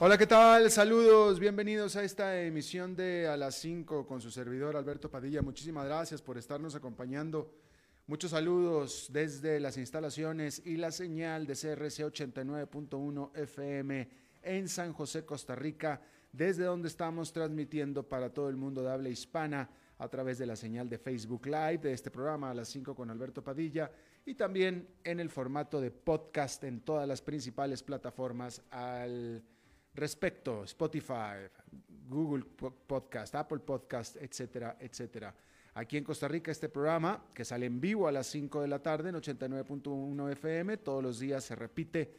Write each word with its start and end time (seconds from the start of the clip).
Hola, 0.00 0.16
¿qué 0.16 0.28
tal? 0.28 0.70
Saludos, 0.70 1.40
bienvenidos 1.40 1.96
a 1.96 2.04
esta 2.04 2.40
emisión 2.40 2.94
de 2.94 3.26
A 3.26 3.36
las 3.36 3.56
5 3.56 4.06
con 4.06 4.20
su 4.20 4.30
servidor 4.30 4.76
Alberto 4.76 5.10
Padilla. 5.10 5.42
Muchísimas 5.42 5.86
gracias 5.86 6.22
por 6.22 6.38
estarnos 6.38 6.76
acompañando. 6.76 7.52
Muchos 8.06 8.30
saludos 8.30 9.08
desde 9.12 9.58
las 9.58 9.76
instalaciones 9.76 10.62
y 10.64 10.76
la 10.76 10.92
señal 10.92 11.48
de 11.48 11.54
CRC 11.54 12.04
89.1 12.04 13.36
FM 13.36 14.08
en 14.40 14.68
San 14.68 14.92
José, 14.92 15.24
Costa 15.24 15.56
Rica, 15.56 16.00
desde 16.30 16.62
donde 16.62 16.86
estamos 16.86 17.32
transmitiendo 17.32 18.08
para 18.08 18.32
todo 18.32 18.48
el 18.50 18.56
mundo 18.56 18.84
de 18.84 18.92
habla 18.92 19.08
hispana 19.08 19.68
a 19.98 20.08
través 20.08 20.38
de 20.38 20.46
la 20.46 20.54
señal 20.54 20.88
de 20.88 20.98
Facebook 20.98 21.44
Live 21.46 21.78
de 21.78 21.92
este 21.92 22.12
programa 22.12 22.52
a 22.52 22.54
las 22.54 22.68
5 22.68 22.94
con 22.94 23.10
Alberto 23.10 23.42
Padilla 23.42 23.90
y 24.24 24.36
también 24.36 24.86
en 25.02 25.18
el 25.18 25.28
formato 25.28 25.80
de 25.80 25.90
podcast 25.90 26.62
en 26.62 26.82
todas 26.82 27.08
las 27.08 27.20
principales 27.20 27.82
plataformas 27.82 28.62
al 28.70 29.42
respecto, 29.98 30.64
Spotify, 30.64 31.48
Google 32.08 32.44
Podcast, 32.44 33.34
Apple 33.34 33.58
Podcast, 33.58 34.16
etcétera, 34.16 34.76
etcétera. 34.80 35.34
Aquí 35.74 35.96
en 35.96 36.04
Costa 36.04 36.26
Rica 36.26 36.50
este 36.50 36.68
programa, 36.68 37.26
que 37.34 37.44
sale 37.44 37.66
en 37.66 37.80
vivo 37.80 38.08
a 38.08 38.12
las 38.12 38.26
5 38.28 38.62
de 38.62 38.68
la 38.68 38.80
tarde 38.80 39.10
en 39.10 39.16
89.1 39.16 40.32
FM, 40.32 40.78
todos 40.78 41.02
los 41.02 41.18
días 41.18 41.44
se 41.44 41.54
repite 41.54 42.12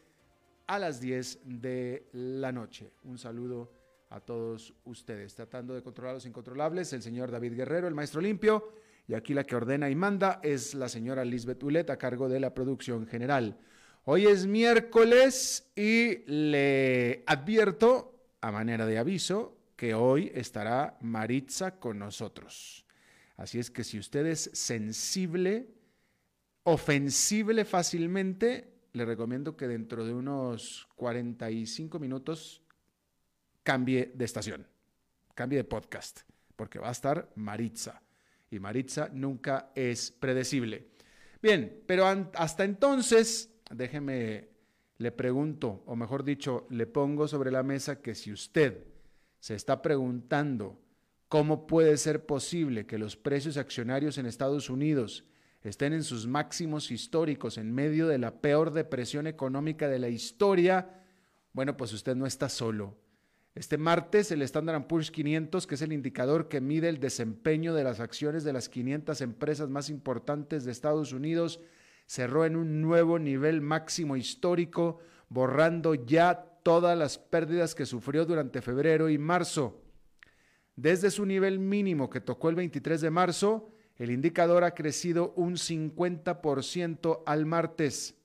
a 0.67 0.79
las 0.79 1.01
10 1.01 1.39
de 1.45 2.07
la 2.13 2.51
noche. 2.51 2.91
Un 3.03 3.17
saludo 3.17 3.71
a 4.09 4.19
todos 4.19 4.73
ustedes. 4.85 5.35
Tratando 5.35 5.73
de 5.73 5.81
controlar 5.81 6.13
los 6.13 6.25
incontrolables, 6.25 6.93
el 6.93 7.01
señor 7.01 7.31
David 7.31 7.55
Guerrero, 7.55 7.87
el 7.87 7.95
maestro 7.95 8.21
limpio, 8.21 8.71
y 9.07 9.15
aquí 9.15 9.33
la 9.33 9.43
que 9.43 9.55
ordena 9.55 9.89
y 9.89 9.95
manda 9.95 10.39
es 10.43 10.75
la 10.75 10.87
señora 10.87 11.25
Lisbeth 11.25 11.63
Ulet 11.63 11.89
a 11.89 11.97
cargo 11.97 12.29
de 12.29 12.39
la 12.39 12.53
producción 12.53 13.07
general. 13.07 13.57
Hoy 14.11 14.25
es 14.25 14.47
miércoles 14.47 15.69
y 15.75 16.25
le 16.25 17.21
advierto, 17.27 18.19
a 18.41 18.51
manera 18.51 18.87
de 18.87 18.97
aviso, 18.97 19.55
que 19.75 19.93
hoy 19.93 20.31
estará 20.33 20.97
Maritza 21.01 21.79
con 21.79 21.99
nosotros. 21.99 22.87
Así 23.37 23.59
es 23.59 23.69
que 23.69 23.83
si 23.83 23.99
usted 23.99 24.25
es 24.25 24.49
sensible, 24.51 25.67
ofensible 26.63 27.65
fácilmente, 27.65 28.73
le 28.93 29.05
recomiendo 29.05 29.55
que 29.55 29.67
dentro 29.67 30.03
de 30.03 30.15
unos 30.15 30.87
45 30.95 31.99
minutos 31.99 32.63
cambie 33.61 34.11
de 34.15 34.25
estación, 34.25 34.65
cambie 35.35 35.59
de 35.59 35.65
podcast, 35.65 36.21
porque 36.55 36.79
va 36.79 36.89
a 36.89 36.93
estar 36.93 37.29
Maritza. 37.35 38.01
Y 38.49 38.57
Maritza 38.57 39.11
nunca 39.13 39.71
es 39.75 40.09
predecible. 40.09 40.87
Bien, 41.43 41.83
pero 41.85 42.07
hasta 42.33 42.63
entonces 42.63 43.53
déjeme, 43.69 44.49
le 44.97 45.11
pregunto, 45.11 45.83
o 45.85 45.95
mejor 45.95 46.23
dicho, 46.23 46.67
le 46.69 46.87
pongo 46.87 47.27
sobre 47.27 47.51
la 47.51 47.63
mesa 47.63 48.01
que 48.01 48.15
si 48.15 48.31
usted 48.31 48.85
se 49.39 49.55
está 49.55 49.81
preguntando 49.81 50.79
cómo 51.29 51.67
puede 51.67 51.95
ser 51.97 52.25
posible 52.25 52.85
que 52.85 52.97
los 52.97 53.15
precios 53.15 53.57
accionarios 53.57 54.17
en 54.17 54.25
Estados 54.25 54.69
Unidos 54.69 55.25
estén 55.61 55.93
en 55.93 56.03
sus 56.03 56.27
máximos 56.27 56.91
históricos 56.91 57.57
en 57.57 57.73
medio 57.73 58.07
de 58.07 58.17
la 58.17 58.41
peor 58.41 58.71
depresión 58.71 59.27
económica 59.27 59.87
de 59.87 59.99
la 59.99 60.09
historia, 60.09 61.03
bueno, 61.53 61.77
pues 61.77 61.93
usted 61.93 62.15
no 62.15 62.25
está 62.25 62.49
solo. 62.49 62.97
Este 63.55 63.77
martes 63.77 64.31
el 64.31 64.41
Standard 64.43 64.87
Poor's 64.87 65.11
500, 65.11 65.67
que 65.67 65.75
es 65.75 65.81
el 65.81 65.91
indicador 65.91 66.47
que 66.47 66.61
mide 66.61 66.87
el 66.87 66.99
desempeño 66.99 67.73
de 67.73 67.83
las 67.83 67.99
acciones 67.99 68.43
de 68.43 68.53
las 68.53 68.69
500 68.69 69.21
empresas 69.21 69.69
más 69.69 69.89
importantes 69.89 70.63
de 70.63 70.71
Estados 70.71 71.11
Unidos, 71.13 71.59
cerró 72.09 72.43
en 72.43 72.55
un 72.55 72.81
nuevo 72.81 73.19
nivel 73.19 73.61
máximo 73.61 74.17
histórico, 74.17 74.99
borrando 75.29 75.93
ya 75.93 76.43
todas 76.63 76.97
las 76.97 77.19
pérdidas 77.19 77.75
que 77.75 77.85
sufrió 77.85 78.25
durante 78.25 78.63
febrero 78.63 79.11
y 79.11 79.19
marzo. 79.19 79.83
Desde 80.75 81.11
su 81.11 81.23
nivel 81.27 81.59
mínimo 81.59 82.09
que 82.09 82.19
tocó 82.19 82.49
el 82.49 82.55
23 82.55 82.99
de 82.99 83.11
marzo, 83.11 83.69
el 83.95 84.09
indicador 84.09 84.63
ha 84.63 84.73
crecido 84.73 85.33
un 85.35 85.53
50% 85.53 87.21
al 87.27 87.45
martes. 87.45 88.15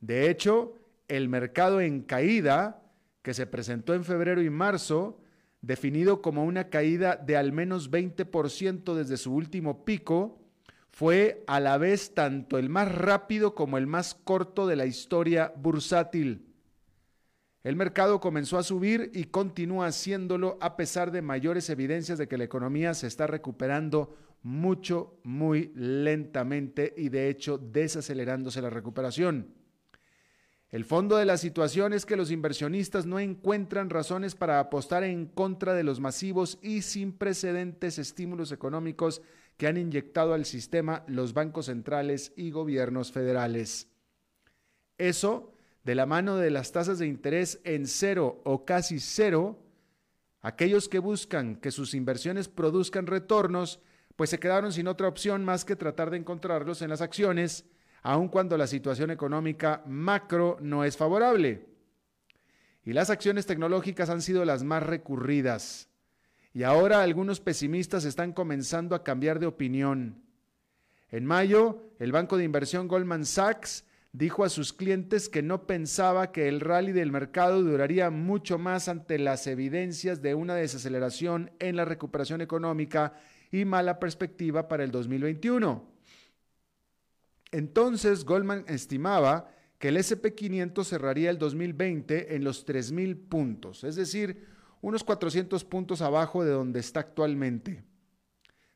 De 0.00 0.30
hecho, 0.30 0.74
el 1.06 1.28
mercado 1.28 1.82
en 1.82 2.00
caída, 2.04 2.90
que 3.20 3.34
se 3.34 3.46
presentó 3.46 3.92
en 3.92 4.04
febrero 4.04 4.40
y 4.40 4.48
marzo, 4.48 5.20
definido 5.60 6.22
como 6.22 6.46
una 6.46 6.70
caída 6.70 7.16
de 7.16 7.36
al 7.36 7.52
menos 7.52 7.90
20% 7.90 8.94
desde 8.94 9.18
su 9.18 9.34
último 9.34 9.84
pico, 9.84 10.40
fue 10.94 11.42
a 11.48 11.58
la 11.58 11.76
vez 11.76 12.14
tanto 12.14 12.56
el 12.56 12.68
más 12.68 12.86
rápido 12.86 13.56
como 13.56 13.78
el 13.78 13.88
más 13.88 14.14
corto 14.14 14.68
de 14.68 14.76
la 14.76 14.86
historia 14.86 15.52
bursátil. 15.56 16.46
El 17.64 17.74
mercado 17.74 18.20
comenzó 18.20 18.58
a 18.58 18.62
subir 18.62 19.10
y 19.12 19.24
continúa 19.24 19.88
haciéndolo 19.88 20.56
a 20.60 20.76
pesar 20.76 21.10
de 21.10 21.20
mayores 21.20 21.68
evidencias 21.68 22.16
de 22.16 22.28
que 22.28 22.38
la 22.38 22.44
economía 22.44 22.94
se 22.94 23.08
está 23.08 23.26
recuperando 23.26 24.14
mucho, 24.44 25.18
muy 25.24 25.72
lentamente 25.74 26.94
y 26.96 27.08
de 27.08 27.28
hecho 27.28 27.58
desacelerándose 27.58 28.62
la 28.62 28.70
recuperación. 28.70 29.52
El 30.70 30.84
fondo 30.84 31.16
de 31.16 31.24
la 31.24 31.38
situación 31.38 31.92
es 31.92 32.06
que 32.06 32.16
los 32.16 32.30
inversionistas 32.30 33.04
no 33.04 33.18
encuentran 33.18 33.90
razones 33.90 34.36
para 34.36 34.60
apostar 34.60 35.02
en 35.02 35.26
contra 35.26 35.74
de 35.74 35.82
los 35.82 35.98
masivos 35.98 36.60
y 36.62 36.82
sin 36.82 37.12
precedentes 37.12 37.98
estímulos 37.98 38.52
económicos 38.52 39.22
que 39.56 39.66
han 39.66 39.76
inyectado 39.76 40.34
al 40.34 40.44
sistema 40.44 41.04
los 41.06 41.32
bancos 41.32 41.66
centrales 41.66 42.32
y 42.36 42.50
gobiernos 42.50 43.12
federales. 43.12 43.88
Eso, 44.98 45.52
de 45.84 45.94
la 45.94 46.06
mano 46.06 46.36
de 46.36 46.50
las 46.50 46.72
tasas 46.72 46.98
de 46.98 47.06
interés 47.06 47.60
en 47.64 47.86
cero 47.86 48.40
o 48.44 48.64
casi 48.64 48.98
cero, 48.98 49.58
aquellos 50.40 50.88
que 50.88 50.98
buscan 50.98 51.56
que 51.56 51.70
sus 51.70 51.94
inversiones 51.94 52.48
produzcan 52.48 53.06
retornos, 53.06 53.80
pues 54.16 54.30
se 54.30 54.38
quedaron 54.38 54.72
sin 54.72 54.88
otra 54.88 55.08
opción 55.08 55.44
más 55.44 55.64
que 55.64 55.76
tratar 55.76 56.10
de 56.10 56.16
encontrarlos 56.16 56.82
en 56.82 56.90
las 56.90 57.00
acciones, 57.00 57.64
aun 58.02 58.28
cuando 58.28 58.56
la 58.56 58.66
situación 58.66 59.10
económica 59.10 59.82
macro 59.86 60.58
no 60.60 60.84
es 60.84 60.96
favorable. 60.96 61.66
Y 62.84 62.92
las 62.92 63.10
acciones 63.10 63.46
tecnológicas 63.46 64.10
han 64.10 64.20
sido 64.20 64.44
las 64.44 64.62
más 64.62 64.82
recurridas. 64.82 65.88
Y 66.54 66.62
ahora 66.62 67.02
algunos 67.02 67.40
pesimistas 67.40 68.04
están 68.04 68.32
comenzando 68.32 68.94
a 68.94 69.02
cambiar 69.02 69.40
de 69.40 69.46
opinión. 69.46 70.22
En 71.10 71.26
mayo, 71.26 71.82
el 71.98 72.12
banco 72.12 72.36
de 72.36 72.44
inversión 72.44 72.86
Goldman 72.86 73.26
Sachs 73.26 73.84
dijo 74.12 74.44
a 74.44 74.48
sus 74.48 74.72
clientes 74.72 75.28
que 75.28 75.42
no 75.42 75.66
pensaba 75.66 76.30
que 76.30 76.46
el 76.46 76.60
rally 76.60 76.92
del 76.92 77.10
mercado 77.10 77.60
duraría 77.60 78.10
mucho 78.10 78.56
más 78.56 78.88
ante 78.88 79.18
las 79.18 79.48
evidencias 79.48 80.22
de 80.22 80.36
una 80.36 80.54
desaceleración 80.54 81.50
en 81.58 81.74
la 81.74 81.84
recuperación 81.84 82.40
económica 82.40 83.14
y 83.50 83.64
mala 83.64 83.98
perspectiva 83.98 84.68
para 84.68 84.84
el 84.84 84.92
2021. 84.92 85.84
Entonces, 87.50 88.24
Goldman 88.24 88.64
estimaba 88.68 89.50
que 89.80 89.88
el 89.88 89.96
SP500 89.96 90.84
cerraría 90.84 91.30
el 91.30 91.38
2020 91.38 92.36
en 92.36 92.44
los 92.44 92.64
3.000 92.64 93.28
puntos, 93.28 93.82
es 93.82 93.96
decir, 93.96 94.53
unos 94.84 95.02
400 95.02 95.64
puntos 95.64 96.02
abajo 96.02 96.44
de 96.44 96.50
donde 96.50 96.80
está 96.80 97.00
actualmente. 97.00 97.82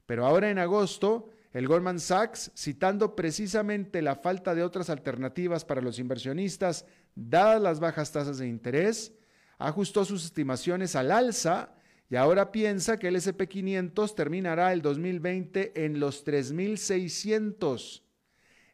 Pero 0.06 0.24
ahora 0.24 0.48
en 0.48 0.58
agosto, 0.58 1.28
el 1.52 1.68
Goldman 1.68 2.00
Sachs, 2.00 2.50
citando 2.56 3.14
precisamente 3.14 4.00
la 4.00 4.16
falta 4.16 4.54
de 4.54 4.62
otras 4.62 4.88
alternativas 4.88 5.66
para 5.66 5.82
los 5.82 5.98
inversionistas, 5.98 6.86
dadas 7.14 7.60
las 7.60 7.78
bajas 7.78 8.10
tasas 8.10 8.38
de 8.38 8.48
interés, 8.48 9.12
ajustó 9.58 10.06
sus 10.06 10.24
estimaciones 10.24 10.96
al 10.96 11.10
alza 11.10 11.74
y 12.08 12.16
ahora 12.16 12.52
piensa 12.52 12.98
que 12.98 13.08
el 13.08 13.16
SP500 13.16 14.14
terminará 14.14 14.72
el 14.72 14.80
2020 14.80 15.84
en 15.84 16.00
los 16.00 16.24
3.600. 16.24 18.02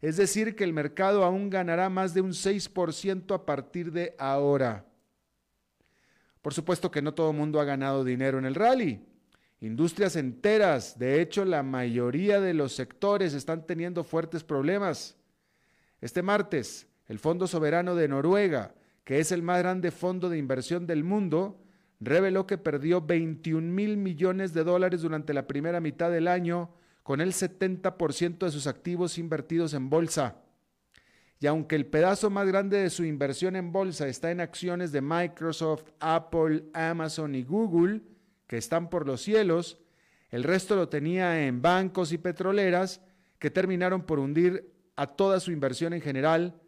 Es 0.01 0.17
decir, 0.19 0.55
que 0.55 0.63
el 0.63 0.73
mercado 0.73 1.25
aún 1.25 1.51
ganará 1.51 1.89
más 1.89 2.15
de 2.15 2.21
un 2.21 2.31
6% 2.31 3.35
a 3.35 3.45
partir 3.45 3.91
de 3.91 4.15
ahora. 4.21 4.87
Por 6.45 6.53
supuesto 6.53 6.91
que 6.91 7.01
no 7.01 7.15
todo 7.15 7.31
el 7.31 7.39
mundo 7.39 7.59
ha 7.59 7.65
ganado 7.65 8.05
dinero 8.05 8.39
en 8.39 8.45
el 8.45 8.55
rally. 8.55 9.01
Industrias 9.63 10.15
enteras, 10.15 10.99
de 10.99 11.23
hecho 11.23 11.47
la 11.47 11.63
mayoría 11.63 12.39
de 12.39 12.53
los 12.53 12.75
sectores 12.75 13.33
están 13.33 13.67
teniendo 13.67 14.05
fuertes 14.05 14.45
problemas. 14.45 15.17
Este 16.03 16.21
martes, 16.21 16.87
el 17.07 17.19
Fondo 17.19 17.47
Soberano 17.47 17.95
de 17.95 18.09
Noruega, 18.09 18.75
que 19.05 19.21
es 19.21 19.33
el 19.33 19.41
más 19.41 19.61
grande 19.61 19.91
fondo 19.91 20.29
de 20.29 20.37
inversión 20.37 20.87
del 20.87 21.03
mundo, 21.03 21.63
reveló 21.99 22.47
que 22.47 22.59
perdió 22.59 23.01
21 23.01 23.67
mil 23.67 23.97
millones 23.97 24.53
de 24.53 24.65
dólares 24.65 25.01
durante 25.01 25.33
la 25.33 25.47
primera 25.47 25.81
mitad 25.81 26.11
del 26.11 26.29
año 26.29 26.75
con 27.03 27.23
el 27.23 27.33
70% 27.33 28.45
de 28.45 28.51
sus 28.51 28.67
activos 28.67 29.17
invertidos 29.17 29.73
en 29.73 29.89
bolsa. 29.89 30.44
Y 31.41 31.47
aunque 31.47 31.77
el 31.77 31.87
pedazo 31.87 32.31
más 32.31 32.47
grande 32.47 32.79
de 32.79 32.91
su 32.91 33.05
inversión 33.05 33.57
en 33.57 33.73
bolsa 33.73 34.09
está 34.09 34.31
en 34.31 34.41
acciones 34.41 34.93
de 34.93 35.01
Microsoft, 35.01 35.85
Apple, 36.01 36.65
Amazon 36.73 37.35
y 37.35 37.43
Google, 37.43 38.03
que 38.47 38.57
están 38.57 38.89
por 38.89 39.07
los 39.07 39.23
cielos, 39.23 39.79
el 40.31 40.45
resto 40.45 40.77
lo 40.77 40.89
tenía 40.89 41.47
en 41.47 41.61
bancos 41.63 42.13
y 42.13 42.19
petroleras 42.19 43.01
que 43.39 43.51
terminaron 43.51 44.03
por 44.03 44.19
hundir 44.19 44.73
a 44.97 45.07
toda 45.07 45.41
su 45.41 45.53
inversión 45.53 45.93
en 45.93 46.01
general, 46.01 46.61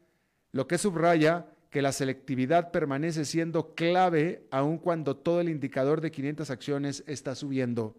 lo 0.53 0.67
que 0.67 0.79
subraya 0.79 1.47
que 1.71 1.83
la 1.83 1.93
selectividad 1.93 2.71
permanece 2.71 3.25
siendo 3.25 3.75
clave 3.75 4.47
aun 4.51 4.79
cuando 4.79 5.17
todo 5.17 5.41
el 5.41 5.49
indicador 5.49 6.01
de 6.01 6.11
500 6.11 6.51
acciones 6.51 7.05
está 7.07 7.35
subiendo. 7.35 7.97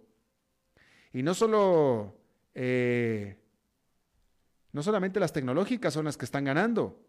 Y 1.14 1.24
no 1.24 1.34
solo, 1.34 2.16
eh, 2.56 3.38
no 4.72 4.84
solamente 4.84 5.20
las 5.20 5.34
tecnológicas 5.34 5.94
son 5.94 6.06
las 6.06 6.18
que 6.18 6.26
están 6.26 6.46
ganando, 6.46 7.00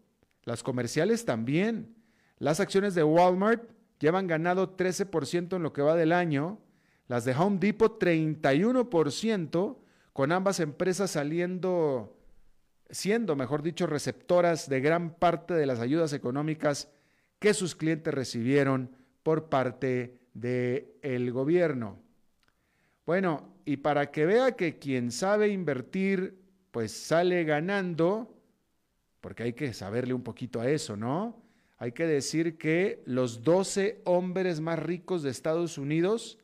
las 0.43 0.63
comerciales 0.63 1.25
también. 1.25 1.95
Las 2.37 2.59
acciones 2.59 2.95
de 2.95 3.03
Walmart 3.03 3.69
llevan 3.99 4.27
ganado 4.27 4.77
13% 4.77 5.55
en 5.55 5.63
lo 5.63 5.73
que 5.73 5.81
va 5.81 5.95
del 5.95 6.13
año, 6.13 6.59
las 7.07 7.25
de 7.25 7.33
Home 7.33 7.57
Depot 7.59 8.01
31%, 8.01 9.77
con 10.13 10.31
ambas 10.31 10.59
empresas 10.59 11.11
saliendo 11.11 12.15
siendo, 12.89 13.35
mejor 13.35 13.61
dicho, 13.61 13.87
receptoras 13.87 14.67
de 14.67 14.81
gran 14.81 15.13
parte 15.13 15.53
de 15.53 15.65
las 15.65 15.79
ayudas 15.79 16.13
económicas 16.13 16.89
que 17.39 17.53
sus 17.53 17.75
clientes 17.75 18.13
recibieron 18.13 18.95
por 19.23 19.49
parte 19.49 20.19
del 20.33 21.31
gobierno. 21.31 21.99
Bueno, 23.05 23.55
y 23.65 23.77
para 23.77 24.11
que 24.11 24.25
vea 24.25 24.55
que 24.55 24.77
quien 24.79 25.11
sabe 25.11 25.49
invertir, 25.49 26.38
pues 26.71 26.91
sale 26.91 27.43
ganando, 27.43 28.35
porque 29.21 29.43
hay 29.43 29.53
que 29.53 29.73
saberle 29.73 30.13
un 30.13 30.23
poquito 30.23 30.61
a 30.61 30.69
eso, 30.69 30.95
¿no? 30.95 31.41
Hay 31.77 31.93
que 31.93 32.05
decir 32.05 32.57
que 32.57 33.01
los 33.05 33.43
12 33.43 34.01
hombres 34.05 34.59
más 34.59 34.79
ricos 34.79 35.23
de 35.23 35.29
Estados 35.29 35.77
Unidos 35.77 36.37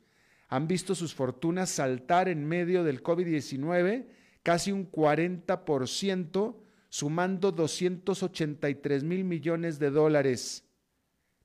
han 0.47 0.67
visto 0.67 0.95
sus 0.95 1.13
fortunas 1.13 1.69
saltar 1.69 2.29
en 2.29 2.45
medio 2.45 2.83
del 2.83 3.03
COVID-19 3.03 4.07
casi 4.43 4.71
un 4.71 4.89
40%, 4.91 6.55
sumando 6.87 7.51
283 7.51 9.03
mil 9.03 9.23
millones 9.23 9.79
de 9.79 9.89
dólares. 9.89 10.63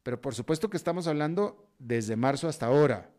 Pero 0.03 0.21
por 0.21 0.35
supuesto 0.35 0.71
que 0.71 0.77
estamos 0.77 1.07
hablando 1.07 1.73
desde 1.79 2.15
marzo 2.15 2.47
hasta 2.47 2.67
ahora. 2.67 3.11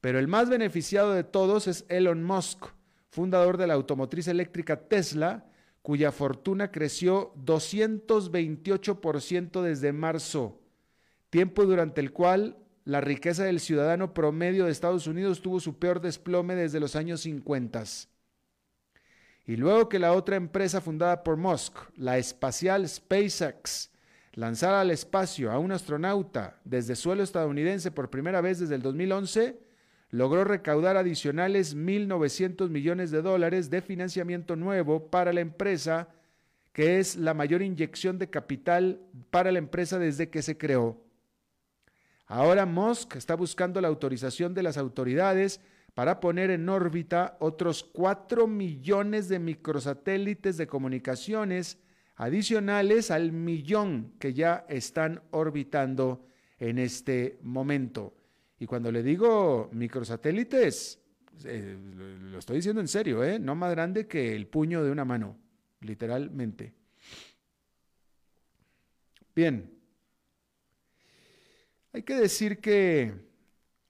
Pero 0.00 0.18
el 0.18 0.26
más 0.26 0.48
beneficiado 0.48 1.12
de 1.12 1.22
todos 1.22 1.66
es 1.66 1.84
Elon 1.88 2.24
Musk, 2.24 2.66
fundador 3.14 3.56
de 3.56 3.66
la 3.68 3.74
automotriz 3.74 4.26
eléctrica 4.26 4.88
Tesla, 4.88 5.46
cuya 5.82 6.10
fortuna 6.10 6.72
creció 6.72 7.32
228% 7.44 9.62
desde 9.62 9.92
marzo, 9.92 10.60
tiempo 11.30 11.64
durante 11.64 12.00
el 12.00 12.10
cual 12.12 12.58
la 12.84 13.00
riqueza 13.00 13.44
del 13.44 13.60
ciudadano 13.60 14.14
promedio 14.14 14.64
de 14.64 14.72
Estados 14.72 15.06
Unidos 15.06 15.42
tuvo 15.42 15.60
su 15.60 15.78
peor 15.78 16.00
desplome 16.00 16.56
desde 16.56 16.80
los 16.80 16.96
años 16.96 17.20
50. 17.20 17.84
Y 19.46 19.56
luego 19.56 19.88
que 19.88 20.00
la 20.00 20.12
otra 20.12 20.34
empresa 20.34 20.80
fundada 20.80 21.22
por 21.22 21.36
Musk, 21.36 21.76
la 21.96 22.18
espacial 22.18 22.88
SpaceX, 22.88 23.92
lanzara 24.32 24.80
al 24.80 24.90
espacio 24.90 25.52
a 25.52 25.60
un 25.60 25.70
astronauta 25.70 26.58
desde 26.64 26.96
suelo 26.96 27.22
estadounidense 27.22 27.92
por 27.92 28.10
primera 28.10 28.40
vez 28.40 28.58
desde 28.58 28.74
el 28.74 28.82
2011, 28.82 29.63
logró 30.14 30.44
recaudar 30.44 30.96
adicionales 30.96 31.76
1.900 31.76 32.70
millones 32.70 33.10
de 33.10 33.20
dólares 33.20 33.68
de 33.68 33.82
financiamiento 33.82 34.54
nuevo 34.54 35.10
para 35.10 35.32
la 35.32 35.40
empresa, 35.40 36.06
que 36.72 37.00
es 37.00 37.16
la 37.16 37.34
mayor 37.34 37.62
inyección 37.62 38.16
de 38.20 38.30
capital 38.30 39.00
para 39.32 39.50
la 39.50 39.58
empresa 39.58 39.98
desde 39.98 40.30
que 40.30 40.40
se 40.42 40.56
creó. 40.56 41.02
Ahora 42.28 42.64
Musk 42.64 43.16
está 43.16 43.34
buscando 43.34 43.80
la 43.80 43.88
autorización 43.88 44.54
de 44.54 44.62
las 44.62 44.76
autoridades 44.76 45.60
para 45.94 46.20
poner 46.20 46.50
en 46.50 46.68
órbita 46.68 47.36
otros 47.40 47.82
4 47.82 48.46
millones 48.46 49.28
de 49.28 49.40
microsatélites 49.40 50.56
de 50.56 50.68
comunicaciones 50.68 51.76
adicionales 52.14 53.10
al 53.10 53.32
millón 53.32 54.12
que 54.20 54.32
ya 54.32 54.64
están 54.68 55.22
orbitando 55.32 56.24
en 56.60 56.78
este 56.78 57.36
momento. 57.42 58.14
Y 58.58 58.66
cuando 58.66 58.92
le 58.92 59.02
digo 59.02 59.68
microsatélites, 59.72 61.00
eh, 61.44 61.76
lo 62.30 62.38
estoy 62.38 62.56
diciendo 62.56 62.80
en 62.80 62.88
serio, 62.88 63.24
¿eh? 63.24 63.38
no 63.38 63.54
más 63.54 63.70
grande 63.72 64.06
que 64.06 64.34
el 64.34 64.46
puño 64.46 64.84
de 64.84 64.90
una 64.90 65.04
mano, 65.04 65.36
literalmente. 65.80 66.72
Bien, 69.34 69.74
hay 71.92 72.02
que 72.02 72.14
decir 72.14 72.60
que 72.60 73.12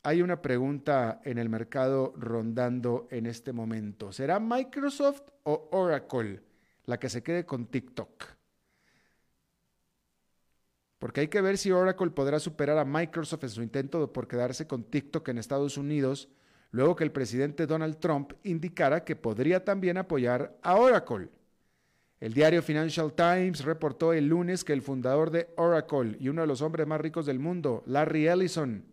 hay 0.02 0.22
una 0.22 0.40
pregunta 0.43 1.20
en 1.25 1.38
el 1.38 1.49
mercado 1.49 2.12
rondando 2.17 3.08
en 3.10 3.26
este 3.26 3.52
momento. 3.52 4.12
¿Será 4.12 4.40
Microsoft 4.40 5.22
o 5.44 5.69
Oracle 5.72 6.43
la 6.87 6.99
que 6.99 7.08
se 7.08 7.22
quede 7.22 7.46
con 7.46 7.67
TikTok? 7.67 8.33
Porque 11.05 11.21
hay 11.21 11.29
que 11.29 11.43
ver 11.43 11.59
si 11.59 11.71
Oracle 11.71 12.12
podrá 12.12 12.41
superar 12.41 12.79
a 12.79 12.85
Microsoft 12.87 13.43
en 13.43 13.51
su 13.51 13.62
intento 13.62 14.11
por 14.11 14.27
quedarse 14.27 14.67
con 14.67 14.85
TikTok 14.85 15.29
en 15.29 15.37
Estados 15.37 15.77
Unidos, 15.77 16.31
luego 16.71 16.97
que 16.97 17.05
el 17.05 17.12
presidente 17.12 17.67
Donald 17.67 17.99
Trump 17.99 18.33
indicara 18.43 19.05
que 19.05 19.15
podría 19.15 19.62
también 19.62 19.99
apoyar 19.99 20.56
a 20.62 20.77
Oracle. 20.77 21.29
El 22.21 22.33
diario 22.33 22.62
Financial 22.62 23.12
Times 23.12 23.67
reportó 23.67 24.15
el 24.15 24.29
lunes 24.29 24.65
que 24.65 24.73
el 24.73 24.81
fundador 24.81 25.31
de 25.31 25.51
Oracle 25.59 26.17
y 26.19 26.31
uno 26.31 26.41
de 26.41 26.47
los 26.47 26.62
hombres 26.62 26.87
más 26.87 27.03
ricos 27.03 27.27
del 27.27 27.39
mundo, 27.39 27.83
Larry 27.85 28.27
Ellison, 28.27 28.87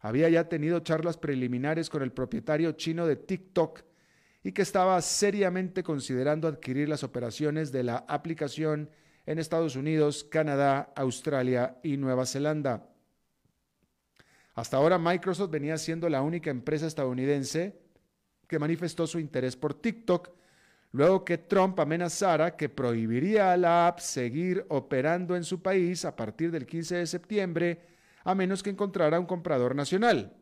había 0.00 0.28
ya 0.28 0.50
tenido 0.50 0.80
charlas 0.80 1.16
preliminares 1.16 1.88
con 1.88 2.02
el 2.02 2.12
propietario 2.12 2.72
chino 2.72 3.06
de 3.06 3.16
TikTok 3.16 3.80
y 4.42 4.52
que 4.52 4.60
estaba 4.60 5.00
seriamente 5.00 5.82
considerando 5.82 6.46
adquirir 6.46 6.90
las 6.90 7.04
operaciones 7.04 7.72
de 7.72 7.84
la 7.84 8.04
aplicación 8.06 8.90
en 9.26 9.38
Estados 9.38 9.76
Unidos, 9.76 10.24
Canadá, 10.24 10.92
Australia 10.96 11.78
y 11.82 11.96
Nueva 11.96 12.26
Zelanda. 12.26 12.88
Hasta 14.54 14.76
ahora 14.76 14.98
Microsoft 14.98 15.50
venía 15.50 15.76
siendo 15.78 16.08
la 16.08 16.22
única 16.22 16.50
empresa 16.50 16.86
estadounidense 16.86 17.80
que 18.46 18.58
manifestó 18.58 19.06
su 19.06 19.18
interés 19.18 19.56
por 19.56 19.74
TikTok, 19.74 20.30
luego 20.92 21.24
que 21.24 21.38
Trump 21.38 21.80
amenazara 21.80 22.56
que 22.56 22.68
prohibiría 22.68 23.52
a 23.52 23.56
la 23.56 23.88
app 23.88 23.98
seguir 23.98 24.64
operando 24.68 25.34
en 25.34 25.44
su 25.44 25.60
país 25.60 26.04
a 26.04 26.14
partir 26.14 26.50
del 26.52 26.66
15 26.66 26.96
de 26.96 27.06
septiembre 27.06 27.80
a 28.22 28.34
menos 28.34 28.62
que 28.62 28.70
encontrara 28.70 29.20
un 29.20 29.26
comprador 29.26 29.74
nacional. 29.74 30.32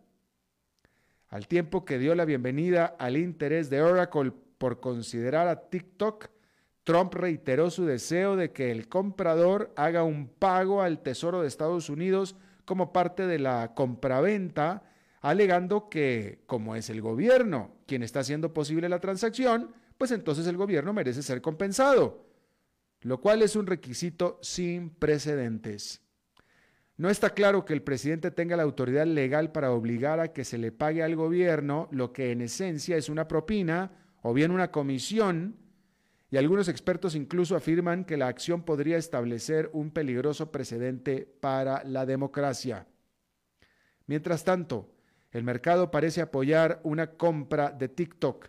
Al 1.28 1.48
tiempo 1.48 1.84
que 1.84 1.98
dio 1.98 2.14
la 2.14 2.26
bienvenida 2.26 2.94
al 2.98 3.16
interés 3.16 3.70
de 3.70 3.80
Oracle 3.80 4.32
por 4.58 4.80
considerar 4.80 5.48
a 5.48 5.70
TikTok, 5.70 6.28
Trump 6.84 7.14
reiteró 7.14 7.70
su 7.70 7.84
deseo 7.84 8.36
de 8.36 8.52
que 8.52 8.70
el 8.70 8.88
comprador 8.88 9.72
haga 9.76 10.02
un 10.02 10.28
pago 10.28 10.82
al 10.82 11.02
Tesoro 11.02 11.42
de 11.42 11.48
Estados 11.48 11.88
Unidos 11.88 12.36
como 12.64 12.92
parte 12.92 13.26
de 13.26 13.38
la 13.38 13.74
compraventa, 13.74 14.82
alegando 15.20 15.88
que, 15.88 16.42
como 16.46 16.74
es 16.74 16.90
el 16.90 17.00
gobierno 17.00 17.76
quien 17.86 18.02
está 18.02 18.20
haciendo 18.20 18.52
posible 18.52 18.88
la 18.88 19.00
transacción, 19.00 19.72
pues 19.96 20.10
entonces 20.10 20.46
el 20.46 20.56
gobierno 20.56 20.92
merece 20.92 21.22
ser 21.22 21.40
compensado, 21.40 22.26
lo 23.02 23.20
cual 23.20 23.42
es 23.42 23.54
un 23.54 23.66
requisito 23.66 24.38
sin 24.42 24.90
precedentes. 24.90 26.02
No 26.96 27.08
está 27.08 27.30
claro 27.30 27.64
que 27.64 27.72
el 27.72 27.82
presidente 27.82 28.30
tenga 28.30 28.56
la 28.56 28.64
autoridad 28.64 29.06
legal 29.06 29.52
para 29.52 29.72
obligar 29.72 30.20
a 30.20 30.32
que 30.32 30.44
se 30.44 30.58
le 30.58 30.72
pague 30.72 31.02
al 31.02 31.16
gobierno 31.16 31.88
lo 31.90 32.12
que 32.12 32.32
en 32.32 32.42
esencia 32.42 32.96
es 32.96 33.08
una 33.08 33.28
propina 33.28 33.92
o 34.22 34.32
bien 34.32 34.50
una 34.50 34.70
comisión, 34.70 35.56
y 36.32 36.36
algunos 36.36 36.66
expertos 36.66 37.14
incluso 37.14 37.54
afirman 37.54 38.04
que 38.04 38.16
la 38.16 38.26
acción 38.26 38.64
podría 38.64 38.96
establecer 38.96 39.70
un 39.72 39.92
peligroso 39.92 40.50
precedente 40.50 41.32
para 41.40 41.84
la 41.84 42.04
democracia. 42.06 42.88
Mientras 44.06 44.42
tanto, 44.42 44.92
el 45.30 45.44
mercado 45.44 45.92
parece 45.92 46.20
apoyar 46.20 46.80
una 46.82 47.12
compra 47.12 47.70
de 47.70 47.88
TikTok. 47.88 48.48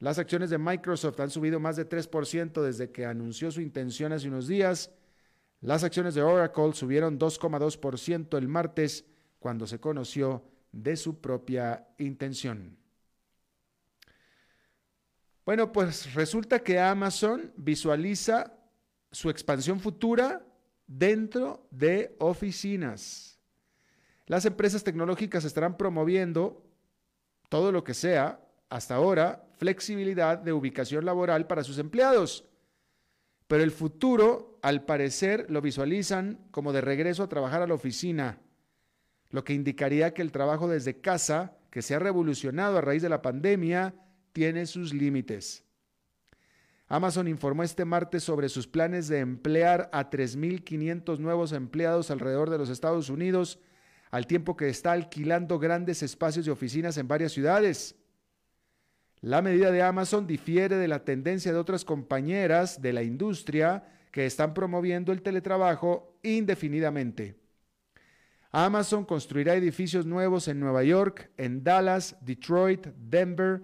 Las 0.00 0.18
acciones 0.18 0.50
de 0.50 0.58
Microsoft 0.58 1.18
han 1.20 1.30
subido 1.30 1.60
más 1.60 1.76
de 1.76 1.88
3% 1.88 2.60
desde 2.60 2.90
que 2.90 3.06
anunció 3.06 3.50
su 3.50 3.62
intención 3.62 4.12
hace 4.12 4.28
unos 4.28 4.46
días 4.46 4.90
las 5.62 5.84
acciones 5.84 6.16
de 6.16 6.22
Oracle 6.22 6.72
subieron 6.72 7.20
2,2% 7.20 8.36
el 8.36 8.48
martes 8.48 9.06
cuando 9.38 9.68
se 9.68 9.78
conoció 9.78 10.42
de 10.72 10.96
su 10.96 11.20
propia 11.20 11.86
intención. 11.98 12.81
Bueno, 15.52 15.70
pues 15.70 16.14
resulta 16.14 16.60
que 16.60 16.80
Amazon 16.80 17.52
visualiza 17.58 18.54
su 19.10 19.28
expansión 19.28 19.80
futura 19.80 20.42
dentro 20.86 21.68
de 21.70 22.16
oficinas. 22.20 23.38
Las 24.24 24.46
empresas 24.46 24.82
tecnológicas 24.82 25.44
estarán 25.44 25.76
promoviendo 25.76 26.64
todo 27.50 27.70
lo 27.70 27.84
que 27.84 27.92
sea 27.92 28.40
hasta 28.70 28.94
ahora 28.94 29.44
flexibilidad 29.58 30.38
de 30.38 30.54
ubicación 30.54 31.04
laboral 31.04 31.46
para 31.46 31.64
sus 31.64 31.76
empleados. 31.76 32.46
Pero 33.46 33.62
el 33.62 33.72
futuro, 33.72 34.58
al 34.62 34.86
parecer, 34.86 35.44
lo 35.50 35.60
visualizan 35.60 36.46
como 36.50 36.72
de 36.72 36.80
regreso 36.80 37.24
a 37.24 37.28
trabajar 37.28 37.60
a 37.60 37.66
la 37.66 37.74
oficina, 37.74 38.38
lo 39.28 39.44
que 39.44 39.52
indicaría 39.52 40.14
que 40.14 40.22
el 40.22 40.32
trabajo 40.32 40.66
desde 40.66 41.02
casa, 41.02 41.58
que 41.68 41.82
se 41.82 41.94
ha 41.94 41.98
revolucionado 41.98 42.78
a 42.78 42.80
raíz 42.80 43.02
de 43.02 43.10
la 43.10 43.20
pandemia, 43.20 43.94
tiene 44.32 44.66
sus 44.66 44.92
límites. 44.92 45.64
Amazon 46.88 47.26
informó 47.26 47.62
este 47.62 47.84
martes 47.86 48.22
sobre 48.22 48.48
sus 48.50 48.66
planes 48.66 49.08
de 49.08 49.20
emplear 49.20 49.88
a 49.92 50.10
3.500 50.10 51.18
nuevos 51.18 51.52
empleados 51.52 52.10
alrededor 52.10 52.50
de 52.50 52.58
los 52.58 52.68
Estados 52.68 53.08
Unidos, 53.08 53.58
al 54.10 54.26
tiempo 54.26 54.56
que 54.56 54.68
está 54.68 54.92
alquilando 54.92 55.58
grandes 55.58 56.02
espacios 56.02 56.44
de 56.44 56.52
oficinas 56.52 56.98
en 56.98 57.08
varias 57.08 57.32
ciudades. 57.32 57.96
La 59.22 59.40
medida 59.40 59.70
de 59.70 59.82
Amazon 59.82 60.26
difiere 60.26 60.76
de 60.76 60.88
la 60.88 61.04
tendencia 61.04 61.52
de 61.52 61.58
otras 61.58 61.84
compañeras 61.84 62.82
de 62.82 62.92
la 62.92 63.02
industria 63.02 63.84
que 64.10 64.26
están 64.26 64.52
promoviendo 64.52 65.12
el 65.12 65.22
teletrabajo 65.22 66.18
indefinidamente. 66.22 67.40
Amazon 68.50 69.06
construirá 69.06 69.54
edificios 69.54 70.04
nuevos 70.04 70.46
en 70.46 70.60
Nueva 70.60 70.84
York, 70.84 71.30
en 71.38 71.64
Dallas, 71.64 72.18
Detroit, 72.20 72.88
Denver, 72.98 73.62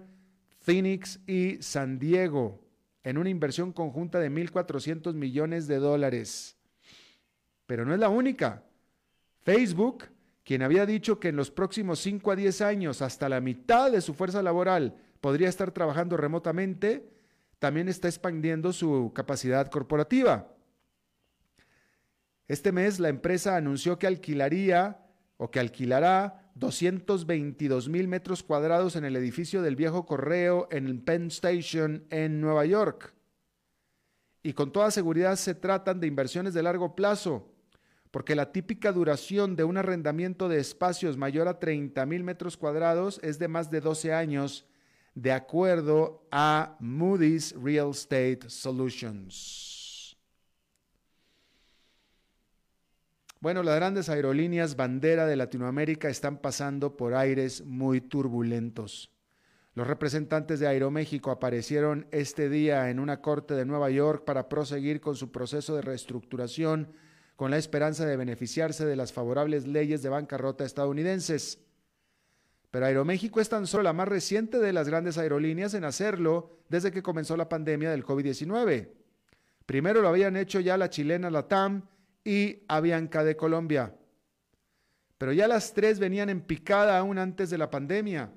Phoenix 0.69 1.19
y 1.25 1.57
San 1.63 1.97
Diego, 1.97 2.63
en 3.03 3.17
una 3.17 3.31
inversión 3.31 3.73
conjunta 3.73 4.19
de 4.19 4.29
1.400 4.29 5.15
millones 5.15 5.65
de 5.65 5.77
dólares. 5.77 6.57
Pero 7.65 7.85
no 7.85 7.93
es 7.95 7.99
la 7.99 8.09
única. 8.09 8.61
Facebook, 9.41 10.03
quien 10.43 10.61
había 10.61 10.85
dicho 10.85 11.19
que 11.19 11.29
en 11.29 11.37
los 11.37 11.49
próximos 11.49 11.97
5 12.01 12.29
a 12.29 12.35
10 12.35 12.61
años, 12.61 13.01
hasta 13.01 13.27
la 13.29 13.41
mitad 13.41 13.91
de 13.91 13.99
su 13.99 14.13
fuerza 14.13 14.43
laboral 14.43 14.95
podría 15.21 15.49
estar 15.49 15.71
trabajando 15.71 16.17
remotamente, 16.17 17.09
también 17.57 17.89
está 17.89 18.07
expandiendo 18.07 18.71
su 18.71 19.11
capacidad 19.15 19.71
corporativa. 19.71 20.53
Este 22.47 22.71
mes 22.71 22.99
la 22.99 23.09
empresa 23.09 23.55
anunció 23.55 23.97
que 23.97 24.05
alquilaría 24.05 25.03
o 25.37 25.49
que 25.49 25.59
alquilará 25.59 26.48
222 26.59 27.87
mil 27.87 28.07
metros 28.07 28.43
cuadrados 28.43 28.95
en 28.95 29.05
el 29.05 29.15
edificio 29.15 29.61
del 29.61 29.75
viejo 29.75 30.05
correo 30.05 30.67
en 30.71 31.01
Penn 31.01 31.27
Station 31.27 32.05
en 32.09 32.41
Nueva 32.41 32.65
York. 32.65 33.13
Y 34.43 34.53
con 34.53 34.71
toda 34.71 34.91
seguridad 34.91 35.35
se 35.37 35.55
tratan 35.55 35.99
de 35.99 36.07
inversiones 36.07 36.53
de 36.53 36.63
largo 36.63 36.95
plazo, 36.95 37.51
porque 38.11 38.35
la 38.35 38.51
típica 38.51 38.91
duración 38.91 39.55
de 39.55 39.63
un 39.63 39.77
arrendamiento 39.77 40.49
de 40.49 40.59
espacios 40.59 41.17
mayor 41.17 41.47
a 41.47 41.59
30 41.59 42.05
mil 42.05 42.23
metros 42.23 42.57
cuadrados 42.57 43.19
es 43.23 43.39
de 43.39 43.47
más 43.47 43.71
de 43.71 43.81
12 43.81 44.13
años 44.13 44.65
de 45.15 45.31
acuerdo 45.31 46.27
a 46.31 46.77
Moody's 46.79 47.53
Real 47.61 47.91
Estate 47.91 48.49
Solutions. 48.49 49.78
Bueno, 53.41 53.63
las 53.63 53.77
grandes 53.77 54.09
aerolíneas 54.09 54.75
bandera 54.75 55.25
de 55.25 55.37
Latinoamérica 55.37 56.09
están 56.09 56.39
pasando 56.39 56.97
por 56.97 57.13
aires 57.13 57.63
muy 57.65 58.01
turbulentos. 58.01 59.13
Los 59.75 59.87
representantes 59.87 60.59
de 60.59 60.67
Aeroméxico 60.67 61.31
aparecieron 61.31 62.05
este 62.11 62.49
día 62.49 62.89
en 62.89 62.99
una 62.99 63.21
corte 63.21 63.53
de 63.53 63.63
Nueva 63.63 63.89
York 63.91 64.25
para 64.25 64.49
proseguir 64.49 64.99
con 64.99 65.15
su 65.15 65.31
proceso 65.31 65.73
de 65.73 65.81
reestructuración 65.81 66.91
con 67.37 67.49
la 67.49 67.57
esperanza 67.57 68.05
de 68.05 68.17
beneficiarse 68.17 68.85
de 68.85 68.97
las 68.97 69.13
favorables 69.13 69.65
leyes 69.65 70.01
de 70.01 70.09
bancarrota 70.09 70.65
estadounidenses. 70.65 71.59
Pero 72.71 72.87
Aeroméxico 72.87 73.39
es 73.39 73.47
tan 73.47 73.67
solo 73.67 73.83
la 73.83 73.93
más 73.93 74.09
reciente 74.09 74.59
de 74.59 74.73
las 74.73 74.89
grandes 74.89 75.17
aerolíneas 75.17 75.73
en 75.75 75.85
hacerlo 75.85 76.59
desde 76.67 76.91
que 76.91 77.01
comenzó 77.01 77.37
la 77.37 77.47
pandemia 77.47 77.89
del 77.89 78.03
COVID-19. 78.03 78.89
Primero 79.65 80.01
lo 80.01 80.09
habían 80.09 80.35
hecho 80.35 80.59
ya 80.59 80.75
la 80.75 80.89
chilena 80.89 81.29
Latam 81.29 81.83
y 82.23 82.63
Avianca 82.67 83.23
de 83.23 83.35
Colombia. 83.35 83.95
Pero 85.17 85.33
ya 85.33 85.47
las 85.47 85.73
tres 85.73 85.99
venían 85.99 86.29
en 86.29 86.41
picada 86.41 86.97
aún 86.97 87.17
antes 87.17 87.49
de 87.49 87.57
la 87.57 87.69
pandemia. 87.69 88.31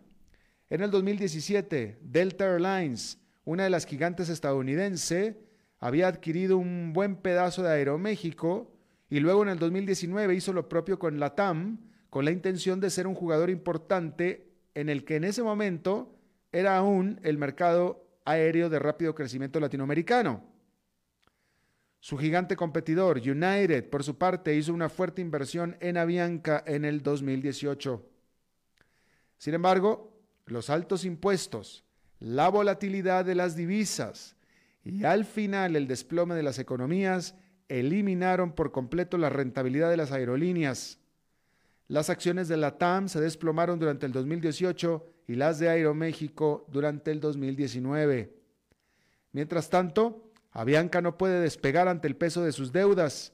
En 0.69 0.83
el 0.83 0.91
2017, 0.91 1.99
Delta 2.01 2.45
Airlines, 2.45 3.19
una 3.45 3.65
de 3.65 3.71
las 3.71 3.87
gigantes 3.87 4.29
estadounidense, 4.29 5.39
había 5.79 6.09
adquirido 6.09 6.59
un 6.59 6.93
buen 6.93 7.17
pedazo 7.17 7.63
de 7.63 7.71
Aeroméxico 7.71 8.73
y 9.11 9.21
luego 9.21 9.43
en 9.43 9.51
el 9.51 9.59
2019 9.59 10.35
hizo 10.35 10.53
lo 10.53 10.69
propio 10.69 10.99
con 10.99 11.21
Latam, 11.21 11.79
con 12.09 12.25
la 12.25 12.31
intención 12.31 12.81
de 12.81 12.91
ser 12.91 13.07
un 13.07 13.15
jugador 13.15 13.51
importante 13.51 14.49
en 14.75 14.89
el 14.89 15.05
que 15.05 15.17
en 15.17 15.25
ese 15.25 15.43
momento 15.43 16.15
era 16.53 16.77
aún 16.77 17.21
el 17.23 17.39
mercado 17.39 18.07
aéreo 18.25 18.69
de 18.69 18.79
rápido 18.79 19.15
crecimiento 19.15 19.61
latinoamericano. 19.61 20.52
Su 22.03 22.19
gigante 22.19 22.55
competidor, 22.55 23.19
United, 23.19 23.89
por 23.89 24.05
su 24.05 24.19
parte, 24.19 24.55
hizo 24.55 24.75
una 24.75 24.91
fuerte 24.91 25.23
inversión 25.23 25.79
en 25.81 25.97
Avianca 25.97 26.63
en 26.67 26.85
el 26.85 27.03
2018. 27.03 28.05
Sin 29.39 29.55
embargo, 29.55 30.13
los 30.45 30.69
altos 30.69 31.07
impuestos, 31.07 31.85
la 32.19 32.51
volatilidad 32.51 33.25
de 33.25 33.35
las 33.35 33.57
divisas 33.57 34.37
y 34.85 35.05
al 35.05 35.25
final 35.25 35.77
el 35.77 35.87
desplome 35.87 36.35
de 36.35 36.43
las 36.43 36.59
economías 36.59 37.37
eliminaron 37.69 38.53
por 38.53 38.73
completo 38.73 39.17
la 39.17 39.31
rentabilidad 39.31 39.89
de 39.89 39.97
las 39.97 40.13
aerolíneas 40.13 40.99
las 41.93 42.09
acciones 42.09 42.49
de 42.49 42.57
la 42.57 42.79
TAM 42.79 43.07
se 43.07 43.21
desplomaron 43.21 43.79
durante 43.79 44.07
el 44.07 44.13
2018 44.13 45.05
y 45.29 45.35
las 45.35 45.59
de 45.59 45.69
Aeroméxico 45.69 46.67
durante 46.73 47.11
el 47.11 47.21
2019. 47.21 48.35
Mientras 49.33 49.69
tanto, 49.69 50.32
Avianca 50.53 51.01
no 51.01 51.19
puede 51.19 51.41
despegar 51.41 51.89
ante 51.89 52.07
el 52.09 52.17
peso 52.17 52.43
de 52.43 52.53
sus 52.53 52.73
deudas. 52.73 53.33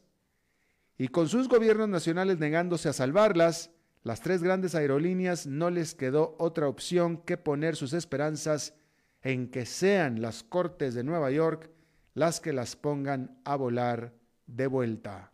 Y 0.96 1.08
con 1.08 1.28
sus 1.28 1.48
gobiernos 1.48 1.88
nacionales 1.88 2.38
negándose 2.38 2.88
a 2.88 2.92
salvarlas, 2.92 3.70
las 4.02 4.20
tres 4.20 4.42
grandes 4.42 4.74
aerolíneas 4.74 5.46
no 5.46 5.70
les 5.70 5.94
quedó 5.94 6.36
otra 6.38 6.68
opción 6.68 7.18
que 7.18 7.36
poner 7.36 7.76
sus 7.76 7.92
esperanzas 7.92 8.74
en 9.22 9.50
que 9.50 9.66
sean 9.66 10.22
las 10.22 10.42
Cortes 10.42 10.94
de 10.94 11.04
Nueva 11.04 11.30
York 11.30 11.70
las 12.14 12.40
que 12.40 12.52
las 12.52 12.76
pongan 12.76 13.40
a 13.44 13.56
volar 13.56 14.12
de 14.46 14.66
vuelta. 14.66 15.30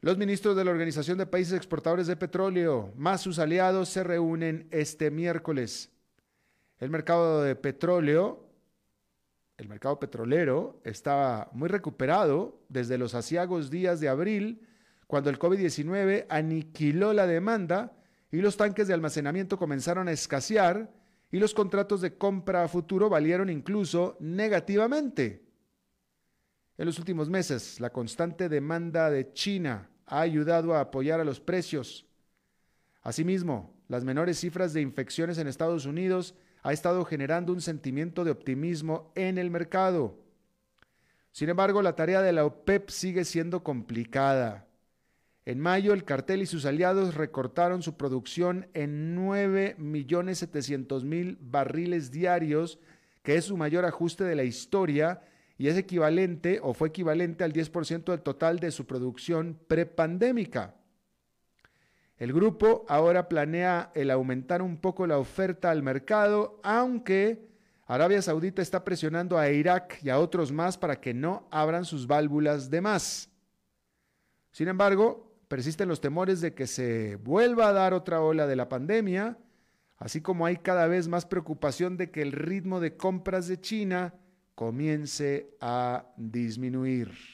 Los 0.00 0.18
ministros 0.18 0.56
de 0.56 0.64
la 0.64 0.70
Organización 0.70 1.16
de 1.18 1.26
Países 1.26 1.54
Exportadores 1.54 2.06
de 2.06 2.16
Petróleo, 2.16 2.92
más 2.96 3.22
sus 3.22 3.38
aliados, 3.38 3.88
se 3.88 4.04
reúnen 4.04 4.68
este 4.70 5.10
miércoles. 5.10 5.90
El 6.78 6.90
mercado 6.90 7.42
de 7.42 7.54
petróleo, 7.54 8.48
el 9.56 9.68
mercado 9.68 10.00
petrolero, 10.00 10.80
estaba 10.84 11.48
muy 11.52 11.68
recuperado 11.68 12.60
desde 12.68 12.98
los 12.98 13.14
asiagos 13.14 13.70
días 13.70 14.00
de 14.00 14.08
abril, 14.08 14.66
cuando 15.06 15.30
el 15.30 15.38
COVID-19 15.38 16.26
aniquiló 16.28 17.12
la 17.12 17.26
demanda 17.26 17.92
y 18.32 18.38
los 18.38 18.56
tanques 18.56 18.88
de 18.88 18.94
almacenamiento 18.94 19.56
comenzaron 19.56 20.08
a 20.08 20.12
escasear 20.12 20.92
y 21.30 21.38
los 21.38 21.54
contratos 21.54 22.00
de 22.00 22.16
compra 22.16 22.64
a 22.64 22.68
futuro 22.68 23.08
valieron 23.08 23.48
incluso 23.50 24.16
negativamente. 24.20 25.44
En 26.76 26.86
los 26.86 26.98
últimos 26.98 27.30
meses, 27.30 27.78
la 27.78 27.90
constante 27.90 28.48
demanda 28.48 29.08
de 29.08 29.32
China 29.32 29.88
ha 30.06 30.20
ayudado 30.20 30.74
a 30.74 30.80
apoyar 30.80 31.20
a 31.20 31.24
los 31.24 31.38
precios. 31.38 32.06
Asimismo, 33.02 33.74
las 33.88 34.04
menores 34.04 34.40
cifras 34.40 34.72
de 34.72 34.80
infecciones 34.80 35.38
en 35.38 35.46
Estados 35.46 35.86
Unidos 35.86 36.34
ha 36.64 36.72
estado 36.72 37.04
generando 37.04 37.52
un 37.52 37.60
sentimiento 37.60 38.24
de 38.24 38.32
optimismo 38.32 39.12
en 39.14 39.38
el 39.38 39.50
mercado. 39.50 40.18
Sin 41.30 41.50
embargo, 41.50 41.82
la 41.82 41.94
tarea 41.94 42.22
de 42.22 42.32
la 42.32 42.46
OPEP 42.46 42.88
sigue 42.88 43.26
siendo 43.26 43.62
complicada. 43.62 44.66
En 45.44 45.60
mayo, 45.60 45.92
el 45.92 46.04
cartel 46.04 46.40
y 46.40 46.46
sus 46.46 46.64
aliados 46.64 47.16
recortaron 47.16 47.82
su 47.82 47.98
producción 47.98 48.66
en 48.72 49.14
9.700.000 49.14 51.36
barriles 51.38 52.10
diarios, 52.10 52.78
que 53.22 53.36
es 53.36 53.44
su 53.44 53.58
mayor 53.58 53.84
ajuste 53.84 54.24
de 54.24 54.36
la 54.36 54.44
historia 54.44 55.20
y 55.58 55.68
es 55.68 55.76
equivalente 55.76 56.60
o 56.62 56.72
fue 56.72 56.88
equivalente 56.88 57.44
al 57.44 57.52
10% 57.52 58.04
del 58.04 58.22
total 58.22 58.58
de 58.58 58.70
su 58.70 58.86
producción 58.86 59.60
prepandémica. 59.68 60.76
El 62.16 62.32
grupo 62.32 62.84
ahora 62.88 63.28
planea 63.28 63.90
el 63.94 64.10
aumentar 64.10 64.62
un 64.62 64.76
poco 64.76 65.06
la 65.06 65.18
oferta 65.18 65.70
al 65.70 65.82
mercado, 65.82 66.60
aunque 66.62 67.48
Arabia 67.86 68.22
Saudita 68.22 68.62
está 68.62 68.84
presionando 68.84 69.36
a 69.36 69.50
Irak 69.50 69.98
y 70.02 70.10
a 70.10 70.18
otros 70.18 70.52
más 70.52 70.78
para 70.78 71.00
que 71.00 71.12
no 71.12 71.48
abran 71.50 71.84
sus 71.84 72.06
válvulas 72.06 72.70
de 72.70 72.80
más. 72.80 73.30
Sin 74.52 74.68
embargo, 74.68 75.34
persisten 75.48 75.88
los 75.88 76.00
temores 76.00 76.40
de 76.40 76.54
que 76.54 76.66
se 76.66 77.16
vuelva 77.16 77.68
a 77.68 77.72
dar 77.72 77.92
otra 77.92 78.20
ola 78.20 78.46
de 78.46 78.56
la 78.56 78.68
pandemia, 78.68 79.36
así 79.96 80.20
como 80.20 80.46
hay 80.46 80.58
cada 80.58 80.86
vez 80.86 81.08
más 81.08 81.26
preocupación 81.26 81.96
de 81.96 82.10
que 82.10 82.22
el 82.22 82.32
ritmo 82.32 82.78
de 82.78 82.96
compras 82.96 83.48
de 83.48 83.60
China 83.60 84.14
comience 84.54 85.50
a 85.60 86.06
disminuir. 86.16 87.33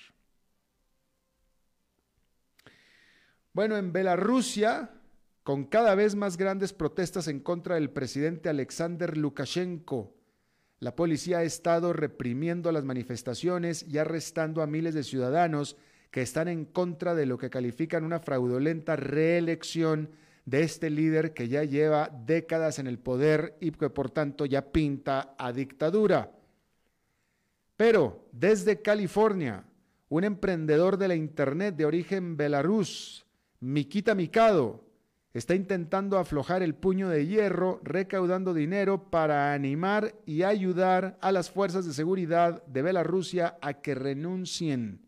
Bueno, 3.52 3.76
en 3.76 3.92
Bielorrusia 3.92 4.90
con 5.42 5.64
cada 5.64 5.96
vez 5.96 6.14
más 6.14 6.36
grandes 6.36 6.72
protestas 6.72 7.26
en 7.26 7.40
contra 7.40 7.74
del 7.74 7.90
presidente 7.90 8.48
Alexander 8.48 9.16
Lukashenko. 9.16 10.14
La 10.78 10.94
policía 10.94 11.38
ha 11.38 11.42
estado 11.42 11.92
reprimiendo 11.92 12.70
las 12.70 12.84
manifestaciones 12.84 13.84
y 13.88 13.98
arrestando 13.98 14.62
a 14.62 14.68
miles 14.68 14.94
de 14.94 15.02
ciudadanos 15.02 15.76
que 16.12 16.22
están 16.22 16.46
en 16.46 16.64
contra 16.64 17.16
de 17.16 17.26
lo 17.26 17.38
que 17.38 17.50
califican 17.50 18.04
una 18.04 18.20
fraudulenta 18.20 18.94
reelección 18.94 20.10
de 20.44 20.62
este 20.62 20.88
líder 20.88 21.34
que 21.34 21.48
ya 21.48 21.64
lleva 21.64 22.08
décadas 22.24 22.78
en 22.78 22.86
el 22.86 23.00
poder 23.00 23.56
y 23.60 23.72
que 23.72 23.90
por 23.90 24.10
tanto 24.10 24.46
ya 24.46 24.70
pinta 24.70 25.34
a 25.36 25.52
dictadura. 25.52 26.30
Pero 27.76 28.28
desde 28.30 28.80
California, 28.80 29.64
un 30.08 30.22
emprendedor 30.22 30.98
de 30.98 31.08
la 31.08 31.16
Internet 31.16 31.74
de 31.74 31.84
origen 31.84 32.36
belarus, 32.36 33.26
Mikita 33.60 34.14
Mikado, 34.14 34.84
está 35.34 35.54
intentando 35.54 36.18
aflojar 36.18 36.62
el 36.62 36.74
puño 36.74 37.10
de 37.10 37.26
hierro, 37.26 37.80
recaudando 37.84 38.54
dinero 38.54 39.10
para 39.10 39.52
animar 39.52 40.14
y 40.24 40.42
ayudar 40.42 41.18
a 41.20 41.30
las 41.30 41.50
fuerzas 41.50 41.86
de 41.86 41.92
seguridad 41.92 42.64
de 42.66 42.82
Belarrusia 42.82 43.58
a 43.60 43.74
que 43.74 43.94
renuncien. 43.94 45.06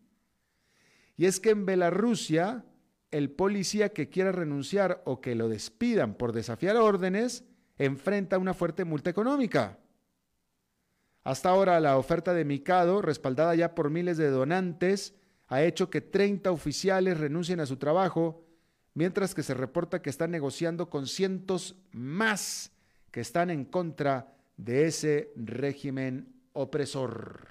Y 1.17 1.25
es 1.25 1.39
que 1.39 1.49
en 1.49 1.65
Belarrusia, 1.65 2.63
el 3.11 3.31
policía 3.31 3.89
que 3.89 4.09
quiera 4.09 4.31
renunciar 4.31 5.01
o 5.05 5.19
que 5.19 5.35
lo 5.35 5.49
despidan 5.49 6.13
por 6.13 6.31
desafiar 6.31 6.77
órdenes, 6.77 7.43
enfrenta 7.77 8.37
una 8.37 8.53
fuerte 8.53 8.85
multa 8.85 9.09
económica. 9.09 9.79
Hasta 11.23 11.49
ahora 11.49 11.79
la 11.79 11.97
oferta 11.97 12.33
de 12.33 12.45
Mikado, 12.45 13.01
respaldada 13.01 13.55
ya 13.55 13.75
por 13.75 13.89
miles 13.89 14.17
de 14.17 14.29
donantes, 14.29 15.15
ha 15.53 15.63
hecho 15.63 15.91
que 15.91 16.01
30 16.01 16.51
oficiales 16.51 17.19
renuncien 17.19 17.59
a 17.59 17.67
su 17.67 17.77
trabajo, 17.77 18.43
mientras 18.95 19.35
que 19.35 19.43
se 19.43 19.53
reporta 19.53 20.01
que 20.01 20.09
están 20.09 20.31
negociando 20.31 20.89
con 20.89 21.05
cientos 21.05 21.75
más 21.91 22.71
que 23.11 23.21
están 23.21 23.51
en 23.51 23.63
contra 23.65 24.35
de 24.57 24.87
ese 24.87 25.31
régimen 25.35 26.41
opresor. 26.53 27.49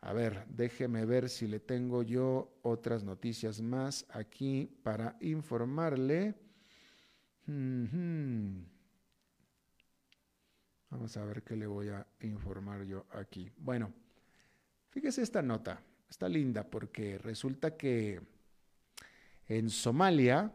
A 0.00 0.14
ver, 0.14 0.46
déjeme 0.48 1.04
ver 1.04 1.28
si 1.28 1.46
le 1.46 1.60
tengo 1.60 2.02
yo 2.02 2.58
otras 2.62 3.04
noticias 3.04 3.60
más 3.60 4.06
aquí 4.08 4.70
para 4.82 5.18
informarle. 5.20 6.36
Vamos 10.88 11.16
a 11.18 11.24
ver 11.26 11.42
qué 11.42 11.54
le 11.54 11.66
voy 11.66 11.90
a 11.90 12.06
informar 12.20 12.84
yo 12.84 13.04
aquí. 13.10 13.50
Bueno, 13.58 13.92
fíjese 14.96 15.20
esta 15.20 15.42
nota. 15.42 15.82
Está 16.08 16.26
linda 16.26 16.70
porque 16.70 17.18
resulta 17.18 17.76
que 17.76 18.22
en 19.46 19.68
Somalia, 19.68 20.54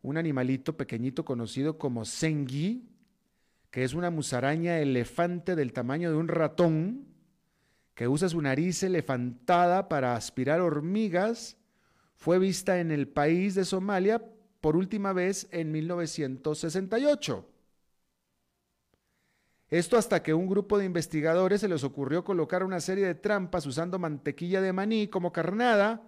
un 0.00 0.16
animalito 0.16 0.78
pequeñito 0.78 1.22
conocido 1.22 1.76
como 1.76 2.06
sengi, 2.06 2.88
que 3.70 3.84
es 3.84 3.92
una 3.92 4.08
musaraña 4.08 4.78
elefante 4.78 5.54
del 5.54 5.74
tamaño 5.74 6.10
de 6.10 6.16
un 6.16 6.28
ratón, 6.28 7.04
que 7.94 8.08
usa 8.08 8.30
su 8.30 8.40
nariz 8.40 8.82
elefantada 8.82 9.86
para 9.90 10.16
aspirar 10.16 10.62
hormigas, 10.62 11.58
fue 12.16 12.38
vista 12.38 12.80
en 12.80 12.90
el 12.90 13.06
país 13.06 13.54
de 13.54 13.66
Somalia 13.66 14.24
por 14.62 14.76
última 14.76 15.12
vez 15.12 15.46
en 15.50 15.72
1968. 15.72 17.53
Esto 19.74 19.96
hasta 19.96 20.22
que 20.22 20.32
un 20.32 20.46
grupo 20.46 20.78
de 20.78 20.84
investigadores 20.84 21.60
se 21.60 21.66
les 21.66 21.82
ocurrió 21.82 22.22
colocar 22.22 22.62
una 22.62 22.78
serie 22.78 23.04
de 23.06 23.16
trampas 23.16 23.66
usando 23.66 23.98
mantequilla 23.98 24.60
de 24.60 24.72
maní 24.72 25.08
como 25.08 25.32
carnada, 25.32 26.00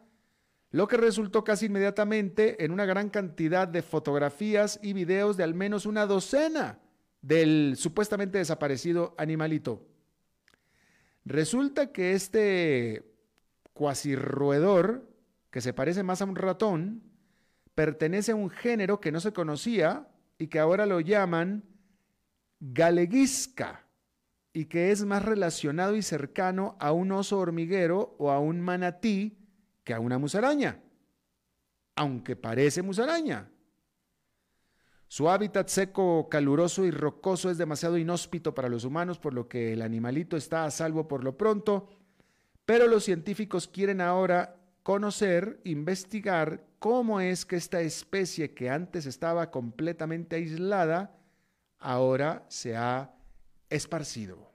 lo 0.70 0.86
que 0.86 0.96
resultó 0.96 1.42
casi 1.42 1.66
inmediatamente 1.66 2.64
en 2.64 2.70
una 2.70 2.84
gran 2.84 3.10
cantidad 3.10 3.66
de 3.66 3.82
fotografías 3.82 4.78
y 4.84 4.92
videos 4.92 5.36
de 5.36 5.42
al 5.42 5.54
menos 5.54 5.84
una 5.84 6.06
docena 6.06 6.78
del 7.22 7.74
supuestamente 7.76 8.38
desaparecido 8.38 9.16
animalito. 9.18 9.84
Resulta 11.24 11.90
que 11.90 12.12
este 12.12 13.16
cuasi 13.72 14.14
roedor, 14.14 15.10
que 15.50 15.60
se 15.60 15.72
parece 15.72 16.04
más 16.04 16.22
a 16.22 16.26
un 16.26 16.36
ratón, 16.36 17.02
pertenece 17.74 18.30
a 18.30 18.36
un 18.36 18.48
género 18.48 19.00
que 19.00 19.10
no 19.10 19.18
se 19.18 19.32
conocía 19.32 20.06
y 20.38 20.46
que 20.46 20.60
ahora 20.60 20.86
lo 20.86 21.00
llaman 21.00 21.64
galeguisca 22.60 23.86
y 24.52 24.66
que 24.66 24.90
es 24.90 25.04
más 25.04 25.24
relacionado 25.24 25.96
y 25.96 26.02
cercano 26.02 26.76
a 26.80 26.92
un 26.92 27.12
oso 27.12 27.38
hormiguero 27.38 28.16
o 28.18 28.30
a 28.30 28.40
un 28.40 28.60
manatí 28.60 29.38
que 29.84 29.92
a 29.92 30.00
una 30.00 30.18
musaraña, 30.18 30.80
aunque 31.94 32.36
parece 32.36 32.82
musaraña. 32.82 33.50
Su 35.08 35.28
hábitat 35.28 35.68
seco, 35.68 36.28
caluroso 36.28 36.84
y 36.84 36.90
rocoso 36.90 37.50
es 37.50 37.58
demasiado 37.58 37.96
inhóspito 37.96 38.54
para 38.54 38.68
los 38.68 38.84
humanos, 38.84 39.18
por 39.18 39.34
lo 39.34 39.48
que 39.48 39.72
el 39.72 39.82
animalito 39.82 40.36
está 40.36 40.64
a 40.64 40.70
salvo 40.70 41.06
por 41.06 41.22
lo 41.22 41.36
pronto, 41.36 41.88
pero 42.64 42.88
los 42.88 43.04
científicos 43.04 43.68
quieren 43.68 44.00
ahora 44.00 44.56
conocer, 44.82 45.60
investigar 45.64 46.64
cómo 46.78 47.20
es 47.20 47.44
que 47.44 47.56
esta 47.56 47.80
especie 47.80 48.54
que 48.54 48.70
antes 48.70 49.06
estaba 49.06 49.50
completamente 49.50 50.36
aislada, 50.36 51.16
ahora 51.78 52.44
se 52.48 52.76
ha 52.76 53.10
esparcido. 53.68 54.50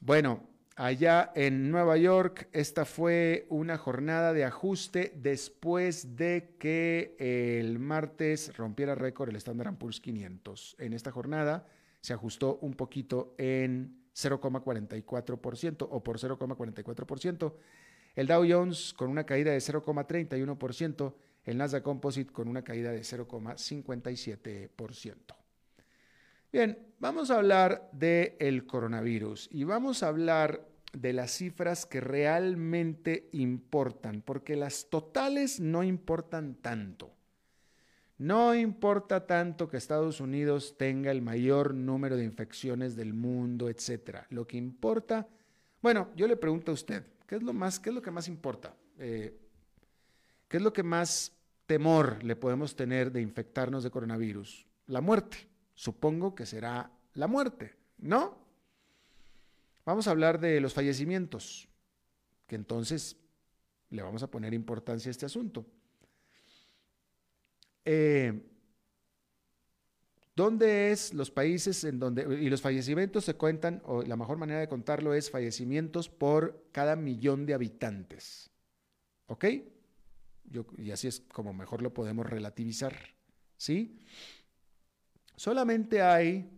Bueno, 0.00 0.52
Allá 0.76 1.30
en 1.34 1.70
Nueva 1.70 1.98
York, 1.98 2.48
esta 2.50 2.86
fue 2.86 3.46
una 3.50 3.76
jornada 3.76 4.32
de 4.32 4.44
ajuste 4.44 5.12
después 5.16 6.16
de 6.16 6.56
que 6.58 7.14
el 7.18 7.78
martes 7.78 8.56
rompiera 8.56 8.94
récord 8.94 9.28
el 9.28 9.36
Standard 9.36 9.76
Poor's 9.76 10.00
500. 10.00 10.76
En 10.78 10.94
esta 10.94 11.10
jornada 11.10 11.66
se 12.00 12.14
ajustó 12.14 12.58
un 12.62 12.72
poquito 12.72 13.34
en 13.36 14.02
0,44% 14.14 15.88
o 15.90 16.02
por 16.02 16.18
0,44%. 16.18 17.54
El 18.14 18.26
Dow 18.26 18.44
Jones 18.48 18.94
con 18.94 19.10
una 19.10 19.24
caída 19.24 19.52
de 19.52 19.58
0,31%, 19.58 21.14
el 21.44 21.58
Nasdaq 21.58 21.82
Composite 21.82 22.32
con 22.32 22.48
una 22.48 22.62
caída 22.62 22.92
de 22.92 23.00
0,57%. 23.00 25.16
Bien, 26.52 26.78
vamos 26.98 27.30
a 27.30 27.36
hablar 27.36 27.88
del 27.92 28.66
coronavirus 28.66 29.48
y 29.50 29.64
vamos 29.64 30.02
a 30.02 30.08
hablar 30.08 30.68
de 30.92 31.14
las 31.14 31.32
cifras 31.32 31.86
que 31.86 32.00
realmente 32.00 33.30
importan, 33.32 34.20
porque 34.20 34.56
las 34.56 34.90
totales 34.90 35.60
no 35.60 35.82
importan 35.82 36.54
tanto. 36.56 37.14
No 38.18 38.54
importa 38.54 39.26
tanto 39.26 39.68
que 39.68 39.78
Estados 39.78 40.20
Unidos 40.20 40.76
tenga 40.76 41.10
el 41.10 41.22
mayor 41.22 41.74
número 41.74 42.16
de 42.16 42.24
infecciones 42.24 42.94
del 42.94 43.14
mundo, 43.14 43.68
etcétera. 43.68 44.26
Lo 44.30 44.46
que 44.46 44.58
importa, 44.58 45.26
bueno, 45.80 46.10
yo 46.14 46.28
le 46.28 46.36
pregunto 46.36 46.70
a 46.70 46.74
usted, 46.74 47.04
¿qué 47.26 47.36
es 47.36 47.42
lo 47.42 47.52
más, 47.52 47.80
qué 47.80 47.88
es 47.88 47.94
lo 47.94 48.02
que 48.02 48.10
más 48.10 48.28
importa? 48.28 48.76
Eh, 48.98 49.41
¿Qué 50.52 50.58
es 50.58 50.62
lo 50.62 50.74
que 50.74 50.82
más 50.82 51.32
temor 51.64 52.22
le 52.22 52.36
podemos 52.36 52.76
tener 52.76 53.10
de 53.10 53.22
infectarnos 53.22 53.82
de 53.82 53.90
coronavirus? 53.90 54.66
La 54.86 55.00
muerte 55.00 55.48
supongo 55.72 56.34
que 56.34 56.44
será 56.44 56.92
la 57.14 57.26
muerte, 57.26 57.74
¿no? 57.96 58.36
Vamos 59.86 60.06
a 60.06 60.10
hablar 60.10 60.38
de 60.40 60.60
los 60.60 60.74
fallecimientos, 60.74 61.70
que 62.46 62.56
entonces 62.56 63.16
le 63.88 64.02
vamos 64.02 64.22
a 64.22 64.30
poner 64.30 64.52
importancia 64.52 65.08
a 65.08 65.12
este 65.12 65.24
asunto. 65.24 65.64
Eh, 67.86 68.38
¿Dónde 70.36 70.90
es 70.90 71.14
los 71.14 71.30
países 71.30 71.82
en 71.84 71.98
donde, 71.98 72.42
y 72.42 72.50
los 72.50 72.60
fallecimientos 72.60 73.24
se 73.24 73.36
cuentan, 73.36 73.80
o 73.86 74.02
la 74.02 74.16
mejor 74.18 74.36
manera 74.36 74.60
de 74.60 74.68
contarlo 74.68 75.14
es 75.14 75.30
fallecimientos 75.30 76.10
por 76.10 76.62
cada 76.72 76.94
millón 76.94 77.46
de 77.46 77.54
habitantes? 77.54 78.50
¿Ok? 79.28 79.46
Y 80.76 80.90
así 80.90 81.08
es 81.08 81.20
como 81.32 81.52
mejor 81.52 81.82
lo 81.82 81.94
podemos 81.94 82.26
relativizar, 82.26 82.96
¿sí? 83.56 83.98
Solamente 85.36 86.02
hay 86.02 86.50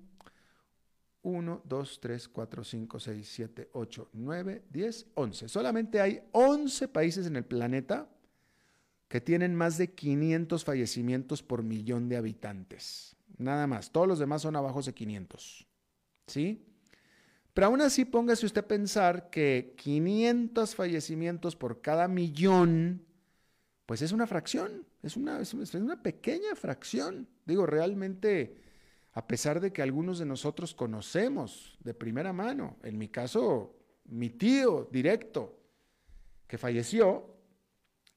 1, 1.22 1.62
2, 1.64 2.00
3, 2.00 2.28
4, 2.28 2.64
5, 2.64 3.00
6, 3.00 3.28
7, 3.32 3.70
8, 3.72 4.08
9, 4.12 4.62
10, 4.70 5.06
11. 5.14 5.48
Solamente 5.48 6.00
hay 6.00 6.22
11 6.32 6.88
países 6.88 7.26
en 7.26 7.36
el 7.36 7.44
planeta 7.44 8.08
que 9.08 9.20
tienen 9.20 9.54
más 9.54 9.78
de 9.78 9.94
500 9.94 10.64
fallecimientos 10.64 11.42
por 11.42 11.62
millón 11.62 12.08
de 12.08 12.16
habitantes. 12.16 13.16
Nada 13.38 13.66
más. 13.66 13.90
Todos 13.90 14.06
los 14.06 14.18
demás 14.18 14.42
son 14.42 14.56
abajo 14.56 14.82
de 14.82 14.92
500. 14.92 15.66
¿Sí? 16.26 16.66
Pero 17.54 17.68
aún 17.68 17.80
así 17.80 18.04
póngase 18.04 18.44
usted 18.44 18.64
a 18.64 18.68
pensar 18.68 19.30
que 19.30 19.74
500 19.78 20.74
fallecimientos 20.74 21.56
por 21.56 21.80
cada 21.80 22.08
millón, 22.08 23.06
pues 23.86 24.02
es 24.02 24.12
una 24.12 24.26
fracción, 24.26 24.86
es 25.02 25.16
una, 25.16 25.40
es 25.40 25.52
una 25.74 26.02
pequeña 26.02 26.54
fracción. 26.54 27.28
Digo, 27.44 27.66
realmente 27.66 28.64
a 29.14 29.26
pesar 29.26 29.60
de 29.60 29.72
que 29.72 29.80
algunos 29.80 30.18
de 30.18 30.26
nosotros 30.26 30.74
conocemos 30.74 31.78
de 31.84 31.94
primera 31.94 32.32
mano, 32.32 32.76
en 32.82 32.98
mi 32.98 33.08
caso, 33.08 33.76
mi 34.06 34.30
tío 34.30 34.88
directo, 34.90 35.56
que 36.48 36.58
falleció, 36.58 37.36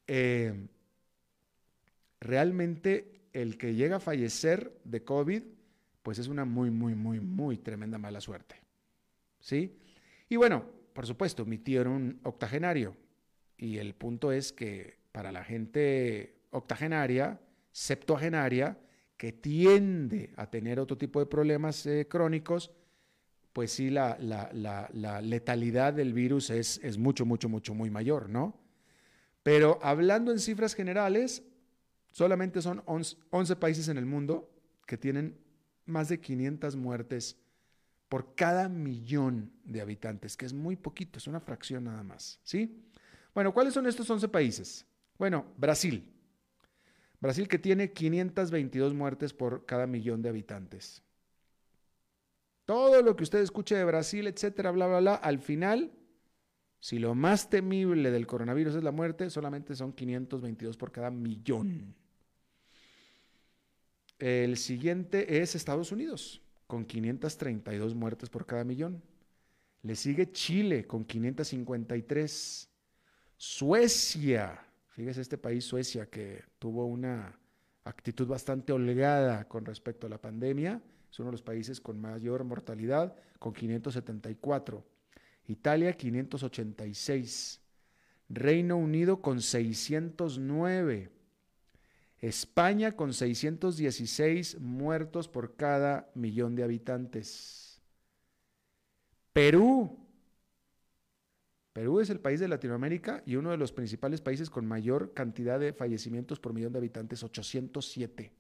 eh, 0.07 0.67
realmente 2.19 3.27
el 3.31 3.59
que 3.59 3.75
llega 3.75 3.97
a 3.97 3.99
fallecer 3.99 4.79
de 4.83 5.03
COVID, 5.03 5.43
pues 6.01 6.17
es 6.17 6.27
una 6.27 6.45
muy, 6.45 6.71
muy, 6.71 6.95
muy, 6.95 7.19
muy 7.19 7.57
tremenda 7.57 7.99
mala 7.99 8.19
suerte. 8.19 8.55
¿Sí? 9.39 9.77
Y 10.29 10.35
bueno, 10.35 10.65
por 10.93 11.05
supuesto, 11.05 11.45
mi 11.45 11.59
tío 11.59 11.81
era 11.81 11.91
un 11.91 12.19
octogenario. 12.23 12.95
Y 13.55 13.77
el 13.77 13.93
punto 13.93 14.31
es 14.31 14.51
que 14.51 14.96
para 15.11 15.31
la 15.31 15.43
gente 15.43 16.41
octogenaria, 16.51 17.39
septuagenaria, 17.71 18.77
que 19.17 19.33
tiende 19.33 20.31
a 20.37 20.49
tener 20.49 20.79
otro 20.79 20.97
tipo 20.97 21.19
de 21.19 21.25
problemas 21.25 21.85
eh, 21.85 22.07
crónicos, 22.07 22.71
pues 23.51 23.71
sí, 23.71 23.89
la, 23.89 24.15
letalidad 25.23 25.93
del 25.93 26.13
virus 26.13 26.51
es, 26.51 26.79
es, 26.83 26.99
mucho, 26.99 27.25
mucho, 27.25 27.49
mucho, 27.49 27.73
muy 27.73 27.89
mayor, 27.89 28.29
¿no? 28.29 28.55
Pero 29.41 29.79
hablando 29.81 30.31
en 30.31 30.37
cifras 30.37 30.75
generales, 30.75 31.41
solamente 32.11 32.61
son 32.61 32.83
11, 32.85 33.55
países 33.55 33.87
en 33.87 33.97
el 33.97 34.05
mundo 34.05 34.51
que 34.85 34.97
tienen 34.97 35.39
más 35.85 36.09
de 36.09 36.19
500 36.19 36.75
muertes 36.75 37.37
por 38.09 38.35
cada 38.35 38.69
millón 38.69 39.51
de 39.63 39.81
habitantes, 39.81 40.37
que 40.37 40.45
es 40.45 40.53
muy 40.53 40.75
poquito, 40.75 41.17
es 41.17 41.27
una 41.27 41.39
fracción 41.39 41.85
nada 41.85 42.03
más, 42.03 42.39
¿sí? 42.43 42.83
Bueno, 43.33 43.53
¿cuáles 43.53 43.73
son 43.73 43.87
estos 43.87 44.09
11 44.09 44.27
países? 44.27 44.85
Bueno, 45.17 45.45
Brasil. 45.57 46.13
Brasil 47.19 47.47
que 47.47 47.59
tiene 47.59 47.91
522 47.91 48.93
muertes 48.93 49.33
por 49.33 49.65
cada 49.65 49.87
millón 49.87 50.21
de 50.21 50.29
habitantes. 50.29 51.01
Todo 52.65 53.01
lo 53.01 53.15
que 53.15 53.23
usted 53.23 53.39
escuche 53.39 53.75
de 53.75 53.85
Brasil, 53.85 54.27
etcétera, 54.27 54.71
bla, 54.71 54.87
bla, 54.87 54.99
bla, 54.99 55.15
al 55.15 55.39
final, 55.39 55.91
si 56.79 56.99
lo 56.99 57.15
más 57.15 57.49
temible 57.49 58.11
del 58.11 58.27
coronavirus 58.27 58.75
es 58.75 58.83
la 58.83 58.91
muerte, 58.91 59.29
solamente 59.29 59.73
son 59.75 59.93
522 59.93 60.77
por 60.77 60.91
cada 60.91 61.09
millón. 61.09 61.95
El 64.19 64.57
siguiente 64.57 65.41
es 65.41 65.55
Estados 65.55 65.91
Unidos, 65.91 66.41
con 66.67 66.85
532 66.85 67.95
muertes 67.95 68.29
por 68.29 68.45
cada 68.45 68.63
millón. 68.63 69.01
Le 69.83 69.95
sigue 69.95 70.31
Chile, 70.31 70.85
con 70.85 71.05
553. 71.05 72.69
Suecia, 73.37 74.66
fíjese 74.97 75.21
este 75.21 75.37
país, 75.37 75.63
Suecia, 75.63 76.09
que 76.09 76.43
tuvo 76.59 76.85
una 76.85 77.39
actitud 77.85 78.27
bastante 78.27 78.73
holgada 78.73 79.47
con 79.47 79.63
respecto 79.63 80.07
a 80.07 80.09
la 80.09 80.19
pandemia 80.19 80.81
es 81.11 81.19
uno 81.19 81.27
de 81.27 81.33
los 81.33 81.41
países 81.41 81.81
con 81.81 81.99
mayor 81.99 82.43
mortalidad, 82.43 83.15
con 83.39 83.53
574. 83.53 84.85
Italia, 85.47 85.93
586. 85.93 87.61
Reino 88.29 88.77
Unido 88.77 89.21
con 89.21 89.41
609. 89.41 91.09
España 92.19 92.91
con 92.91 93.13
616 93.13 94.59
muertos 94.59 95.27
por 95.27 95.55
cada 95.55 96.11
millón 96.13 96.55
de 96.55 96.63
habitantes. 96.63 97.81
Perú. 99.33 100.06
Perú 101.77 101.99
es 101.99 102.09
el 102.09 102.19
país 102.19 102.39
de 102.39 102.47
Latinoamérica 102.47 103.21
y 103.23 103.35
uno 103.35 103.51
de 103.51 103.57
los 103.57 103.71
principales 103.71 104.19
países 104.19 104.49
con 104.49 104.65
mayor 104.65 105.13
cantidad 105.13 105.59
de 105.59 105.73
fallecimientos 105.73 106.39
por 106.39 106.51
millón 106.51 106.73
de 106.73 106.79
habitantes, 106.79 107.23
807. 107.23 108.33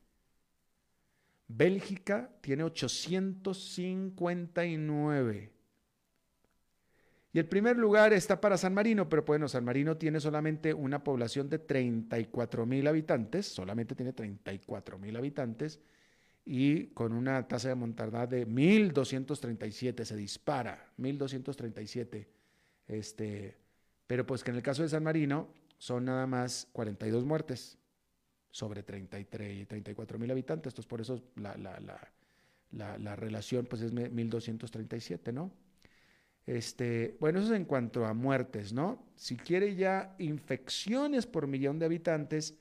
Bélgica 1.47 2.31
tiene 2.41 2.63
859. 2.63 5.51
Y 7.31 7.37
el 7.37 7.45
primer 7.45 7.77
lugar 7.77 8.11
está 8.11 8.41
para 8.41 8.57
San 8.57 8.73
Marino, 8.73 9.07
pero 9.07 9.21
bueno, 9.21 9.47
San 9.47 9.63
Marino 9.63 9.97
tiene 9.97 10.19
solamente 10.19 10.73
una 10.73 11.03
población 11.03 11.47
de 11.47 11.59
34 11.59 12.65
mil 12.65 12.87
habitantes, 12.87 13.45
solamente 13.45 13.93
tiene 13.93 14.13
34 14.13 14.97
mil 14.97 15.15
habitantes, 15.15 15.79
y 16.43 16.87
con 16.87 17.13
una 17.13 17.47
tasa 17.47 17.69
de 17.69 17.75
mortandad 17.75 18.29
de 18.29 18.47
1237, 18.47 20.05
se 20.05 20.15
dispara, 20.15 20.91
1237. 20.97 22.36
Este, 22.87 23.57
pero 24.07 24.25
pues 24.25 24.43
que 24.43 24.51
en 24.51 24.57
el 24.57 24.63
caso 24.63 24.83
de 24.83 24.89
San 24.89 25.03
Marino 25.03 25.49
son 25.77 26.05
nada 26.05 26.25
más 26.25 26.67
42 26.71 27.25
muertes 27.25 27.77
sobre 28.51 28.83
33 28.83 29.57
y 29.61 29.65
34 29.65 30.17
mil 30.17 30.31
habitantes. 30.31 30.71
Entonces, 30.71 30.87
por 30.87 31.01
eso 31.01 31.21
la, 31.35 31.55
la, 32.71 33.15
relación 33.15 33.65
pues 33.65 33.81
es 33.81 33.93
1237, 33.93 35.31
¿no? 35.31 35.51
Este, 36.45 37.17
bueno, 37.19 37.39
eso 37.39 37.53
es 37.53 37.59
en 37.59 37.65
cuanto 37.65 38.05
a 38.05 38.13
muertes, 38.13 38.71
¿no? 38.71 39.05
Si 39.15 39.35
quiere 39.35 39.75
ya 39.75 40.15
infecciones 40.17 41.27
por 41.27 41.45
millón 41.45 41.77
de 41.77 41.85
habitantes, 41.85 42.57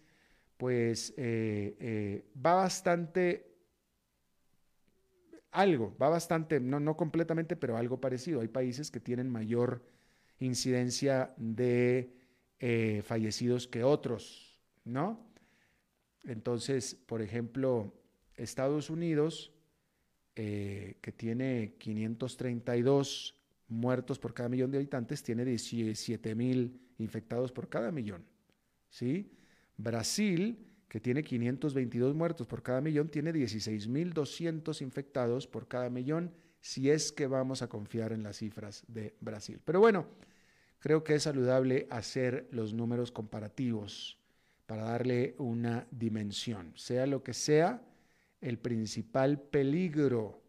pues 0.56 1.14
eh, 1.16 1.76
eh, 1.78 2.24
va 2.44 2.54
bastante, 2.54 3.54
algo, 5.52 5.96
va 5.96 6.08
bastante, 6.08 6.58
no, 6.60 6.80
no 6.80 6.96
completamente, 6.96 7.56
pero 7.56 7.76
algo 7.76 8.00
parecido. 8.00 8.40
Hay 8.40 8.48
países 8.48 8.90
que 8.90 9.00
tienen 9.00 9.30
mayor 9.30 9.82
incidencia 10.40 11.34
de 11.36 12.12
eh, 12.58 13.02
fallecidos 13.04 13.66
que 13.68 13.84
otros, 13.84 14.60
¿no? 14.84 15.26
Entonces, 16.24 16.94
por 16.94 17.22
ejemplo, 17.22 17.94
Estados 18.34 18.90
Unidos, 18.90 19.52
eh, 20.34 20.96
que 21.00 21.12
tiene 21.12 21.74
532 21.78 23.34
muertos 23.68 24.18
por 24.18 24.34
cada 24.34 24.48
millón 24.48 24.70
de 24.70 24.78
habitantes, 24.78 25.22
tiene 25.22 25.44
17 25.44 26.34
mil 26.34 26.80
infectados 26.98 27.52
por 27.52 27.68
cada 27.68 27.90
millón. 27.90 28.24
¿sí? 28.90 29.30
Brasil, 29.76 30.58
que 30.88 31.00
tiene 31.00 31.22
522 31.22 32.14
muertos 32.14 32.46
por 32.46 32.62
cada 32.62 32.80
millón, 32.80 33.08
tiene 33.08 33.32
16.200 33.32 34.82
infectados 34.82 35.46
por 35.46 35.68
cada 35.68 35.90
millón, 35.90 36.32
si 36.66 36.90
es 36.90 37.12
que 37.12 37.28
vamos 37.28 37.62
a 37.62 37.68
confiar 37.68 38.12
en 38.12 38.24
las 38.24 38.38
cifras 38.38 38.84
de 38.88 39.14
Brasil. 39.20 39.60
Pero 39.64 39.78
bueno, 39.78 40.08
creo 40.80 41.04
que 41.04 41.14
es 41.14 41.22
saludable 41.22 41.86
hacer 41.90 42.48
los 42.50 42.74
números 42.74 43.12
comparativos 43.12 44.18
para 44.66 44.82
darle 44.82 45.36
una 45.38 45.86
dimensión. 45.92 46.72
Sea 46.74 47.06
lo 47.06 47.22
que 47.22 47.34
sea, 47.34 47.80
el 48.40 48.58
principal 48.58 49.40
peligro 49.40 50.42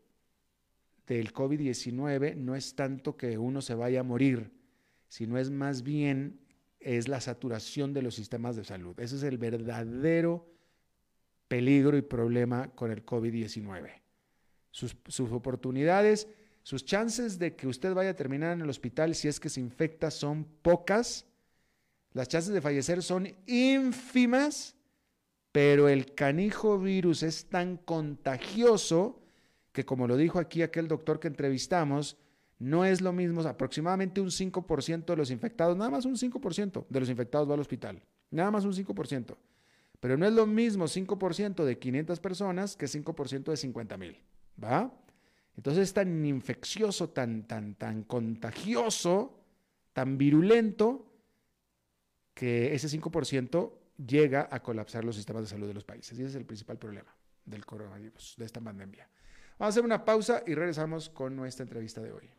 del 1.06 1.32
COVID-19 1.32 2.36
no 2.36 2.56
es 2.56 2.74
tanto 2.74 3.16
que 3.16 3.38
uno 3.38 3.62
se 3.62 3.76
vaya 3.76 4.00
a 4.00 4.04
morir, 4.04 4.50
sino 5.10 5.38
es 5.38 5.52
más 5.52 5.84
bien 5.84 6.40
es 6.80 7.08
la 7.08 7.22
saturación 7.22 7.94
de 7.94 8.02
los 8.02 8.16
sistemas 8.16 8.56
de 8.56 8.64
salud. 8.64 9.00
Ese 9.00 9.18
es 9.18 9.24
el 9.24 9.38
verdadero 9.38 10.50
peligro 11.48 11.96
y 11.96 12.02
problema 12.02 12.72
con 12.74 12.90
el 12.90 13.06
COVID-19. 13.06 14.07
Sus, 14.78 15.32
oportunidades, 15.32 16.28
sus 16.62 16.86
chances 16.86 17.40
de 17.40 17.56
que 17.56 17.68
usted 17.68 17.94
vaya 17.94 18.12
a 18.12 18.16
terminar 18.16 18.54
en 18.54 18.62
el 18.62 18.70
hospital 18.70 19.16
si 19.16 19.28
es 19.28 19.40
que 19.40 19.50
se 19.50 19.60
infecta 19.60 20.12
son 20.12 20.46
pocas 20.62 21.26
las 22.18 22.28
chances 22.28 22.52
de 22.52 22.62
fallecer 22.62 23.04
son 23.04 23.28
ínfimas, 23.46 24.76
pero 25.52 25.88
el 25.88 26.16
canijo 26.16 26.80
virus 26.80 27.22
es 27.22 27.46
tan 27.46 27.78
contagioso 27.78 29.22
que, 29.72 29.86
como 29.86 30.08
lo 30.08 30.18
dijo 30.18 30.40
aquí 30.40 30.64
aquel 30.64 30.88
doctor 30.88 31.20
que 31.20 31.28
entrevistamos, 31.28 32.18
no 32.58 32.86
es 32.86 33.02
lo 33.02 33.14
mismo, 33.14 33.42
aproximadamente 33.42 34.20
un 34.20 34.32
5% 34.32 35.06
de 35.06 35.16
los 35.16 35.30
infectados, 35.30 35.78
nada 35.78 35.92
más 35.92 36.06
un 36.06 36.16
5% 36.16 36.86
de 36.90 37.00
los 37.00 37.08
infectados 37.08 37.48
va 37.48 37.54
al 37.54 37.60
hospital, 37.60 38.02
nada 38.32 38.50
más 38.50 38.66
un 38.66 38.74
5%. 38.74 39.38
Pero 40.00 40.18
no 40.18 40.26
es 40.26 40.34
lo 40.34 40.48
mismo 40.48 40.86
5% 40.86 41.66
de 41.66 41.78
500 41.78 42.20
personas 42.20 42.76
que 42.76 42.88
5% 42.88 43.44
de 43.44 43.58
50 43.58 43.98
mil, 43.98 44.18
¿va? 44.62 44.92
Entonces 45.56 45.84
es 45.84 45.94
tan 45.94 46.26
infeccioso, 46.26 47.10
tan, 47.10 47.48
tan, 47.48 47.76
tan 47.76 48.04
contagioso, 48.04 49.44
tan 49.94 50.18
virulento, 50.18 51.08
que 52.34 52.76
ese 52.76 52.88
5% 52.88 53.74
llega 54.06 54.48
a 54.52 54.62
colapsar 54.62 55.04
los 55.04 55.16
sistemas 55.16 55.42
de 55.42 55.48
salud 55.48 55.68
de 55.68 55.74
los 55.74 55.84
países. 55.84 56.18
Y 56.18 56.22
ese 56.22 56.30
es 56.30 56.36
el 56.36 56.46
principal 56.46 56.78
problema 56.78 57.16
del 57.44 57.66
coronavirus, 57.66 58.36
de 58.38 58.46
esta 58.46 58.62
pandemia. 58.62 59.10
Vamos 59.58 59.74
a 59.74 59.74
hacer 59.74 59.84
una 59.84 60.06
pausa 60.06 60.44
y 60.46 60.54
regresamos 60.54 61.10
con 61.10 61.36
nuestra 61.36 61.64
entrevista 61.64 62.02
de 62.02 62.12
hoy. 62.12 62.30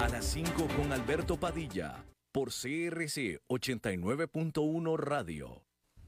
A 0.00 0.08
las 0.08 0.24
5 0.24 0.66
con 0.74 0.92
Alberto 0.92 1.38
Padilla, 1.38 2.06
por 2.32 2.48
CRC 2.48 3.42
89.1 3.48 4.96
Radio. 4.96 5.71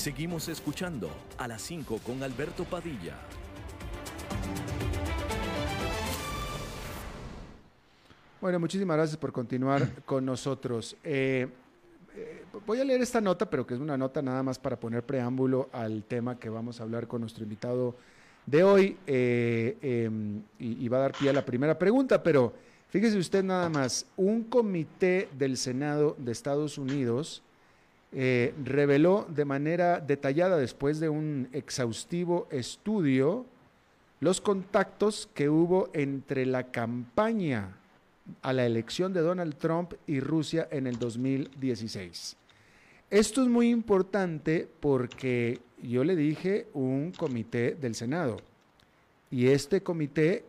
Seguimos 0.00 0.48
escuchando 0.48 1.10
a 1.36 1.46
las 1.46 1.60
5 1.60 1.98
con 1.98 2.22
Alberto 2.22 2.64
Padilla. 2.64 3.18
Bueno, 8.40 8.58
muchísimas 8.58 8.96
gracias 8.96 9.18
por 9.18 9.30
continuar 9.30 9.86
con 10.06 10.24
nosotros. 10.24 10.96
Eh, 11.04 11.48
eh, 12.16 12.44
voy 12.66 12.80
a 12.80 12.84
leer 12.84 13.02
esta 13.02 13.20
nota, 13.20 13.50
pero 13.50 13.66
que 13.66 13.74
es 13.74 13.80
una 13.80 13.98
nota 13.98 14.22
nada 14.22 14.42
más 14.42 14.58
para 14.58 14.80
poner 14.80 15.02
preámbulo 15.02 15.68
al 15.70 16.02
tema 16.04 16.38
que 16.38 16.48
vamos 16.48 16.80
a 16.80 16.84
hablar 16.84 17.06
con 17.06 17.20
nuestro 17.20 17.44
invitado 17.44 17.94
de 18.46 18.64
hoy 18.64 18.96
eh, 19.06 19.76
em, 19.82 20.38
y, 20.58 20.82
y, 20.82 20.88
va 20.88 20.96
a 20.96 21.00
dar 21.00 21.12
pie 21.12 21.28
a 21.28 21.34
la 21.34 21.44
primera 21.44 21.78
pregunta, 21.78 22.22
pero 22.22 22.54
fíjese 22.88 23.18
usted 23.18 23.44
nada 23.44 23.68
más, 23.68 24.06
un 24.16 24.44
comité 24.44 25.28
del 25.36 25.58
Senado 25.58 26.16
de 26.18 26.32
Estados 26.32 26.78
Unidos 26.78 27.42
eh, 28.12 28.54
reveló 28.64 29.26
de 29.28 29.44
manera 29.44 30.00
detallada, 30.00 30.56
después 30.56 30.98
de 30.98 31.08
un 31.08 31.48
exhaustivo 31.52 32.48
estudio, 32.50 33.46
los 34.18 34.40
contactos 34.40 35.28
que 35.32 35.48
hubo 35.48 35.90
entre 35.92 36.44
la 36.44 36.70
campaña 36.72 37.76
a 38.42 38.52
la 38.52 38.66
elección 38.66 39.12
de 39.12 39.20
Donald 39.20 39.56
Trump 39.56 39.94
y 40.06 40.20
Rusia 40.20 40.68
en 40.70 40.86
el 40.86 40.98
2016. 40.98 42.36
Esto 43.10 43.42
es 43.42 43.48
muy 43.48 43.70
importante 43.70 44.68
porque 44.80 45.60
yo 45.82 46.04
le 46.04 46.16
dije 46.16 46.68
un 46.74 47.12
comité 47.16 47.74
del 47.74 47.94
Senado 47.94 48.38
y 49.30 49.48
este 49.48 49.82
comité, 49.82 50.44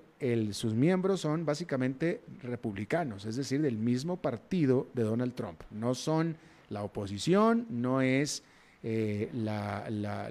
sus 0.52 0.74
miembros 0.74 1.21
son 1.21 1.45
básicamente 1.45 2.21
republicanos, 2.41 3.26
es 3.26 3.36
decir, 3.36 3.62
del 3.62 3.78
mismo 3.78 4.17
partido 4.17 4.88
de 4.93 5.04
Donald 5.04 5.34
Trump. 5.34 5.62
No 5.71 5.95
son 5.95 6.38
la 6.71 6.84
oposición, 6.84 7.67
no 7.69 8.01
es 8.01 8.43
eh, 8.81 9.29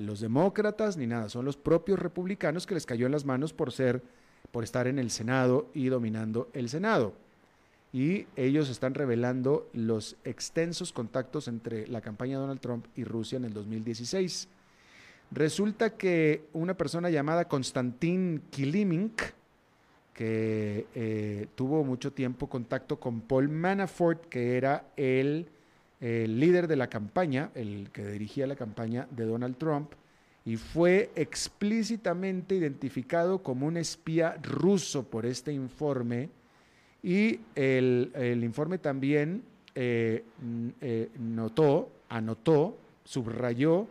los 0.01 0.21
demócratas 0.21 0.97
ni 0.97 1.07
nada, 1.07 1.29
son 1.29 1.45
los 1.45 1.57
propios 1.57 1.99
republicanos 1.99 2.67
que 2.67 2.75
les 2.75 2.87
cayó 2.87 3.07
en 3.07 3.13
las 3.13 3.25
manos 3.25 3.53
por 3.53 3.71
ser, 3.71 4.03
por 4.51 4.65
estar 4.65 4.89
en 4.89 4.99
el 4.99 5.11
Senado 5.11 5.71
y 5.75 5.89
dominando 5.89 6.51
el 6.55 6.69
Senado. 6.69 7.15
Y 7.93 8.27
ellos 8.37 8.71
están 8.71 8.95
revelando 8.95 9.69
los 9.73 10.17
extensos 10.25 10.93
contactos 10.93 11.49
entre 11.49 11.87
la 11.89 12.01
campaña 12.01 12.37
de 12.37 12.43
Donald 12.43 12.61
Trump 12.61 12.87
y 12.97 13.05
Rusia 13.05 13.37
en 13.37 13.45
el 13.45 13.53
2016. 13.53 14.49
Resulta 15.33 15.97
que 15.97 16.49
una 16.53 16.77
persona 16.77 17.11
llamada 17.11 17.47
Konstantin 17.47 18.43
Kilimink, 18.51 19.23
que 20.15 20.87
eh, 20.95 21.47
tuvo 21.55 21.85
mucho 21.85 22.13
tiempo 22.13 22.49
contacto 22.49 22.99
con 22.99 23.21
Paul 23.21 23.49
Manafort, 23.49 24.27
que 24.27 24.57
era 24.57 24.93
el 24.97 25.49
el 26.01 26.41
líder 26.41 26.67
de 26.67 26.77
la 26.77 26.89
campaña, 26.89 27.51
el 27.55 27.91
que 27.93 28.07
dirigía 28.07 28.47
la 28.47 28.57
campaña 28.57 29.07
de 29.11 29.27
Donald 29.27 29.57
Trump, 29.57 29.93
y 30.45 30.57
fue 30.57 31.11
explícitamente 31.15 32.55
identificado 32.55 33.43
como 33.43 33.67
un 33.67 33.77
espía 33.77 34.37
ruso 34.43 35.05
por 35.05 35.27
este 35.27 35.53
informe. 35.53 36.31
Y 37.03 37.41
el, 37.55 38.41
informe 38.43 38.79
también 38.79 39.43
eh, 39.75 40.25
eh, 40.81 41.11
notó, 41.19 41.91
anotó, 42.09 42.79
subrayó 43.05 43.87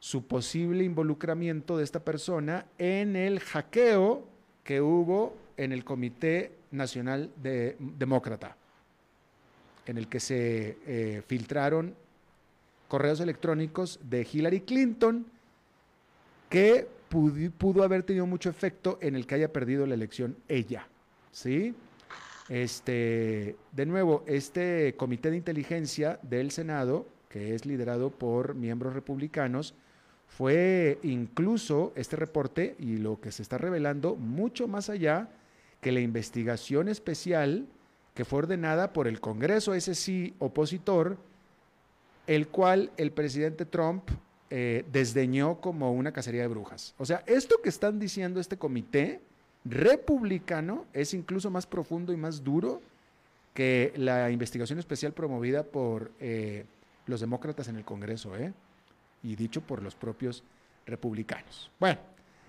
su 0.00 0.26
posible 0.26 0.82
involucramiento 0.82 1.76
de 1.76 1.84
esta 1.84 2.00
persona 2.00 2.66
en 2.78 3.14
el 3.14 3.38
hackeo 3.38 4.24
que 4.64 4.80
hubo 4.80 5.36
en 5.56 5.72
el 5.72 5.84
Comité 5.84 6.52
Nacional 6.72 7.30
Demócrata 7.38 8.56
en 9.86 9.98
el 9.98 10.08
que 10.08 10.20
se 10.20 10.78
eh, 10.86 11.22
filtraron 11.26 11.94
correos 12.88 13.20
electrónicos 13.20 13.98
de 14.02 14.26
Hillary 14.30 14.60
Clinton 14.60 15.26
que 16.48 16.86
pudo, 17.08 17.82
haber 17.82 18.02
tenido 18.02 18.26
mucho 18.26 18.50
efecto 18.50 18.98
en 19.00 19.16
el 19.16 19.26
que 19.26 19.36
haya 19.36 19.52
perdido 19.52 19.86
la 19.86 19.94
elección 19.94 20.36
ella. 20.48 20.86
¿Sí? 21.30 21.74
Este, 22.48 23.56
de 23.72 23.86
nuevo, 23.86 24.22
este 24.26 24.94
comité 24.96 25.30
de 25.30 25.38
inteligencia 25.38 26.18
del 26.22 26.50
Senado, 26.50 27.06
que 27.28 27.54
es 27.54 27.64
liderado 27.64 28.10
por 28.10 28.54
miembros 28.54 28.92
republicanos, 28.92 29.74
fue 30.28 30.98
incluso 31.02 31.92
este 31.94 32.16
reporte 32.16 32.74
y 32.78 32.96
lo 32.96 33.20
que 33.20 33.32
se 33.32 33.42
está 33.42 33.58
revelando 33.58 34.16
mucho 34.16 34.68
más 34.68 34.90
allá 34.90 35.30
que 35.80 35.92
la 35.92 36.00
investigación 36.00 36.88
especial 36.88 37.66
que 38.14 38.24
fue 38.24 38.40
ordenada 38.40 38.92
por 38.92 39.08
el 39.08 39.20
Congreso, 39.20 39.74
ese 39.74 39.94
sí 39.94 40.34
opositor, 40.38 41.16
el 42.26 42.48
cual 42.48 42.90
el 42.96 43.10
presidente 43.12 43.64
Trump 43.64 44.10
eh, 44.50 44.84
desdeñó 44.92 45.60
como 45.60 45.92
una 45.92 46.12
cacería 46.12 46.42
de 46.42 46.48
brujas. 46.48 46.94
O 46.98 47.06
sea, 47.06 47.22
esto 47.26 47.56
que 47.62 47.68
están 47.68 47.98
diciendo 47.98 48.38
este 48.38 48.58
comité 48.58 49.20
republicano 49.64 50.86
es 50.92 51.14
incluso 51.14 51.50
más 51.50 51.66
profundo 51.66 52.12
y 52.12 52.16
más 52.16 52.44
duro 52.44 52.82
que 53.54 53.92
la 53.96 54.30
investigación 54.30 54.78
especial 54.78 55.12
promovida 55.12 55.62
por 55.62 56.10
eh, 56.20 56.64
los 57.06 57.20
demócratas 57.20 57.68
en 57.68 57.76
el 57.76 57.84
Congreso, 57.84 58.36
¿eh? 58.36 58.52
y 59.22 59.36
dicho 59.36 59.60
por 59.60 59.82
los 59.82 59.94
propios 59.94 60.42
republicanos. 60.86 61.70
Bueno, 61.78 61.98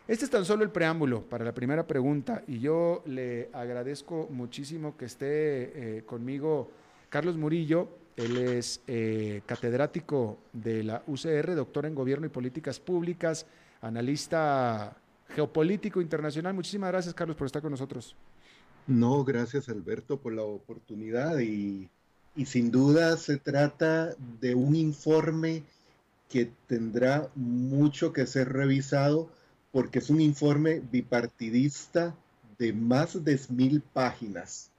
este 0.05 0.25
es 0.25 0.31
tan 0.31 0.43
solo 0.43 0.63
el 0.63 0.69
preámbulo 0.69 1.21
para 1.21 1.45
la 1.45 1.53
primera 1.53 1.87
pregunta 1.87 2.43
y 2.45 2.59
yo 2.59 3.03
le 3.05 3.49
agradezco 3.53 4.27
muchísimo 4.29 4.97
que 4.97 5.05
esté 5.05 5.97
eh, 5.97 6.03
conmigo 6.03 6.69
Carlos 7.09 7.37
Murillo. 7.37 7.87
Él 8.17 8.37
es 8.37 8.81
eh, 8.85 9.41
catedrático 9.45 10.39
de 10.51 10.83
la 10.83 11.03
UCR, 11.07 11.55
doctor 11.55 11.85
en 11.85 11.95
Gobierno 11.95 12.25
y 12.25 12.29
Políticas 12.29 12.81
Públicas, 12.81 13.45
analista 13.81 14.97
geopolítico 15.29 16.01
internacional. 16.01 16.53
Muchísimas 16.53 16.91
gracias, 16.91 17.13
Carlos, 17.13 17.37
por 17.37 17.45
estar 17.45 17.61
con 17.61 17.71
nosotros. 17.71 18.13
No, 18.85 19.23
gracias, 19.23 19.69
Alberto, 19.69 20.17
por 20.17 20.33
la 20.33 20.43
oportunidad 20.43 21.39
y, 21.39 21.89
y 22.35 22.45
sin 22.45 22.71
duda 22.71 23.15
se 23.15 23.37
trata 23.37 24.13
de 24.41 24.53
un 24.53 24.75
informe 24.75 25.63
que 26.29 26.51
tendrá 26.67 27.29
mucho 27.35 28.11
que 28.11 28.27
ser 28.27 28.51
revisado 28.51 29.29
porque 29.73 29.99
es 29.99 30.12
un 30.12 30.21
informe 30.21 30.81
bipartidista 30.91 32.15
de 32.59 32.71
más 32.71 33.25
de 33.25 33.39
mil 33.49 33.81
páginas. 33.81 34.69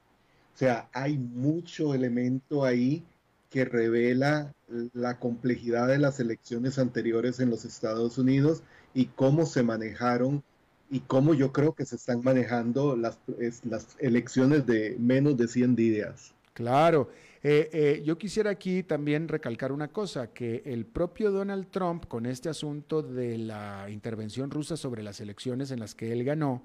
O 0.55 0.57
sea, 0.57 0.89
hay 0.93 1.17
mucho 1.17 1.93
elemento 1.93 2.63
ahí 2.63 3.03
que 3.49 3.65
revela 3.65 4.53
la 4.93 5.19
complejidad 5.19 5.89
de 5.89 5.99
las 5.99 6.21
elecciones 6.21 6.79
anteriores 6.79 7.41
en 7.41 7.49
los 7.49 7.65
Estados 7.65 8.17
Unidos 8.17 8.63
y 8.93 9.07
cómo 9.07 9.45
se 9.45 9.63
manejaron 9.63 10.41
y 10.89 11.01
cómo 11.01 11.33
yo 11.33 11.51
creo 11.51 11.73
que 11.73 11.85
se 11.85 11.97
están 11.97 12.21
manejando 12.23 12.95
las, 12.95 13.19
las 13.65 13.97
elecciones 13.99 14.65
de 14.65 14.95
menos 14.97 15.35
de 15.35 15.49
100 15.49 15.75
días. 15.75 16.33
Claro. 16.53 17.09
Eh, 17.47 17.69
eh, 17.73 18.01
yo 18.03 18.17
quisiera 18.17 18.49
aquí 18.49 18.81
también 18.81 19.27
recalcar 19.27 19.71
una 19.71 19.89
cosa, 19.89 20.33
que 20.33 20.63
el 20.65 20.87
propio 20.87 21.29
Donald 21.29 21.67
Trump, 21.69 22.07
con 22.07 22.25
este 22.25 22.49
asunto 22.49 23.03
de 23.03 23.37
la 23.37 23.85
intervención 23.91 24.49
rusa 24.49 24.75
sobre 24.75 25.03
las 25.03 25.21
elecciones 25.21 25.69
en 25.69 25.79
las 25.79 25.93
que 25.93 26.11
él 26.11 26.23
ganó, 26.23 26.63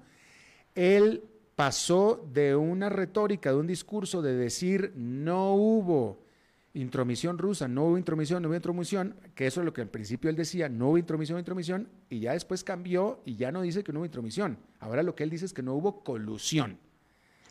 él 0.73 1.23
pasó 1.55 2.27
de 2.33 2.55
una 2.55 2.89
retórica, 2.89 3.51
de 3.51 3.57
un 3.57 3.67
discurso 3.67 4.23
de 4.23 4.35
decir 4.35 4.91
no 4.95 5.53
hubo 5.53 6.25
intromisión 6.73 7.37
rusa, 7.37 7.67
no 7.67 7.85
hubo 7.85 7.99
intromisión, 7.99 8.41
no 8.41 8.49
hubo 8.49 8.55
intromisión, 8.55 9.15
que 9.35 9.45
eso 9.45 9.59
es 9.61 9.65
lo 9.65 9.73
que 9.73 9.81
al 9.81 9.89
principio 9.89 10.31
él 10.31 10.35
decía, 10.35 10.67
no 10.67 10.89
hubo 10.89 10.97
intromisión, 10.97 11.37
intromisión, 11.37 11.89
y 12.09 12.21
ya 12.21 12.33
después 12.33 12.63
cambió 12.63 13.21
y 13.23 13.35
ya 13.35 13.51
no 13.51 13.61
dice 13.61 13.83
que 13.83 13.93
no 13.93 13.99
hubo 13.99 14.05
intromisión. 14.05 14.57
Ahora 14.79 15.03
lo 15.03 15.13
que 15.13 15.25
él 15.25 15.29
dice 15.29 15.45
es 15.45 15.53
que 15.53 15.61
no 15.61 15.75
hubo 15.75 16.03
colusión. 16.03 16.79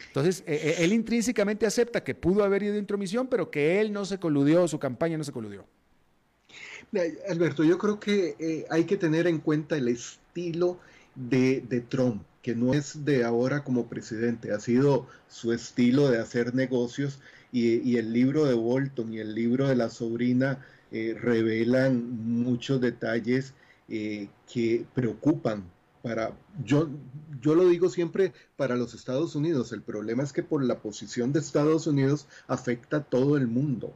Entonces, 0.08 0.42
eh, 0.46 0.60
eh, 0.62 0.74
él 0.84 0.92
intrínsecamente 0.92 1.66
acepta 1.66 2.02
que 2.02 2.14
pudo 2.14 2.44
haber 2.44 2.62
ido 2.62 2.76
intromisión, 2.76 3.28
pero 3.28 3.50
que 3.50 3.80
él 3.80 3.92
no 3.92 4.04
se 4.04 4.18
coludió, 4.18 4.66
su 4.68 4.78
campaña 4.78 5.18
no 5.18 5.24
se 5.24 5.32
coludió. 5.32 5.64
Alberto, 7.28 7.62
yo 7.62 7.78
creo 7.78 8.00
que 8.00 8.34
eh, 8.38 8.66
hay 8.70 8.84
que 8.84 8.96
tener 8.96 9.26
en 9.28 9.38
cuenta 9.38 9.76
el 9.76 9.88
estilo 9.88 10.78
de, 11.14 11.84
Trump, 11.88 12.22
que 12.42 12.54
no 12.54 12.74
es 12.74 13.04
de 13.04 13.24
ahora 13.24 13.62
como 13.62 13.86
presidente, 13.86 14.52
ha 14.52 14.58
sido 14.58 15.06
su 15.28 15.52
estilo 15.52 16.10
de 16.10 16.18
hacer 16.18 16.54
negocios 16.54 17.20
y, 17.52 17.96
el 17.96 18.12
libro 18.12 18.44
de 18.44 18.54
Bolton 18.54 19.12
y 19.12 19.18
el 19.18 19.34
libro 19.34 19.68
de 19.68 19.76
la 19.76 19.90
sobrina 19.90 20.64
revelan 20.90 22.42
muchos 22.42 22.80
detalles 22.80 23.54
que 23.88 24.84
preocupan 24.94 25.64
para, 26.02 26.32
yo, 26.64 26.88
yo 27.40 27.54
lo 27.54 27.68
digo 27.68 27.88
siempre 27.88 28.32
para 28.56 28.76
los 28.76 28.94
Estados 28.94 29.34
Unidos, 29.34 29.72
el 29.72 29.82
problema 29.82 30.22
es 30.22 30.32
que 30.32 30.42
por 30.42 30.64
la 30.64 30.78
posición 30.78 31.32
de 31.32 31.40
Estados 31.40 31.86
Unidos 31.86 32.26
afecta 32.46 32.98
a 32.98 33.04
todo 33.04 33.36
el 33.36 33.46
mundo. 33.46 33.92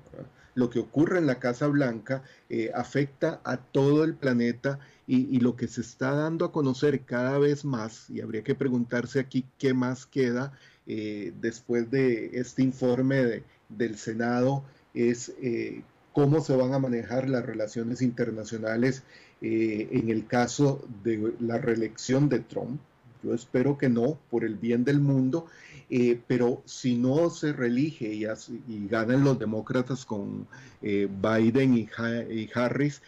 Lo 0.55 0.71
que 0.71 0.79
ocurre 0.79 1.19
en 1.19 1.27
la 1.27 1.41
Casa 1.41 1.67
Blanca 1.67 2.23
eh, 2.49 2.71
afecta 2.75 3.41
a 3.45 3.57
todo 3.57 4.05
el 4.05 4.15
planeta 4.15 4.79
y, 5.07 5.39
lo 5.41 5.55
que 5.57 5.69
se 5.69 5.83
está 5.83 6.13
dando 6.13 6.47
a 6.47 6.53
conocer 6.53 7.03
cada 7.03 7.39
vez 7.39 7.65
más, 7.65 8.09
y 8.09 8.23
habría 8.23 8.43
que 8.43 8.55
preguntarse 8.55 9.21
aquí 9.21 9.45
qué 9.59 9.75
más 9.75 10.07
queda 10.07 10.53
eh, 10.87 11.35
después 11.41 11.91
de 11.91 12.39
este 12.39 12.63
informe 12.63 13.43
del 13.69 13.99
Senado, 13.99 14.65
es 14.95 15.35
eh, 15.43 15.83
cómo 16.15 16.41
se 16.41 16.57
van 16.57 16.73
a 16.73 16.79
manejar 16.79 17.29
las 17.29 17.45
relaciones 17.45 18.01
internacionales 18.01 19.03
eh, 19.41 19.89
en 19.91 20.09
el 20.11 20.27
caso 20.27 20.85
de 21.03 21.35
la 21.41 21.59
reelección 21.59 22.29
de 22.29 22.41
Trump. 22.41 22.81
Yo 23.23 23.35
espero 23.35 23.79
que 23.79 23.89
no, 23.89 24.19
por 24.31 24.45
el 24.45 24.55
bien 24.55 24.85
del 24.85 25.01
mundo, 25.01 25.47
eh, 25.89 26.21
pero 26.27 26.63
si 26.67 26.97
no 26.97 27.31
se 27.31 27.53
reelige 27.53 28.13
y, 28.13 28.27
ganan 28.87 29.25
los 29.25 29.39
demócratas 29.39 30.05
con 30.05 30.47
eh, 30.83 31.09
Biden 31.11 31.75
y, 31.79 31.89
Harris, 32.55 33.01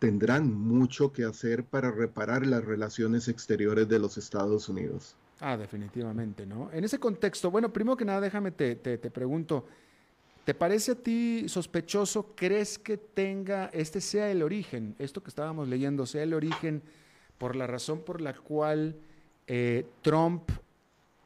tendrán 0.00 0.52
mucho 0.52 1.12
que 1.12 1.24
hacer 1.24 1.62
para 1.62 1.92
reparar 1.92 2.44
las 2.44 2.64
relaciones 2.64 3.28
exteriores 3.28 3.88
de 3.88 4.00
los 4.00 4.18
Estados 4.18 4.68
Unidos. 4.68 5.14
Ah, 5.40 5.56
definitivamente, 5.56 6.44
¿no? 6.44 6.70
En 6.72 6.82
ese 6.84 6.98
contexto, 6.98 7.50
bueno, 7.50 7.72
primero 7.72 7.96
que 7.96 8.04
nada, 8.04 8.20
déjame 8.20 8.50
te 8.50 8.76
pregunto, 8.96 9.66
¿Te 10.44 10.54
parece 10.54 10.92
a 10.92 10.94
ti 10.96 11.48
sospechoso? 11.48 12.34
¿Crees 12.34 12.76
que 12.78 12.96
tenga, 12.96 13.70
este 13.72 14.00
sea 14.00 14.28
el 14.30 14.42
origen, 14.42 14.96
esto 14.98 15.22
que 15.22 15.28
estábamos 15.28 15.68
leyendo, 15.68 16.04
sea 16.04 16.24
el 16.24 16.34
origen 16.34 16.82
por 17.38 17.54
la 17.54 17.68
razón 17.68 18.00
por 18.00 18.20
la 18.20 18.34
cual 18.34 18.96
eh, 19.46 19.86
Trump 20.02 20.50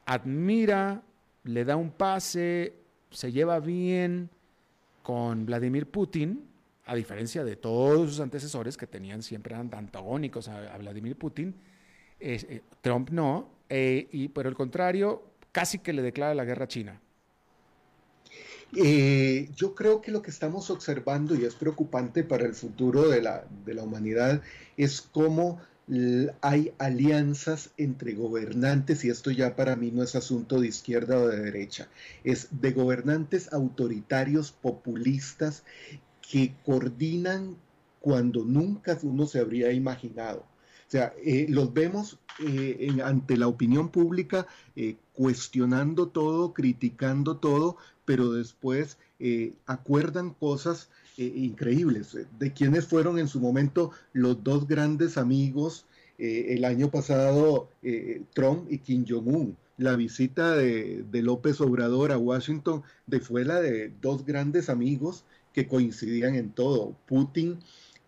admira, 0.05 1.01
le 1.43 1.65
da 1.65 1.75
un 1.75 1.89
pase, 1.89 2.73
se 3.09 3.31
lleva 3.31 3.59
bien 3.59 4.29
con 5.01 5.47
Vladimir 5.47 5.87
Putin, 5.87 6.47
a 6.85 6.93
diferencia 6.93 7.43
de 7.43 7.55
todos 7.55 8.09
sus 8.09 8.19
antecesores 8.19 8.77
que 8.77 8.85
tenían 8.85 9.23
siempre 9.23 9.55
antagónicos 9.55 10.47
a, 10.47 10.77
Vladimir 10.77 11.15
Putin, 11.15 11.55
eh, 12.19 12.61
Trump 12.81 13.09
no, 13.09 13.49
eh, 13.67 14.07
y 14.11 14.27
por 14.27 14.45
el 14.45 14.53
contrario, 14.53 15.23
casi 15.51 15.79
que 15.79 15.91
le 15.91 16.03
declara 16.03 16.35
la 16.35 16.45
guerra 16.45 16.65
a 16.65 16.67
China. 16.67 17.01
Eh, 18.75 19.49
yo 19.55 19.75
creo 19.75 20.01
que 20.01 20.11
lo 20.11 20.21
que 20.21 20.29
estamos 20.29 20.69
observando 20.69 21.35
y 21.35 21.45
es 21.45 21.55
preocupante 21.55 22.23
para 22.23 22.45
el 22.45 22.53
futuro 22.53 23.07
de 23.07 23.21
la, 23.21 23.45
de 23.65 23.73
la 23.73 23.83
humanidad 23.83 24.41
es 24.75 25.01
cómo 25.01 25.61
hay 26.41 26.73
alianzas 26.79 27.69
entre 27.77 28.13
gobernantes, 28.13 29.05
y 29.05 29.09
esto 29.09 29.31
ya 29.31 29.55
para 29.55 29.77
mí 29.77 29.89
no 29.89 30.03
es 30.03 30.15
asunto 30.15 30.59
de 30.59 30.67
izquierda 30.67 31.17
o 31.17 31.29
de 31.29 31.39
derecha, 31.39 31.87
es 32.25 32.49
de 32.59 32.73
gobernantes 32.73 33.53
autoritarios, 33.53 34.51
populistas, 34.51 35.63
que 36.29 36.53
coordinan 36.65 37.55
cuando 38.01 38.43
nunca 38.43 38.99
uno 39.01 39.27
se 39.27 39.39
habría 39.39 39.71
imaginado. 39.71 40.39
O 40.39 40.89
sea, 40.89 41.13
eh, 41.23 41.45
los 41.49 41.73
vemos 41.73 42.19
eh, 42.45 42.89
ante 43.01 43.37
la 43.37 43.47
opinión 43.47 43.89
pública 43.89 44.45
cuestionando 45.13 46.09
todo, 46.09 46.53
criticando 46.53 47.37
todo, 47.37 47.77
pero 48.07 48.31
después 48.31 48.97
eh, 49.19 49.51
acuerdan 49.65 50.29
cosas 50.33 50.89
eh, 51.17 51.25
increíbles, 51.25 52.15
eh, 52.15 52.25
de 52.39 52.53
quienes 52.53 52.87
fueron 52.87 53.19
en 53.19 53.27
su 53.27 53.41
momento 53.41 53.91
los 54.13 54.41
dos 54.45 54.65
grandes 54.65 55.17
amigos 55.17 55.85
el 56.19 56.65
año 56.65 56.89
pasado, 56.89 57.69
Trump 58.33 58.71
y 58.71 58.79
Kim 58.79 59.05
Jong-un. 59.07 59.55
La 59.77 59.95
visita 59.95 60.55
de, 60.55 61.05
López 61.11 61.61
Obrador 61.61 62.11
a 62.11 62.17
Washington 62.17 62.81
de 63.05 63.19
fue 63.19 63.45
la 63.45 63.61
de 63.61 63.93
dos 64.01 64.25
grandes 64.25 64.67
amigos 64.67 65.25
que 65.53 65.67
coincidían 65.67 66.33
en 66.33 66.49
todo, 66.49 66.95
Putin 67.05 67.59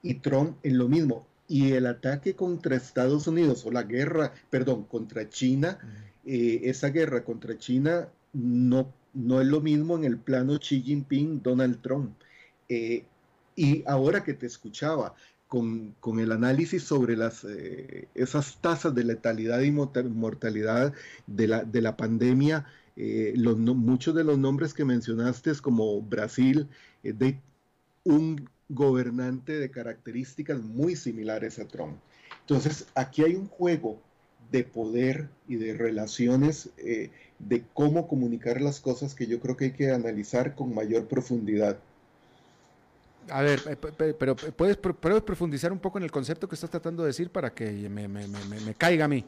y 0.01 0.15
Trump 0.15 0.57
en 0.63 0.79
lo 0.79 0.87
mismo. 0.87 1.27
Y 1.47 1.73
el 1.73 1.85
ataque 1.85 2.33
contra 2.33 2.75
Estados 2.75 3.27
Unidos, 3.27 3.63
o 3.67 3.71
la 3.71 3.83
guerra, 3.83 4.33
perdón, 4.49 4.85
contra 4.85 5.29
China, 5.29 5.77
esa 6.25 6.89
guerra 6.89 7.23
contra 7.23 7.59
China 7.59 8.07
no 8.33 8.91
no 9.13 9.41
es 9.41 9.47
lo 9.47 9.61
mismo 9.61 9.97
en 9.97 10.03
el 10.03 10.17
plano 10.17 10.59
Xi 10.59 10.81
Jinping, 10.81 11.41
Donald 11.41 11.81
Trump. 11.81 12.15
Eh, 12.67 13.05
y 13.55 13.83
ahora 13.87 14.23
que 14.23 14.33
te 14.33 14.45
escuchaba 14.45 15.15
con, 15.47 15.95
el 16.19 16.31
análisis 16.31 16.83
sobre 16.83 17.17
las, 17.17 17.43
eh, 17.43 18.07
esas 18.13 18.61
tasas 18.61 18.93
de 18.93 19.03
letalidad 19.03 19.61
y 19.61 19.71
mortalidad 19.71 20.93
de 21.25 21.47
la, 21.47 21.63
de 21.63 21.81
la 21.81 21.97
pandemia, 21.97 22.67
eh, 22.95 23.33
los, 23.35 23.57
muchos 23.57 24.13
de 24.13 24.23
los 24.23 24.37
nombres 24.37 24.73
que 24.73 24.85
mencionaste 24.85 25.51
como 25.61 26.01
Brasil, 26.01 26.67
de 27.01 27.39
un 28.03 28.47
gobernante 28.69 29.57
de 29.57 29.71
características 29.71 30.61
muy 30.61 30.95
similares 30.95 31.57
a 31.57 31.67
Trump. 31.67 31.97
Entonces, 32.41 32.87
aquí 32.93 33.23
hay 33.23 33.35
un 33.35 33.47
juego 33.47 33.99
de 34.51 34.63
poder 34.63 35.29
y 35.47 35.55
de 35.55 35.73
relaciones 35.75 36.69
de 37.39 37.63
cómo 37.73 38.07
comunicar 38.07 38.61
las 38.61 38.79
cosas 38.79 39.15
que 39.15 39.25
yo 39.25 39.39
creo 39.39 39.55
que 39.55 39.65
hay 39.65 39.71
que 39.71 39.91
analizar 39.91 40.55
con 40.55 40.75
mayor 40.75 41.07
profundidad. 41.07 41.77
A 43.29 43.41
ver, 43.41 43.61
eh, 43.67 44.13
pero 44.17 44.35
¿puedes, 44.35 44.77
profundizar 44.77 45.71
un 45.71 45.79
poco 45.79 45.97
en 45.97 46.03
el 46.03 46.11
concepto 46.11 46.47
que 46.47 46.55
estás 46.55 46.69
tratando 46.69 47.03
de 47.03 47.07
decir 47.07 47.29
para 47.29 47.53
que 47.53 47.89
me, 47.89 48.73
caiga 48.77 49.05
a 49.05 49.07
mí? 49.07 49.23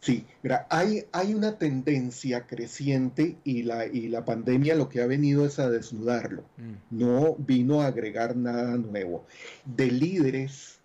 Sí, 0.00 0.24
mira, 0.42 0.66
hay, 0.70 1.04
hay 1.10 1.34
una 1.34 1.58
tendencia 1.58 2.46
creciente 2.46 3.36
y 3.44 3.62
la, 3.62 3.86
y 3.86 4.08
la 4.08 4.24
pandemia 4.24 4.74
lo 4.74 4.88
que 4.88 5.02
ha 5.02 5.06
venido 5.06 5.44
es 5.46 5.58
a 5.58 5.68
desnudarlo, 5.68 6.42
mm. 6.58 6.98
no 6.98 7.34
vino 7.38 7.80
a 7.80 7.86
agregar 7.86 8.36
nada 8.36 8.76
nuevo, 8.76 9.24
de 9.64 9.90
líderes 9.90 10.78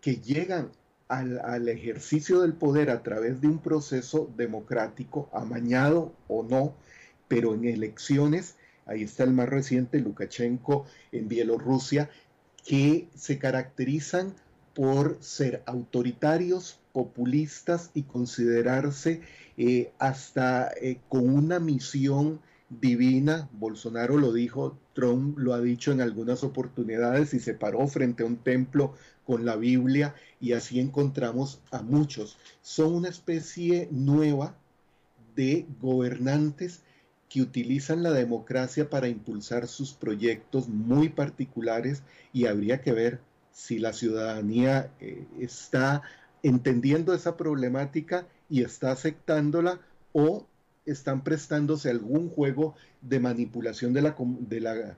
que 0.00 0.16
llegan 0.16 0.70
al, 1.10 1.68
ejercicio 1.68 2.40
del 2.40 2.52
poder 2.52 2.88
a 2.88 3.02
través 3.02 3.40
de 3.40 3.48
un 3.48 3.58
proceso 3.58 4.30
democrático, 4.36 5.28
amañado 5.32 6.12
o 6.28 6.44
no, 6.44 6.74
pero 7.26 7.54
en 7.54 7.64
elecciones, 7.64 8.54
ahí 8.86 9.02
está 9.02 9.24
el 9.24 9.32
más 9.32 9.48
reciente, 9.48 9.98
Lukashenko 9.98 10.86
en 11.10 11.28
Bielorrusia, 11.28 12.08
que 12.64 13.08
se 13.16 13.38
caracterizan 13.38 14.34
por 14.72 15.18
ser 15.20 15.64
autoritarios, 15.66 16.78
populistas 16.92 17.90
y 17.92 18.02
considerarse 18.02 19.20
eh, 19.56 19.92
hasta 19.98 20.70
eh, 20.80 21.00
con 21.08 21.28
una 21.28 21.58
misión 21.58 22.40
divina. 22.70 23.48
Bolsonaro 23.52 24.16
lo 24.16 24.32
dijo, 24.32 24.78
Trump 24.94 25.36
lo 25.38 25.52
ha 25.52 25.60
dicho 25.60 25.92
en 25.92 26.00
algunas 26.00 26.44
oportunidades 26.44 27.34
y 27.34 27.40
se 27.40 27.54
paró 27.54 27.86
frente 27.88 28.22
a 28.22 28.26
un 28.26 28.36
templo 28.36 28.94
con 29.26 29.44
la 29.44 29.56
Biblia 29.56 30.14
y 30.40 30.52
así 30.52 30.80
encontramos 30.80 31.60
a 31.70 31.82
muchos. 31.82 32.38
Son 32.62 32.94
una 32.94 33.08
especie 33.08 33.88
nueva 33.90 34.54
de 35.34 35.66
gobernantes 35.80 36.82
que 37.28 37.42
utilizan 37.42 38.02
la 38.02 38.10
democracia 38.10 38.90
para 38.90 39.08
impulsar 39.08 39.68
sus 39.68 39.92
proyectos 39.92 40.68
muy 40.68 41.08
particulares 41.08 42.02
y 42.32 42.46
habría 42.46 42.80
que 42.80 42.92
ver 42.92 43.20
si 43.52 43.78
la 43.78 43.92
ciudadanía 43.92 44.90
eh, 45.00 45.26
está 45.38 46.02
entendiendo 46.42 47.14
esa 47.14 47.36
problemática 47.36 48.26
y 48.48 48.62
está 48.62 48.90
aceptándola 48.90 49.80
o 50.12 50.46
están 50.92 51.22
prestándose 51.22 51.90
algún 51.90 52.28
juego 52.28 52.74
de 53.00 53.20
manipulación 53.20 53.92
de 53.92 54.02
la, 54.02 54.16
de 54.18 54.60
la, 54.60 54.96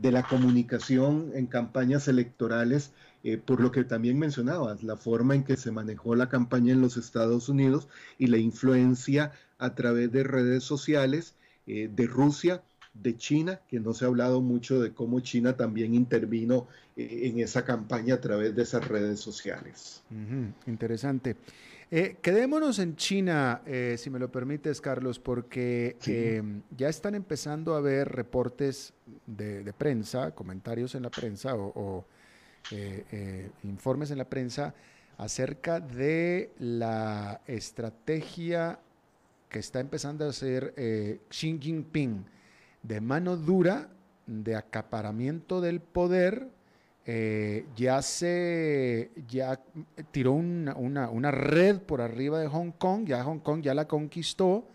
de 0.00 0.12
la 0.12 0.22
comunicación 0.22 1.32
en 1.34 1.46
campañas 1.46 2.08
electorales 2.08 2.92
eh, 3.24 3.38
por 3.38 3.58
lo 3.58 3.72
que 3.72 3.84
también 3.84 4.18
mencionabas, 4.18 4.82
la 4.82 4.98
forma 4.98 5.34
en 5.34 5.44
que 5.44 5.56
se 5.56 5.70
manejó 5.70 6.14
la 6.14 6.28
campaña 6.28 6.74
en 6.74 6.82
los 6.82 6.98
Estados 6.98 7.48
Unidos 7.48 7.88
y 8.18 8.26
la 8.26 8.36
influencia 8.36 9.32
a 9.56 9.74
través 9.74 10.12
de 10.12 10.24
redes 10.24 10.62
sociales 10.62 11.34
eh, 11.66 11.90
de 11.90 12.06
Rusia, 12.06 12.62
de 12.92 13.16
China, 13.16 13.60
que 13.66 13.80
no 13.80 13.94
se 13.94 14.04
ha 14.04 14.08
hablado 14.08 14.42
mucho 14.42 14.78
de 14.78 14.92
cómo 14.92 15.20
China 15.20 15.56
también 15.56 15.94
intervino 15.94 16.68
eh, 16.98 17.22
en 17.22 17.40
esa 17.40 17.64
campaña 17.64 18.16
a 18.16 18.20
través 18.20 18.54
de 18.54 18.62
esas 18.62 18.86
redes 18.86 19.20
sociales. 19.20 20.02
interesante. 20.66 21.36
Quedémonos 21.90 22.78
en 22.78 22.96
China, 22.96 23.62
si 23.96 24.10
me 24.10 24.18
lo 24.18 24.30
permites, 24.30 24.80
Carlos, 24.80 25.18
porque 25.18 25.96
ya 26.76 26.88
están 26.88 27.14
empezando 27.14 27.74
a 27.74 27.78
haber 27.78 28.08
reportes 28.08 28.92
de, 29.26 29.72
prensa, 29.72 30.34
comentarios 30.34 30.94
en 30.94 31.02
la 31.02 31.10
prensa 31.10 31.54
o 31.54 32.04
eh, 32.70 33.04
eh, 33.12 33.50
informes 33.64 34.10
en 34.10 34.16
la 34.16 34.24
prensa 34.24 34.74
acerca 35.18 35.80
de 35.80 36.50
la 36.58 37.42
estrategia 37.46 38.80
que 39.50 39.58
está 39.58 39.80
empezando 39.80 40.24
a 40.24 40.30
hacer 40.30 40.72
eh, 40.78 41.20
Xi 41.28 41.58
Jinping 41.60 42.24
de 42.82 43.00
mano 43.02 43.36
dura, 43.36 43.90
de 44.26 44.56
acaparamiento 44.56 45.60
del 45.60 45.80
poder, 45.80 46.48
eh, 47.06 47.66
ya 47.76 48.00
se 48.00 49.10
ya 49.28 49.60
tiró 50.10 50.32
una, 50.32 50.74
una, 50.74 51.30
red 51.30 51.80
por 51.80 52.00
arriba 52.00 52.38
de 52.38 52.46
Hong 52.46 52.70
Kong, 52.70 53.04
ya 53.06 53.22
Hong 53.24 53.40
Kong 53.40 53.60
ya 53.60 53.74
la 53.74 53.86
conquistó 53.86 54.66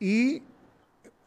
y 0.00 0.42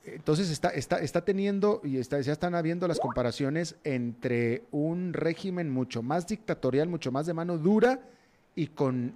entonces 0.04 0.50
está, 0.50 0.70
está, 0.70 1.00
está 1.00 1.24
teniendo 1.24 1.80
y 1.84 1.98
está, 1.98 2.20
ya 2.20 2.34
están 2.34 2.56
habiendo 2.56 2.88
las 2.88 3.00
comparaciones 3.00 3.76
entre 3.86 4.64
un 4.72 5.14
régimen 5.14 5.70
mucho 5.70 6.04
más 6.04 6.28
dictatorial, 6.28 6.90
mucho 6.90 7.12
más 7.12 7.26
de 7.26 7.34
mano 7.34 7.58
dura 7.58 8.02
y 8.56 8.68
con 8.68 9.14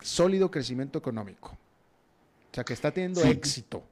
sólido 0.00 0.50
crecimiento 0.50 0.98
económico. 0.98 1.50
O 2.50 2.54
sea 2.54 2.64
que 2.64 2.72
está 2.72 2.90
teniendo 2.90 3.22
éxito. 3.24 3.82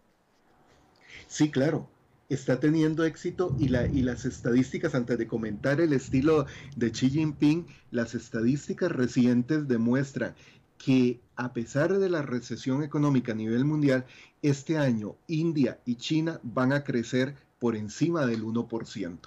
Sí, 1.26 1.50
claro 1.50 1.88
está 2.28 2.60
teniendo 2.60 3.04
éxito 3.04 3.54
y, 3.58 3.68
la, 3.68 3.86
y 3.86 4.02
las 4.02 4.24
estadísticas, 4.24 4.94
antes 4.94 5.18
de 5.18 5.26
comentar 5.26 5.80
el 5.80 5.92
estilo 5.92 6.46
de 6.76 6.90
Xi 6.90 7.10
Jinping, 7.10 7.66
las 7.90 8.14
estadísticas 8.14 8.90
recientes 8.90 9.68
demuestran 9.68 10.34
que 10.78 11.20
a 11.36 11.52
pesar 11.52 11.98
de 11.98 12.10
la 12.10 12.22
recesión 12.22 12.82
económica 12.82 13.32
a 13.32 13.36
nivel 13.36 13.64
mundial, 13.64 14.06
este 14.42 14.76
año 14.78 15.16
India 15.26 15.80
y 15.84 15.96
China 15.96 16.40
van 16.42 16.72
a 16.72 16.84
crecer 16.84 17.34
por 17.58 17.76
encima 17.76 18.26
del 18.26 18.44
1%. 18.44 19.18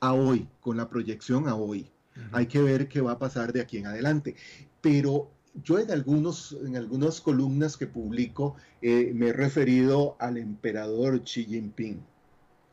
A 0.00 0.12
hoy, 0.12 0.46
con 0.60 0.76
la 0.76 0.88
proyección 0.88 1.48
a 1.48 1.54
hoy. 1.54 1.90
Hay 2.32 2.46
que 2.46 2.60
ver 2.60 2.88
qué 2.88 3.00
va 3.00 3.12
a 3.12 3.18
pasar 3.18 3.52
de 3.52 3.60
aquí 3.60 3.78
en 3.78 3.86
adelante. 3.86 4.34
Pero 4.80 5.30
yo 5.64 5.78
en, 5.78 5.90
algunos, 5.90 6.56
en 6.64 6.76
algunas 6.76 7.20
columnas 7.20 7.76
que 7.76 7.86
publico 7.86 8.56
eh, 8.82 9.12
me 9.14 9.28
he 9.28 9.32
referido 9.32 10.16
al 10.18 10.36
emperador 10.36 11.22
Xi 11.22 11.44
Jinping 11.44 12.00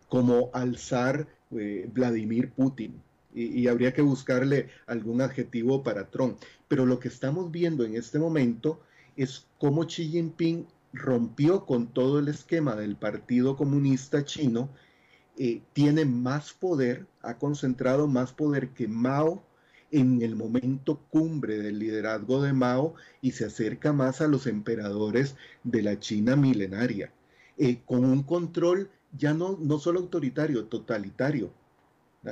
como 0.10 0.50
al 0.54 0.78
zar 0.78 1.28
eh, 1.52 1.90
Vladimir 1.94 2.52
Putin. 2.52 3.02
Y, 3.34 3.68
habría 3.68 3.94
que 3.94 4.02
buscarle 4.02 4.70
algún 4.88 5.20
adjetivo 5.22 5.84
para 5.84 6.10
Trump. 6.10 6.38
Pero 6.70 6.86
lo 6.86 7.00
que 7.02 7.10
estamos 7.10 7.52
viendo 7.52 7.84
en 7.84 7.96
este 7.96 8.18
momento 8.18 8.80
es 9.18 9.46
cómo 9.60 9.86
Xi 9.86 10.08
Jinping 10.08 10.66
rompió 10.94 11.66
con 11.66 11.88
todo 11.88 12.20
el 12.20 12.30
esquema 12.30 12.76
del 12.76 12.96
Partido 12.96 13.58
Comunista 13.58 14.24
Chino, 14.24 14.70
eh, 15.38 15.62
tiene 15.74 16.06
más 16.06 16.54
poder, 16.54 17.06
ha 17.22 17.38
concentrado 17.38 18.08
más 18.08 18.32
poder 18.32 18.70
que 18.70 18.88
Mao 18.88 19.44
en 19.92 20.22
el 20.22 20.36
momento 20.36 21.00
cumbre 21.10 21.58
del 21.58 21.80
liderazgo 21.80 22.42
de 22.42 22.54
Mao 22.54 22.96
y 23.22 23.32
se 23.32 23.46
acerca 23.46 23.94
más 23.94 24.22
a 24.22 24.28
los 24.28 24.48
emperadores 24.48 25.36
de 25.64 25.82
la 25.82 26.00
China 26.00 26.36
milenaria, 26.36 27.12
eh, 27.58 27.82
con 27.86 28.06
un 28.06 28.24
control 28.24 28.90
ya 29.18 29.34
no, 29.34 29.58
no 29.62 29.80
solo 29.80 30.00
autoritario, 30.00 30.66
totalitario. 30.66 31.52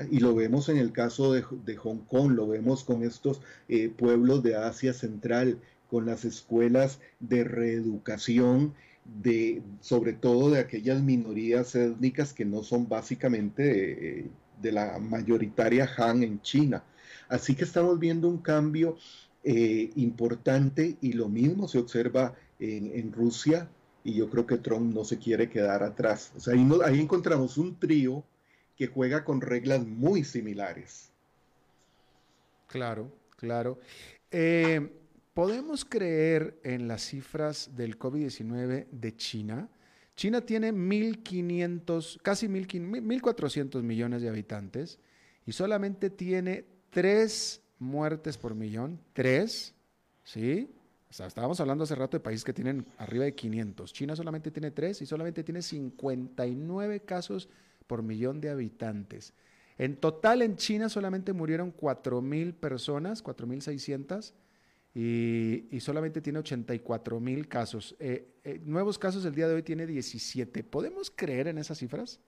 Y 0.09 0.19
lo 0.19 0.33
vemos 0.33 0.69
en 0.69 0.77
el 0.77 0.91
caso 0.91 1.33
de, 1.33 1.43
Hong 1.75 1.99
Kong, 2.09 2.31
lo 2.31 2.47
vemos 2.47 2.83
con 2.83 3.03
estos 3.03 3.41
eh, 3.69 3.89
pueblos 3.89 4.41
de 4.41 4.55
Asia 4.55 4.91
Central, 4.91 5.59
con 5.89 6.07
las 6.07 6.25
escuelas 6.25 6.99
de 7.19 7.43
reeducación, 7.43 8.73
de, 9.21 9.61
sobre 9.81 10.13
todo 10.13 10.49
de 10.49 10.59
aquellas 10.59 11.01
minorías 11.01 11.75
étnicas 11.75 12.33
que 12.33 12.45
no 12.45 12.63
son 12.63 12.89
básicamente 12.89 14.21
eh, 14.21 14.25
de, 14.61 14.71
la 14.71 14.97
mayoritaria 14.97 15.87
Han 15.97 16.23
en 16.23 16.41
China. 16.41 16.83
Así 17.29 17.53
que 17.53 17.63
estamos 17.63 17.99
viendo 17.99 18.27
un 18.27 18.39
cambio 18.39 18.97
eh, 19.43 19.91
importante 19.95 20.97
y 21.01 21.13
lo 21.13 21.29
mismo 21.29 21.67
se 21.67 21.77
observa 21.77 22.33
en, 22.59 22.91
en 22.95 23.11
Rusia, 23.11 23.69
y 24.03 24.13
yo 24.13 24.29
creo 24.29 24.45
que 24.45 24.57
Trump 24.57 24.93
no 24.93 25.03
se 25.03 25.17
quiere 25.17 25.49
quedar 25.49 25.83
atrás. 25.83 26.31
O 26.35 26.39
sea, 26.39 26.53
ahí, 26.53 26.99
encontramos 26.99 27.57
un 27.57 27.79
trío 27.79 28.23
que 28.75 28.87
juega 28.87 29.23
con 29.23 29.41
reglas 29.41 29.85
muy 29.85 30.23
similares. 30.23 31.09
Claro, 32.67 33.11
claro. 33.37 33.79
Eh, 34.31 34.91
¿Podemos 35.33 35.83
creer 35.83 36.59
en 36.63 36.87
las 36.87 37.03
cifras 37.03 37.71
del 37.75 37.97
COVID-19 37.97 38.87
de 38.91 39.15
China? 39.15 39.67
China 40.15 40.41
tiene 40.41 40.71
1.500, 40.71 42.19
casi 42.21 42.47
1.400 42.47 43.81
millones 43.81 44.21
de 44.21 44.29
habitantes 44.29 44.99
y 45.45 45.51
solamente 45.51 46.11
tiene 46.11 46.65
tres 46.91 47.61
muertes 47.79 48.37
por 48.37 48.53
millón, 48.53 48.99
tres, 49.13 49.73
¿sí? 50.23 50.69
Estábamos 51.19 51.59
hablando 51.59 51.83
hace 51.83 51.95
rato 51.95 52.17
de 52.17 52.21
países 52.21 52.43
que 52.43 52.53
tienen 52.53 52.85
arriba 52.97 53.25
de 53.25 53.35
500. 53.35 53.93
China 53.93 54.15
solamente 54.15 54.51
tiene 54.51 54.71
3 54.71 55.01
y 55.01 55.05
solamente 55.05 55.43
tiene 55.43 55.61
59 55.61 57.01
casos 57.01 57.49
por 57.87 58.01
millón 58.01 58.41
de 58.41 58.49
habitantes. 58.49 59.33
En 59.77 59.97
total 59.97 60.41
en 60.41 60.55
China 60.55 60.89
solamente 60.89 61.33
murieron 61.33 61.75
4.000 61.75 62.53
personas, 62.53 63.23
4.600, 63.23 64.33
y, 64.95 65.65
y 65.75 65.79
solamente 65.79 66.21
tiene 66.21 66.39
84.000 66.39 67.47
casos. 67.47 67.95
Eh, 67.99 68.27
eh, 68.43 68.61
nuevos 68.63 68.99
casos 68.99 69.25
el 69.25 69.33
día 69.33 69.47
de 69.47 69.55
hoy 69.55 69.63
tiene 69.63 69.87
17. 69.87 70.63
¿Podemos 70.63 71.09
creer 71.09 71.47
en 71.47 71.57
esas 71.57 71.79
cifras? 71.79 72.19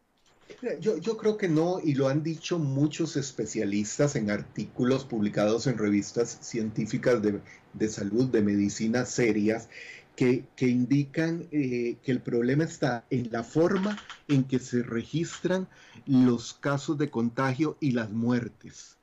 Yo, 0.80 0.98
yo, 0.98 1.18
creo 1.18 1.38
que 1.38 1.50
no, 1.50 1.80
y 1.84 1.96
lo 1.96 2.08
han 2.08 2.22
dicho 2.22 2.60
muchos 2.60 3.18
especialistas 3.18 4.16
en 4.16 4.30
artículos 4.30 5.04
publicados 5.04 5.66
en 5.68 5.78
revistas 5.78 6.38
científicas 6.42 7.22
de, 7.22 7.42
de 7.74 7.90
salud, 7.90 8.30
de 8.30 8.42
medicina 8.42 9.06
serias, 9.06 9.70
que, 10.16 10.46
que 10.56 10.68
indican 10.68 11.48
eh, 11.52 11.98
que 12.04 12.12
el 12.12 12.22
problema 12.22 12.64
está 12.64 13.06
en 13.10 13.32
la 13.32 13.44
forma 13.44 13.98
en 14.28 14.44
que 14.44 14.60
se 14.60 14.82
registran 14.84 15.68
los 16.06 16.54
casos 16.54 16.98
de 16.98 17.10
contagio 17.10 17.78
y 17.80 17.92
las 17.92 18.12
muertes. 18.12 18.98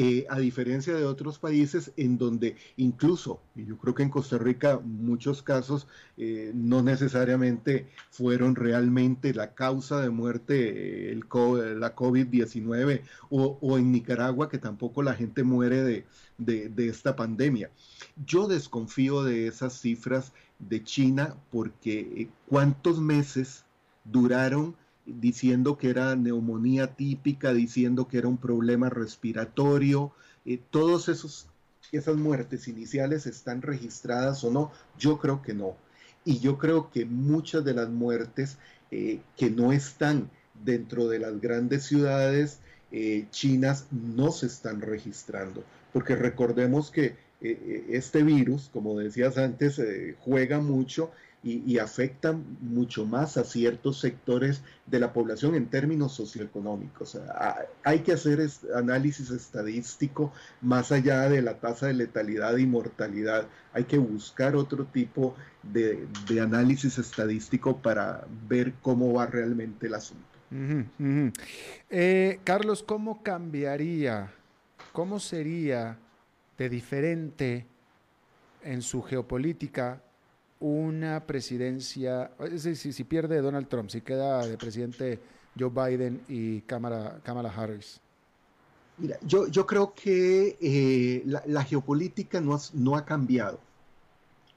Eh, 0.00 0.26
a 0.30 0.38
diferencia 0.38 0.94
de 0.94 1.04
otros 1.04 1.40
países 1.40 1.90
en 1.96 2.18
donde 2.18 2.54
incluso, 2.76 3.40
y 3.56 3.64
yo 3.64 3.76
creo 3.78 3.96
que 3.96 4.04
en 4.04 4.10
Costa 4.10 4.38
Rica 4.38 4.78
muchos 4.78 5.42
casos 5.42 5.88
eh, 6.16 6.52
no 6.54 6.84
necesariamente 6.84 7.88
fueron 8.08 8.54
realmente 8.54 9.34
la 9.34 9.54
causa 9.54 10.00
de 10.00 10.10
muerte, 10.10 11.10
eh, 11.10 11.16
la 11.16 11.96
COVID-19, 11.96 13.02
o, 13.30 13.76
en 13.76 13.90
Nicaragua 13.90 14.48
que 14.48 14.58
tampoco 14.58 15.02
la 15.02 15.14
gente 15.14 15.42
muere 15.42 15.82
de, 15.82 16.04
de 16.68 16.88
esta 16.88 17.16
pandemia. 17.16 17.72
Yo 18.24 18.46
desconfío 18.46 19.24
de 19.24 19.48
esas 19.48 19.80
cifras 19.80 20.32
de 20.60 20.84
China 20.84 21.34
porque 21.50 22.28
cuántos 22.46 23.00
meses 23.00 23.64
duraron 24.04 24.76
diciendo 25.08 25.78
que 25.78 25.90
era 25.90 26.14
neumonía 26.16 26.94
típica, 26.94 27.52
diciendo 27.52 28.08
que 28.08 28.18
era 28.18 28.28
un 28.28 28.36
problema 28.36 28.90
respiratorio, 28.90 30.12
eh, 30.44 30.60
todos 30.70 31.08
esos 31.08 31.46
esas 31.90 32.16
muertes 32.16 32.68
iniciales 32.68 33.26
están 33.26 33.62
registradas 33.62 34.44
o 34.44 34.50
no, 34.50 34.70
yo 34.98 35.18
creo 35.18 35.40
que 35.40 35.54
no. 35.54 35.74
Y 36.22 36.38
yo 36.38 36.58
creo 36.58 36.90
que 36.90 37.06
muchas 37.06 37.64
de 37.64 37.72
las 37.72 37.88
muertes 37.88 38.58
eh, 38.90 39.20
que 39.38 39.48
no 39.48 39.72
están 39.72 40.28
dentro 40.64 41.08
de 41.08 41.18
las 41.18 41.40
grandes 41.40 41.84
ciudades 41.84 42.58
eh, 42.92 43.26
chinas 43.30 43.86
no 43.90 44.32
se 44.32 44.46
están 44.46 44.82
registrando, 44.82 45.64
porque 45.92 46.14
recordemos 46.14 46.90
que 46.90 47.16
este 47.40 48.24
virus, 48.24 48.68
como 48.72 48.98
decías 48.98 49.38
antes, 49.38 49.80
juega 50.18 50.58
mucho 50.58 51.12
y, 51.48 51.78
afectan 51.78 52.44
mucho 52.60 53.06
más 53.06 53.36
a 53.36 53.44
ciertos 53.44 54.00
sectores 54.00 54.62
de 54.86 55.00
la 55.00 55.12
población 55.12 55.54
en 55.54 55.66
términos 55.66 56.12
socioeconómicos. 56.12 57.18
hay 57.84 58.00
que 58.00 58.12
hacer 58.12 58.40
análisis 58.74 59.30
estadístico 59.30 60.32
más 60.60 60.92
allá 60.92 61.28
de 61.28 61.42
la 61.42 61.54
tasa 61.54 61.86
de 61.86 61.94
letalidad 61.94 62.56
y 62.56 62.66
mortalidad. 62.66 63.46
Hay 63.72 63.84
que 63.84 63.98
buscar 63.98 64.56
otro 64.56 64.84
tipo 64.86 65.34
de, 65.62 66.06
análisis 66.40 66.98
estadístico 66.98 67.78
para 67.78 68.26
ver 68.48 68.74
cómo 68.82 69.12
va 69.12 69.26
realmente 69.26 69.86
el 69.86 69.94
asunto. 69.94 70.24
Eh, 71.90 72.40
Carlos, 72.44 72.82
¿cómo 72.82 73.22
cambiaría, 73.22 74.32
cómo 74.92 75.20
sería 75.20 75.98
de 76.56 76.68
diferente 76.68 77.66
en 78.62 78.82
su 78.82 79.02
geopolítica 79.02 80.02
una 80.60 81.24
presidencia, 81.26 82.30
si, 82.56 83.04
pierde 83.04 83.40
Donald 83.40 83.68
Trump, 83.68 83.90
si 83.90 84.00
queda 84.00 84.46
de 84.46 84.56
presidente 84.56 85.20
Joe 85.58 85.70
Biden 85.70 86.22
y 86.28 86.60
Kamala, 86.62 87.20
Kamala 87.22 87.50
Harris? 87.50 88.00
Mira, 88.98 89.16
yo, 89.22 89.46
yo 89.46 89.64
creo 89.66 89.94
que 89.94 90.56
eh, 90.60 91.22
la, 91.24 91.62
geopolítica 91.64 92.40
no, 92.40 92.58
no 92.74 92.96
ha 92.96 93.04
cambiado, 93.04 93.60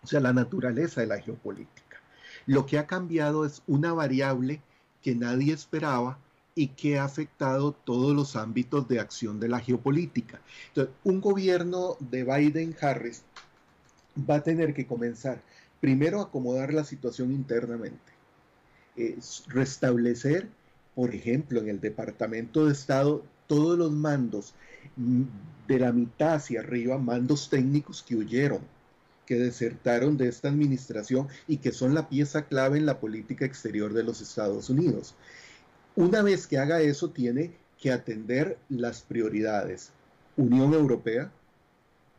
o 0.03 0.07
sea, 0.07 0.19
la 0.19 0.33
naturaleza 0.33 1.01
de 1.01 1.07
la 1.07 1.19
geopolítica. 1.19 2.01
Lo 2.47 2.65
que 2.65 2.79
ha 2.79 2.87
cambiado 2.87 3.45
es 3.45 3.61
una 3.67 3.93
variable 3.93 4.61
que 5.03 5.13
nadie 5.13 5.53
esperaba 5.53 6.17
y 6.55 6.69
que 6.69 6.97
ha 6.97 7.03
afectado 7.03 7.71
todos 7.71 8.15
los 8.15 8.35
ámbitos 8.35 8.87
de 8.87 8.99
acción 8.99 9.39
de 9.39 9.47
la 9.47 9.59
geopolítica. 9.59 10.41
Entonces, 10.69 10.93
un 11.03 11.21
gobierno 11.21 11.95
de 11.99 12.23
Biden-Harris 12.23 13.23
va 14.29 14.35
a 14.35 14.43
tener 14.43 14.73
que 14.73 14.85
comenzar 14.85 15.41
primero 15.81 16.21
acomodar 16.21 16.73
la 16.73 16.85
situación 16.85 17.33
internamente, 17.33 18.13
restablecer 19.47 20.47
por 20.95 21.15
ejemplo, 21.15 21.61
en 21.61 21.69
el 21.69 21.79
Departamento 21.79 22.65
de 22.65 22.73
Estado, 22.73 23.23
todos 23.47 23.77
los 23.77 23.91
mandos 23.91 24.53
mm, 24.97 25.23
de 25.67 25.79
la 25.79 25.91
mitad 25.91 26.35
hacia 26.35 26.61
arriba, 26.61 26.97
mandos 26.97 27.49
técnicos 27.49 28.03
que 28.03 28.15
huyeron, 28.15 28.59
que 29.25 29.35
desertaron 29.35 30.17
de 30.17 30.27
esta 30.27 30.49
administración 30.49 31.27
y 31.47 31.57
que 31.57 31.71
son 31.71 31.95
la 31.95 32.09
pieza 32.09 32.45
clave 32.45 32.77
en 32.77 32.85
la 32.85 32.99
política 32.99 33.45
exterior 33.45 33.93
de 33.93 34.03
los 34.03 34.21
Estados 34.21 34.69
Unidos. 34.69 35.15
Una 35.95 36.21
vez 36.21 36.47
que 36.47 36.57
haga 36.57 36.81
eso, 36.81 37.09
tiene 37.09 37.51
que 37.79 37.91
atender 37.91 38.57
las 38.69 39.01
prioridades. 39.01 39.91
Unión 40.37 40.73
Europea, 40.73 41.31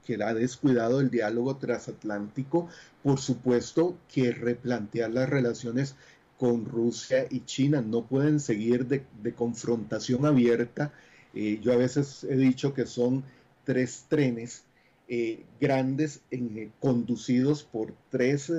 que 0.07 0.23
ha 0.23 0.35
descuidado 0.35 1.01
el 1.01 1.11
diálogo 1.11 1.57
transatlántico, 1.57 2.69
por 3.03 3.21
supuesto 3.21 3.97
que 4.13 4.33
replantear 4.33 5.11
las 5.11 5.29
relaciones 5.29 5.95
con 6.39 6.65
Rusia 6.65 7.27
y 7.31 7.45
China 7.45 7.83
no 7.83 8.05
pueden 8.05 8.41
seguir 8.41 8.87
de, 8.87 9.05
confrontación 9.35 10.27
abierta. 10.27 10.93
Eh, 11.35 11.61
yo 11.63 11.73
a 11.73 11.77
veces 11.77 12.25
he 12.25 12.37
dicho 12.37 12.75
que 12.75 12.85
son 12.85 13.23
tres 13.65 14.07
trenes 14.09 14.65
eh, 15.09 15.45
grandes 15.61 16.21
eh, 16.31 16.71
conducidos 16.81 17.63
por 17.63 17.95
tres 18.11 18.51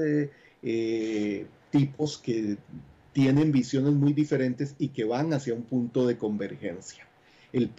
tipos 1.71 2.17
que 2.19 2.57
tienen 3.11 3.51
visiones 3.51 3.93
muy 3.93 4.13
diferentes 4.13 4.75
y 4.79 4.89
que 4.89 5.03
van 5.03 5.33
hacia 5.33 5.53
un 5.53 5.63
punto 5.63 6.07
de 6.07 6.17
convergencia. 6.17 7.05
El, 7.53 7.69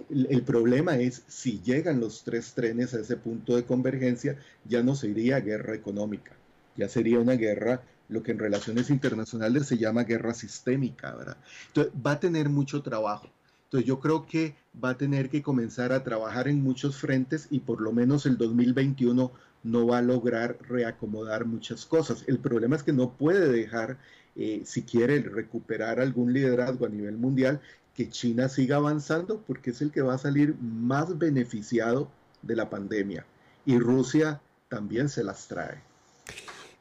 problema 0.43 0.97
es 0.99 1.25
si 1.27 1.61
llegan 1.61 1.99
los 1.99 2.23
tres 2.23 2.55
trenes 2.55 2.95
a 2.95 3.01
ese 3.01 3.17
punto 3.17 3.57
de 3.57 3.65
convergencia, 3.65 4.39
ya 4.65 4.85
no 4.85 4.95
sería 4.95 5.41
guerra 5.41 5.75
económica, 5.75 6.31
ya 6.77 6.89
sería 6.89 7.19
una 7.19 7.35
guerra, 7.35 7.83
lo 8.09 8.23
que 8.23 8.31
en 8.31 8.39
relaciones 8.39 8.89
internacionales 8.89 9.67
se 9.67 9.77
llama 9.77 10.05
guerra 10.05 10.33
sistémica, 10.33 11.15
¿verdad? 11.17 11.39
Entonces 11.67 11.93
va 12.07 12.13
a 12.13 12.21
tener 12.21 12.49
mucho 12.49 12.83
trabajo. 12.83 13.29
Entonces 13.65 13.89
yo 13.89 13.99
creo 13.99 14.27
que 14.27 14.55
va 14.83 14.91
a 14.91 14.97
tener 14.97 15.29
que 15.29 15.43
comenzar 15.43 15.93
a 15.93 16.05
trabajar 16.05 16.47
en 16.47 16.63
muchos 16.63 16.97
frentes 16.97 17.49
y 17.51 17.59
por 17.59 17.81
lo 17.81 17.93
menos 17.93 18.27
el 18.27 18.37
2021 18.39 19.33
no 19.65 19.87
va 19.87 19.99
a 19.99 20.03
lograr 20.03 20.57
reacomodar 20.69 21.47
muchas 21.47 21.85
cosas. 21.85 22.23
El 22.29 22.39
problema 22.39 22.77
es 22.77 22.85
que 22.85 22.93
no 22.93 23.11
puede 23.17 23.51
dejar, 23.51 23.99
eh, 24.37 24.63
si 24.65 24.83
quiere 24.83 25.21
recuperar 25.21 25.99
algún 25.99 26.33
liderazgo 26.33 26.87
a 26.87 26.91
nivel 26.91 27.17
mundial, 27.17 27.61
que 27.95 28.09
China 28.09 28.49
siga 28.49 28.77
avanzando 28.77 29.41
porque 29.47 29.71
es 29.71 29.81
el 29.81 29.91
que 29.91 30.03
va 30.03 30.15
a 30.15 30.19
salir 30.19 30.57
más 30.61 31.17
beneficiado 31.19 32.11
de 32.43 32.57
la 32.57 32.69
pandemia. 32.69 33.25
Y 33.65 33.79
Rusia 33.79 34.41
también 34.69 35.09
se 35.09 35.25
las 35.25 35.47
trae. 35.49 35.81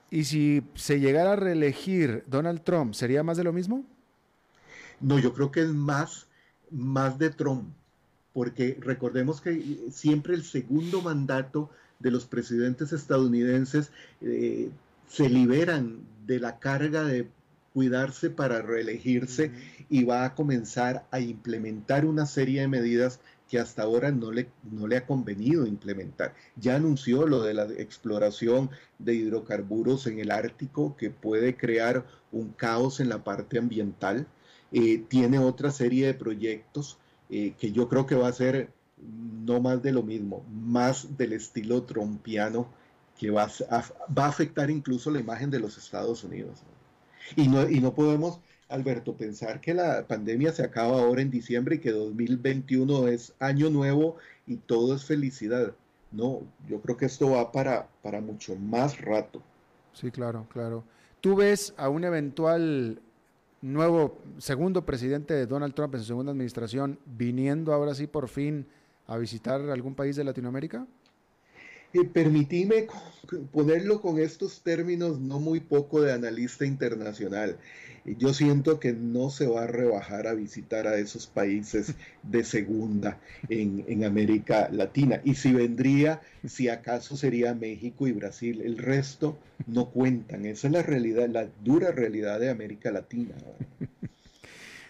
¿Y 0.09 0.25
si 0.25 0.63
se 0.75 0.99
llegara 0.99 1.33
a 1.33 1.35
reelegir 1.35 2.23
Donald 2.27 2.61
Trump, 2.63 2.93
sería 2.93 3.23
más 3.23 3.37
de 3.37 3.43
lo 3.43 3.53
mismo? 3.53 3.83
No, 4.99 5.19
yo 5.19 5.33
creo 5.33 5.51
que 5.51 5.61
es 5.61 5.69
más, 5.69 6.27
más 6.69 7.17
de 7.17 7.29
Trump, 7.29 7.73
porque 8.31 8.77
recordemos 8.79 9.41
que 9.41 9.87
siempre 9.91 10.33
el 10.33 10.43
segundo 10.43 11.01
mandato 11.01 11.69
de 11.99 12.11
los 12.11 12.25
presidentes 12.25 12.93
estadounidenses 12.93 13.91
eh, 14.21 14.69
se 15.07 15.29
liberan 15.29 15.99
de 16.25 16.39
la 16.39 16.59
carga 16.59 17.03
de 17.03 17.27
cuidarse 17.73 18.29
para 18.29 18.61
reelegirse 18.61 19.51
y 19.89 20.03
va 20.03 20.25
a 20.25 20.35
comenzar 20.35 21.05
a 21.11 21.19
implementar 21.19 22.05
una 22.05 22.25
serie 22.25 22.61
de 22.61 22.67
medidas 22.67 23.19
que 23.49 23.59
hasta 23.59 23.83
ahora 23.83 24.11
no 24.11 24.31
le, 24.31 24.49
no 24.71 24.87
le 24.87 24.97
ha 24.97 25.05
convenido 25.05 25.65
implementar. 25.65 26.33
Ya 26.55 26.75
anunció 26.75 27.27
lo 27.27 27.43
de 27.43 27.53
la 27.53 27.65
exploración 27.65 28.69
de 28.99 29.15
hidrocarburos 29.15 30.07
en 30.07 30.19
el 30.19 30.31
Ártico, 30.31 30.95
que 30.97 31.09
puede 31.09 31.55
crear 31.55 32.05
un 32.31 32.49
caos 32.49 32.99
en 32.99 33.09
la 33.09 33.23
parte 33.23 33.59
ambiental. 33.59 34.27
Eh, 34.71 35.03
tiene 35.07 35.39
otra 35.39 35.69
serie 35.71 36.07
de 36.07 36.13
proyectos 36.13 36.97
eh, 37.29 37.53
que 37.59 37.71
yo 37.71 37.89
creo 37.89 38.05
que 38.05 38.15
va 38.15 38.27
a 38.27 38.33
ser 38.33 38.71
no 39.45 39.59
más 39.59 39.83
de 39.83 39.91
lo 39.91 40.01
mismo, 40.01 40.43
más 40.49 41.17
del 41.17 41.33
estilo 41.33 41.83
trompiano, 41.83 42.67
que 43.19 43.29
va 43.29 43.43
a, 43.43 43.83
va 44.11 44.25
a 44.25 44.29
afectar 44.29 44.69
incluso 44.69 45.11
la 45.11 45.19
imagen 45.19 45.51
de 45.51 45.59
los 45.59 45.77
Estados 45.77 46.23
Unidos. 46.23 46.63
Y 47.35 47.47
no, 47.47 47.69
y 47.69 47.79
no 47.79 47.93
podemos, 47.93 48.39
Alberto, 48.69 49.15
pensar 49.15 49.61
que 49.61 49.73
la 49.73 50.07
pandemia 50.07 50.51
se 50.51 50.63
acaba 50.63 51.01
ahora 51.01 51.21
en 51.21 51.31
diciembre 51.31 51.75
y 51.75 51.79
que 51.79 51.91
2021 51.91 53.07
es 53.07 53.33
año 53.39 53.69
nuevo 53.69 54.17
y 54.47 54.57
todo 54.57 54.95
es 54.95 55.05
felicidad. 55.05 55.73
No, 56.11 56.41
yo 56.69 56.79
creo 56.81 56.97
que 56.97 57.05
esto 57.05 57.31
va 57.31 57.51
para, 57.51 57.87
para 58.01 58.21
mucho 58.21 58.55
más 58.55 59.01
rato. 59.01 59.41
Sí, 59.93 60.11
claro, 60.11 60.47
claro. 60.51 60.83
¿Tú 61.21 61.35
ves 61.35 61.73
a 61.77 61.89
un 61.89 62.03
eventual 62.03 62.99
nuevo 63.61 64.17
segundo 64.37 64.85
presidente 64.85 65.33
de 65.33 65.47
Donald 65.47 65.73
Trump 65.73 65.95
en 65.95 66.01
su 66.01 66.07
segunda 66.07 66.31
administración 66.31 66.99
viniendo 67.05 67.73
ahora 67.73 67.95
sí 67.95 68.07
por 68.07 68.27
fin 68.27 68.67
a 69.07 69.17
visitar 69.17 69.61
algún 69.69 69.95
país 69.95 70.15
de 70.15 70.23
Latinoamérica? 70.23 70.85
Eh, 71.93 72.05
permitime 72.05 72.87
ponerlo 73.51 74.01
con 74.01 74.19
estos 74.19 74.61
términos 74.61 75.19
no 75.19 75.39
muy 75.39 75.59
poco 75.59 76.01
de 76.01 76.11
analista 76.11 76.65
internacional. 76.65 77.57
Yo 78.05 78.33
siento 78.33 78.79
que 78.79 78.91
no 78.91 79.29
se 79.29 79.47
va 79.47 79.63
a 79.63 79.67
rebajar 79.67 80.27
a 80.27 80.33
visitar 80.33 80.87
a 80.87 80.97
esos 80.97 81.27
países 81.27 81.95
de 82.23 82.43
segunda 82.43 83.17
en, 83.47 84.03
América 84.03 84.69
Latina. 84.71 85.21
Y 85.23 85.35
si 85.35 85.53
vendría, 85.53 86.21
si 86.45 86.67
acaso 86.67 87.15
sería 87.15 87.53
México 87.53 88.07
y 88.07 88.11
Brasil. 88.11 88.61
El 88.61 88.77
resto 88.77 89.37
no 89.67 89.89
cuentan. 89.89 90.45
Esa 90.45 90.67
es 90.67 90.73
la 90.73 90.81
realidad, 90.81 91.29
la 91.29 91.47
dura 91.63 91.91
realidad 91.91 92.41
de 92.41 92.49
América 92.49 92.91
Latina. 92.91 93.35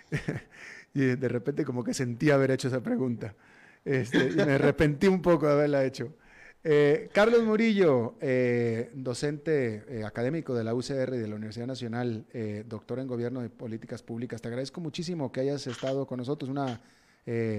y 0.95 1.01
de 1.01 1.28
repente 1.28 1.66
como 1.66 1.84
que 1.84 1.93
sentí 1.93 2.32
haber 2.32 2.49
hecho 2.49 2.70
esa 2.70 2.82
pregunta. 2.82 3.36
Este, 3.86 4.32
me 4.32 4.54
arrepentí 4.54 5.08
un 5.08 5.22
poco 5.22 5.45
de 5.45 5.54
haberla 5.54 5.86
hecho. 5.86 6.16
Eh, 6.66 7.09
Carlos 7.11 7.43
Murillo, 7.43 8.16
eh, 8.22 8.89
docente 8.93 9.84
eh, 9.89 10.05
académico 10.05 10.53
de 10.53 10.64
la 10.64 10.74
UCR 10.74 11.14
y 11.14 11.18
de 11.18 11.28
la 11.28 11.36
Universidad 11.36 11.68
Nacional, 11.68 12.26
doctor 12.66 12.99
en 12.99 13.07
Gobierno 13.07 13.41
de 13.41 13.49
Políticas 13.49 14.01
Públicas, 14.01 14.41
te 14.41 14.47
agradezco 14.47 14.80
muchísimo 14.80 15.32
que 15.32 15.41
hayas 15.41 15.68
estado 15.68 16.07
con 16.07 16.18
nosotros. 16.18 16.49
Una 16.49 16.82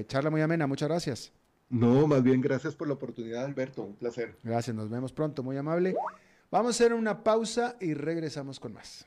charla 0.07 0.31
muy 0.31 0.41
amena, 0.41 0.67
muchas 0.67 0.89
gracias. 0.89 1.33
No, 1.69 2.07
más 2.07 2.23
bien 2.23 2.41
gracias 2.41 2.75
por 2.75 2.89
la 2.89 2.95
oportunidad, 2.95 3.45
Alberto, 3.45 3.83
un 3.83 3.95
placer. 3.95 4.37
Gracias, 4.43 4.75
nos 4.75 4.89
vemos 4.89 5.13
pronto, 5.13 5.43
muy 5.43 5.57
amable. 5.57 5.95
Vamos 6.51 6.69
a 6.69 6.71
hacer 6.71 6.95
una 6.95 7.23
pausa 7.23 7.77
y 7.81 7.95
regresamos 7.95 8.61
con 8.61 8.73
más. 8.73 9.07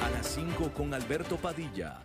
A 0.00 0.10
las 0.10 0.26
5 0.26 0.72
con 0.74 0.92
Alberto 0.94 1.36
Padilla 1.36 2.04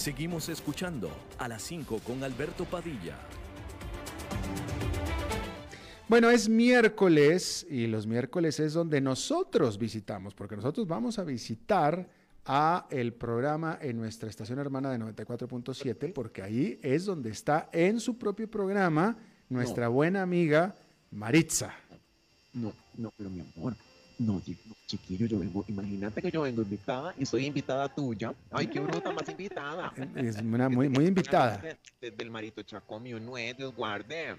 Seguimos 0.00 0.48
escuchando 0.48 1.10
a 1.36 1.46
las 1.46 1.60
5 1.60 1.98
con 1.98 2.24
Alberto 2.24 2.64
Padilla. 2.64 3.18
Bueno, 6.08 6.30
es 6.30 6.48
miércoles 6.48 7.66
y 7.68 7.86
los 7.86 8.06
miércoles 8.06 8.58
es 8.60 8.72
donde 8.72 9.02
nosotros 9.02 9.76
visitamos, 9.76 10.34
porque 10.34 10.56
nosotros 10.56 10.88
vamos 10.88 11.18
a 11.18 11.24
visitar 11.24 12.08
a 12.46 12.86
el 12.90 13.12
programa 13.12 13.78
en 13.82 13.98
nuestra 13.98 14.30
estación 14.30 14.58
hermana 14.58 14.90
de 14.90 14.98
94.7, 15.00 16.14
porque 16.14 16.40
ahí 16.40 16.80
es 16.82 17.04
donde 17.04 17.28
está 17.28 17.68
en 17.70 18.00
su 18.00 18.16
propio 18.16 18.50
programa 18.50 19.18
nuestra 19.50 19.88
buena 19.88 20.22
amiga 20.22 20.74
Maritza. 21.10 21.74
No, 22.54 22.72
no, 22.96 23.12
pero 23.18 23.28
mi 23.28 23.40
amor, 23.54 23.76
no, 24.18 24.40
chiquillo, 24.90 25.26
yo 25.26 25.38
vengo, 25.38 25.64
imagínate 25.68 26.20
que 26.20 26.30
yo 26.32 26.42
vengo 26.42 26.62
invitada 26.62 27.14
y 27.16 27.24
soy 27.24 27.46
invitada 27.46 27.88
tuya. 27.88 28.34
Ay, 28.50 28.66
qué 28.66 28.80
bruta 28.80 29.12
más 29.12 29.28
invitada. 29.28 29.92
Es 30.16 30.36
una 30.38 30.68
muy, 30.68 30.88
muy 30.88 31.06
invitada. 31.06 31.62
Desde 32.00 32.22
el 32.22 32.30
marito 32.30 32.62
Chacomio, 32.62 33.20
nuez, 33.20 33.56
guarde. 33.76 34.36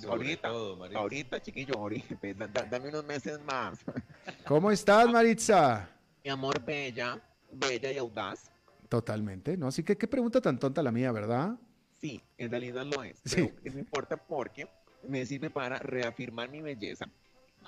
Yo 0.00 0.12
ahorita, 0.12 0.48
ahorita, 0.48 1.42
chiquillo, 1.42 1.74
ahorita, 1.76 2.16
dame 2.70 2.88
unos 2.88 3.04
meses 3.04 3.38
más. 3.44 3.80
¿Cómo 4.46 4.70
estás, 4.70 5.10
Maritza? 5.10 5.88
Mi 6.24 6.30
amor, 6.30 6.64
bella, 6.64 7.20
bella 7.52 7.92
y 7.92 7.98
audaz. 7.98 8.50
Totalmente, 8.88 9.56
¿no? 9.56 9.68
Así 9.68 9.82
que 9.82 9.98
qué 9.98 10.08
pregunta 10.08 10.40
tan 10.40 10.58
tonta 10.58 10.82
la 10.82 10.90
mía, 10.90 11.12
¿verdad? 11.12 11.56
Sí, 12.00 12.22
en 12.38 12.50
realidad 12.50 12.86
lo 12.86 13.04
es. 13.04 13.20
Sí. 13.24 13.52
Pero 13.62 13.74
no 13.74 13.80
importa 13.80 14.16
porque 14.16 14.66
me 15.06 15.26
sirve 15.26 15.50
para 15.50 15.78
reafirmar 15.78 16.50
mi 16.50 16.62
belleza. 16.62 17.06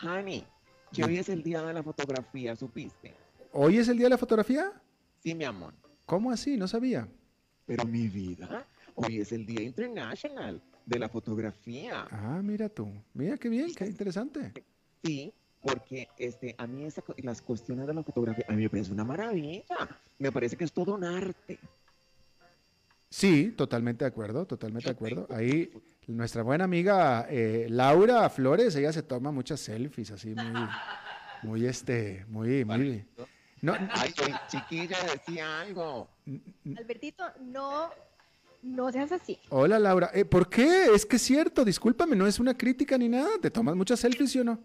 Honey, 0.03 0.47
que 0.93 1.05
hoy 1.05 1.19
es 1.19 1.29
el 1.29 1.43
día 1.43 1.63
de 1.63 1.73
la 1.73 1.83
fotografía, 1.83 2.55
¿supiste? 2.55 3.15
¿Hoy 3.53 3.79
es 3.79 3.89
el 3.89 3.97
día 3.97 4.07
de 4.07 4.11
la 4.11 4.19
fotografía? 4.19 4.73
Sí, 5.23 5.35
mi 5.35 5.45
amor. 5.45 5.75
¿Cómo 6.07 6.31
así? 6.31 6.57
No 6.57 6.69
sabía. 6.69 7.09
Pero 7.67 7.85
mi 7.85 8.09
vida, 8.09 8.67
hoy 8.95 9.21
es 9.21 9.33
el 9.33 9.47
Día 9.47 9.63
Internacional 9.63 10.61
de 10.85 10.99
la 10.99 11.09
Fotografía. 11.09 12.07
Ah, 12.11 12.41
mira 12.43 12.69
tú. 12.69 12.89
Mira 13.15 13.37
qué 13.39 13.49
bien, 13.49 13.73
qué 13.75 13.87
interesante. 13.87 14.53
Sí, 15.05 15.33
porque 15.63 16.09
este, 16.19 16.55
a 16.59 16.67
mí 16.67 16.85
esa, 16.85 17.03
las 17.19 17.41
cuestiones 17.41 17.87
de 17.87 17.95
la 17.95 18.03
fotografía, 18.03 18.45
a 18.49 18.53
mí 18.53 18.63
me 18.63 18.71
parece 18.71 18.93
una 18.93 19.05
maravilla. 19.05 19.65
Me 20.19 20.33
parece 20.33 20.57
que 20.57 20.65
es 20.65 20.73
todo 20.73 20.95
un 20.95 21.05
arte. 21.05 21.59
Sí, 23.13 23.51
totalmente 23.51 24.07
de 24.07 24.09
acuerdo, 24.09 24.47
totalmente 24.47 24.89
de 24.89 24.93
acuerdo. 24.93 25.27
Ahí 25.29 25.71
nuestra 26.07 26.43
buena 26.43 26.65
amiga 26.65 27.27
eh, 27.29 27.67
Laura 27.69 28.27
Flores, 28.31 28.75
ella 28.75 28.91
se 28.91 29.03
toma 29.03 29.31
muchas 29.31 29.61
selfies 29.61 30.13
así 30.13 30.35
muy, 30.35 30.69
muy 31.43 31.67
este, 31.67 32.25
muy, 32.29 32.65
muy. 32.65 33.05
No, 33.61 33.75
Ay, 33.91 34.15
chiquilla, 34.49 34.97
decía 35.13 35.61
algo. 35.61 36.09
Albertito, 36.75 37.23
no, 37.43 37.91
no 38.63 38.91
seas 38.91 39.13
así. 39.13 39.39
Hola 39.51 39.79
Laura, 39.79 40.11
eh, 40.15 40.25
¿por 40.25 40.49
qué? 40.49 40.87
Es 40.95 41.05
que 41.05 41.17
es 41.17 41.23
cierto, 41.23 41.67
discúlpame, 41.67 42.17
no 42.17 42.27
es 42.27 42.41
una 42.41 42.57
crítica 42.57 42.97
ni 42.97 43.11
nada. 43.11 43.29
¿Te 43.43 43.51
tomas 43.51 43.77
muchas 43.77 44.01
selfies, 44.01 44.35
o 44.37 44.45
no? 44.45 44.59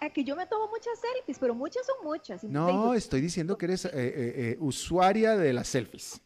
Aquí 0.00 0.22
yo 0.22 0.36
me 0.36 0.46
tomo 0.46 0.68
muchas 0.68 1.00
selfies, 1.00 1.38
pero 1.38 1.54
muchas 1.54 1.86
son 1.86 2.04
muchas. 2.04 2.44
No, 2.44 2.92
estoy 2.92 3.22
diciendo 3.22 3.56
que 3.56 3.64
eres 3.64 3.88
eh, 3.90 4.58
usuaria 4.60 5.34
de 5.34 5.54
las 5.54 5.68
selfies. 5.68 6.20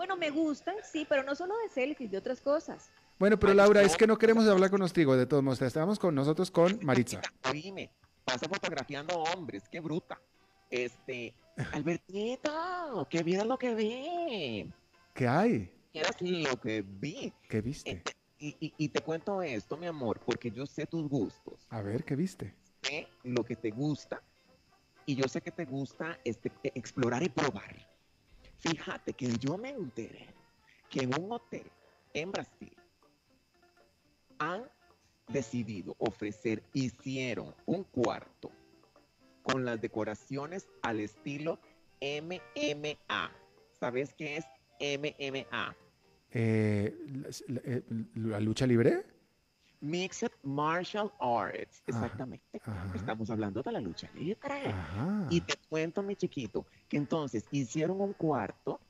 Bueno, 0.00 0.16
me 0.16 0.30
gustan, 0.30 0.76
sí, 0.82 1.06
pero 1.06 1.22
no 1.22 1.34
solo 1.34 1.54
de 1.58 1.68
selfies, 1.68 2.10
de 2.10 2.16
otras 2.16 2.40
cosas. 2.40 2.90
Bueno, 3.18 3.38
pero 3.38 3.52
Laura, 3.52 3.82
es 3.82 3.98
que 3.98 4.06
no 4.06 4.16
queremos 4.16 4.48
hablar 4.48 4.70
con 4.70 4.80
contigo, 4.80 5.14
de 5.14 5.26
todos 5.26 5.42
modos. 5.42 5.60
Estamos 5.60 5.98
con 5.98 6.14
nosotros 6.14 6.50
con 6.50 6.78
Maritza. 6.82 7.20
Dime, 7.52 7.90
pasa 8.24 8.48
fotografiando 8.48 9.18
hombres, 9.18 9.68
qué 9.68 9.78
bruta. 9.78 10.18
Este, 10.70 11.34
Albertito, 11.74 13.06
qué 13.10 13.22
bien 13.22 13.46
lo 13.46 13.58
que 13.58 13.74
vi. 13.74 14.72
¿Qué 15.12 15.28
hay? 15.28 15.70
Quieras 15.92 16.16
lo 16.18 16.58
que 16.58 16.80
vi. 16.80 17.34
¿Qué 17.46 17.60
viste? 17.60 18.02
y, 18.38 18.56
y, 18.58 18.88
te 18.88 19.02
cuento 19.02 19.42
esto, 19.42 19.76
mi 19.76 19.86
amor, 19.86 20.18
porque 20.24 20.50
yo 20.50 20.64
sé 20.64 20.86
tus 20.86 21.10
gustos. 21.10 21.66
A 21.68 21.82
ver, 21.82 22.04
¿qué 22.04 22.16
viste? 22.16 22.54
Sé 22.80 23.06
lo 23.22 23.44
que 23.44 23.54
te 23.54 23.70
gusta. 23.70 24.22
Y 25.04 25.16
yo 25.16 25.28
sé 25.28 25.42
que 25.42 25.50
te 25.50 25.66
gusta 25.66 26.18
este, 26.24 26.50
explorar 26.72 27.22
y 27.22 27.28
probar. 27.28 27.89
Fíjate 28.60 29.14
que 29.14 29.26
yo 29.38 29.56
me 29.56 29.70
enteré 29.70 30.26
que 30.88 31.00
en 31.00 31.20
un 31.20 31.32
hotel 31.32 31.64
en 32.12 32.30
Brasil 32.30 32.76
han 34.38 34.64
decidido 35.28 35.94
ofrecer, 35.98 36.62
hicieron 36.72 37.54
un 37.66 37.84
cuarto 37.84 38.50
con 39.42 39.64
las 39.64 39.80
decoraciones 39.80 40.68
al 40.82 41.00
estilo 41.00 41.58
MMA. 42.00 43.30
¿Sabes 43.78 44.14
qué 44.14 44.36
es 44.36 44.44
MMA? 44.80 45.76
Eh, 46.32 46.94
la, 48.14 48.40
lucha 48.40 48.66
libre? 48.66 49.04
Mixed 49.80 50.32
Martial 50.42 51.10
Arts, 51.18 51.82
exactamente. 51.86 52.60
Estamos 52.94 53.30
hablando 53.30 53.62
de 53.62 53.72
la 53.72 53.80
lucha 53.80 54.08
libre. 54.14 54.74
Y 55.30 55.40
te 55.40 55.54
cuento, 55.68 56.02
mi 56.02 56.16
chiquito, 56.16 56.66
que 56.88 56.96
entonces 56.96 57.44
hicieron 57.50 58.00
un 58.00 58.12
cuarto, 58.12 58.80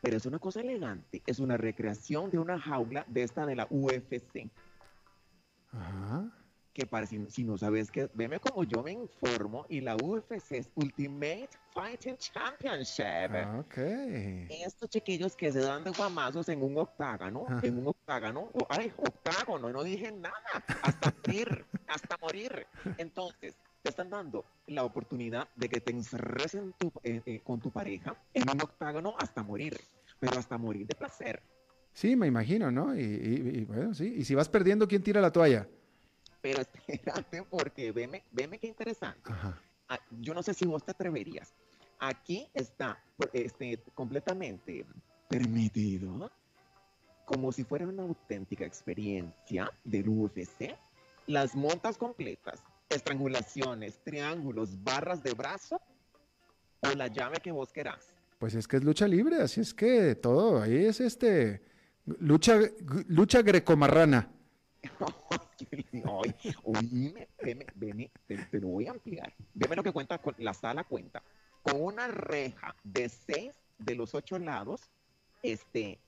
pero 0.00 0.16
es 0.16 0.26
una 0.26 0.38
cosa 0.38 0.60
elegante, 0.60 1.22
es 1.26 1.38
una 1.38 1.56
recreación 1.56 2.30
de 2.30 2.38
una 2.38 2.58
jaula 2.58 3.04
de 3.08 3.22
esta 3.22 3.46
de 3.46 3.56
la 3.56 3.66
UFC. 3.70 4.50
Ajá 5.72 6.39
que 6.72 6.86
para 6.86 7.06
si, 7.06 7.44
no 7.44 7.58
sabes 7.58 7.90
que, 7.90 8.08
veme 8.14 8.38
como 8.38 8.64
yo 8.64 8.82
me 8.82 8.92
informo 8.92 9.66
y 9.68 9.80
la 9.80 9.96
UFC 9.96 10.52
es 10.52 10.70
Ultimate 10.74 11.48
Fighting 11.74 12.16
Championship. 12.16 13.30
Ah, 13.30 13.60
ok. 13.60 13.78
Estos 14.48 14.88
chiquillos 14.88 15.34
que 15.34 15.52
se 15.52 15.60
dan 15.60 15.84
de 15.84 15.90
guamazos 15.90 16.48
en 16.48 16.62
un 16.62 16.78
octágono, 16.78 17.46
en 17.62 17.78
un 17.78 17.88
octágono, 17.88 18.50
ay, 18.68 18.92
octágono, 18.96 19.70
no 19.70 19.82
dije 19.82 20.12
nada, 20.12 20.34
hasta 20.82 21.12
morir, 21.26 21.64
hasta 21.88 22.16
morir. 22.20 22.66
Entonces, 22.98 23.56
te 23.82 23.90
están 23.90 24.10
dando 24.10 24.44
la 24.66 24.84
oportunidad 24.84 25.48
de 25.56 25.68
que 25.68 25.80
te 25.80 25.92
encerres 25.92 26.54
en 26.54 26.72
tu, 26.74 26.92
eh, 27.02 27.22
eh, 27.26 27.40
con 27.42 27.60
tu 27.60 27.70
pareja 27.70 28.16
en 28.32 28.48
un 28.48 28.60
octágono 28.62 29.14
hasta 29.18 29.42
morir, 29.42 29.76
pero 30.20 30.38
hasta 30.38 30.56
morir 30.58 30.86
de 30.86 30.94
placer. 30.94 31.42
Sí, 31.92 32.14
me 32.14 32.28
imagino, 32.28 32.70
¿no? 32.70 32.96
Y, 32.96 33.02
y 33.02 33.64
bueno, 33.64 33.92
sí. 33.94 34.14
Y 34.16 34.24
si 34.24 34.36
vas 34.36 34.48
perdiendo, 34.48 34.86
¿quién 34.86 35.02
tira 35.02 35.20
la 35.20 35.32
toalla? 35.32 35.66
Pero 36.40 36.60
espérate, 36.62 37.42
porque 37.50 37.92
veme, 37.92 38.24
veme 38.30 38.58
qué 38.58 38.66
interesante. 38.66 39.30
Ah, 39.88 39.98
yo 40.20 40.34
no 40.34 40.42
sé 40.42 40.54
si 40.54 40.66
vos 40.66 40.84
te 40.84 40.92
atreverías. 40.92 41.54
Aquí 41.98 42.48
está 42.54 43.02
este, 43.32 43.82
completamente 43.94 44.86
permitido, 45.28 46.30
como 47.26 47.52
si 47.52 47.64
fuera 47.64 47.86
una 47.86 48.02
auténtica 48.02 48.64
experiencia 48.64 49.70
del 49.84 50.08
UFC, 50.08 50.76
las 51.26 51.54
montas 51.54 51.98
completas, 51.98 52.62
estrangulaciones, 52.88 54.02
triángulos, 54.02 54.82
barras 54.82 55.22
de 55.22 55.34
brazo 55.34 55.80
o 56.80 56.90
la 56.94 57.08
llave 57.08 57.38
que 57.38 57.52
vos 57.52 57.72
querás. 57.72 58.14
Pues 58.38 58.54
es 58.54 58.66
que 58.66 58.78
es 58.78 58.84
lucha 58.84 59.06
libre, 59.06 59.36
así 59.36 59.60
es 59.60 59.74
que 59.74 60.14
todo 60.14 60.62
ahí 60.62 60.86
es 60.86 61.00
este 61.00 61.62
lucha 62.06 62.58
lucha 63.08 63.42
grecomarrana. 63.42 64.30
oíme, 66.64 67.28
veme, 67.74 68.10
te, 68.26 68.60
lo 68.60 68.68
voy 68.68 68.86
a 68.86 68.92
ampliar. 68.92 69.32
Veme 69.54 69.76
lo 69.76 69.82
que 69.82 69.92
cuenta 69.92 70.18
con 70.18 70.34
la 70.38 70.54
sala 70.54 70.84
cuenta. 70.84 71.22
Con 71.62 71.82
una 71.82 72.08
reja 72.08 72.74
de 72.84 73.08
seis 73.08 73.54
de 73.78 73.94
los 73.94 74.14
ocho 74.14 74.38
lados, 74.38 74.82
este, 75.42 75.98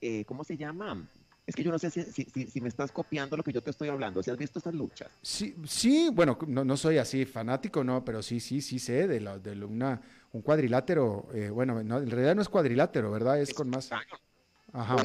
eh, 0.00 0.24
¿cómo 0.24 0.44
se 0.44 0.56
llama? 0.56 1.06
Es 1.46 1.54
que 1.54 1.62
yo 1.62 1.70
no 1.70 1.78
sé 1.78 1.90
si, 1.90 2.24
si, 2.24 2.60
me 2.62 2.68
estás 2.68 2.90
copiando 2.90 3.36
lo 3.36 3.42
que 3.42 3.52
yo 3.52 3.62
te 3.62 3.70
estoy 3.70 3.88
hablando. 3.88 4.22
¿Si 4.22 4.30
has 4.30 4.38
visto 4.38 4.58
estas 4.58 4.74
luchas? 4.74 5.10
Sí, 5.20 5.54
sí 5.66 6.08
bueno, 6.10 6.38
no, 6.46 6.64
no 6.64 6.76
soy 6.76 6.96
así 6.96 7.26
fanático, 7.26 7.84
no, 7.84 8.02
pero 8.02 8.22
sí, 8.22 8.40
sí, 8.40 8.62
sí 8.62 8.78
sé 8.78 9.06
de, 9.06 9.20
de 9.20 9.64
una, 9.64 10.00
un 10.32 10.40
cuadrilátero. 10.40 11.28
Eh, 11.34 11.50
bueno, 11.50 11.80
en 11.80 12.10
realidad 12.10 12.34
no 12.34 12.40
es 12.40 12.48
cuadrilátero, 12.48 13.10
¿verdad? 13.10 13.40
Es, 13.40 13.52
con 13.52 13.68
más. 13.68 13.90
Ajá. 14.72 14.96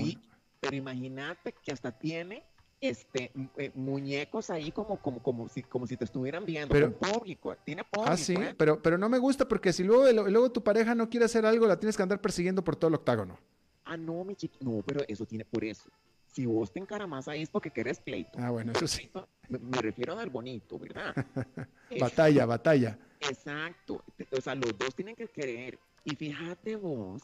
pero 0.61 0.75
imagínate 0.75 1.53
que 1.61 1.73
hasta 1.73 1.91
tiene 1.91 2.43
este, 2.81 3.31
eh, 3.57 3.71
muñecos 3.75 4.49
ahí 4.49 4.71
como, 4.71 5.01
como, 5.01 5.21
como, 5.21 5.49
si, 5.49 5.63
como 5.63 5.85
si 5.85 5.97
te 5.97 6.05
estuvieran 6.05 6.45
viendo, 6.45 6.69
pero, 6.69 6.91
público, 6.91 7.55
tiene 7.63 7.83
público. 7.83 8.11
Ah, 8.11 8.17
sí, 8.17 8.33
¿eh? 8.33 8.55
pero, 8.57 8.81
pero 8.81 8.97
no 8.97 9.09
me 9.09 9.17
gusta 9.17 9.47
porque 9.47 9.73
si 9.73 9.83
luego, 9.83 10.11
luego 10.29 10.51
tu 10.51 10.63
pareja 10.63 10.95
no 10.95 11.09
quiere 11.09 11.25
hacer 11.25 11.45
algo, 11.45 11.67
la 11.67 11.79
tienes 11.79 11.97
que 11.97 12.03
andar 12.03 12.21
persiguiendo 12.21 12.63
por 12.63 12.75
todo 12.75 12.89
el 12.89 12.95
octágono. 12.95 13.37
Ah, 13.85 13.97
no, 13.97 14.23
mi 14.23 14.35
chiquito, 14.35 14.63
no, 14.63 14.83
pero 14.85 15.01
eso 15.07 15.25
tiene 15.25 15.45
por 15.45 15.63
eso. 15.63 15.89
Si 16.27 16.45
vos 16.45 16.71
te 16.71 16.79
encaramas 16.79 17.27
ahí 17.27 17.41
es 17.41 17.49
porque 17.49 17.71
querés 17.71 17.99
pleito. 17.99 18.37
Ah, 18.37 18.51
bueno, 18.51 18.71
eso 18.71 18.87
sí. 18.87 19.09
Me, 19.49 19.81
refiero 19.81 20.17
al 20.17 20.29
bonito, 20.29 20.77
¿verdad? 20.77 21.13
batalla, 21.99 22.45
batalla. 22.45 22.99
Exacto. 23.19 24.03
O 24.31 24.39
sea, 24.39 24.53
los 24.53 24.77
dos 24.77 24.93
tienen 24.93 25.15
que 25.15 25.27
querer. 25.27 25.79
Y 26.05 26.15
fíjate 26.15 26.75
vos, 26.75 27.23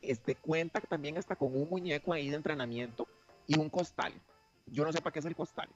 este 0.00 0.36
cuenta 0.36 0.80
también 0.80 1.18
hasta 1.18 1.36
con 1.36 1.54
un 1.54 1.68
muñeco 1.68 2.14
ahí 2.14 2.30
de 2.30 2.36
entrenamiento 2.36 3.06
y 3.46 3.58
un 3.58 3.68
costal. 3.68 4.14
Yo 4.66 4.84
no 4.84 4.92
sé 4.92 5.00
para 5.00 5.12
qué 5.12 5.20
es 5.20 5.24
el 5.24 5.36
costal. 5.36 5.68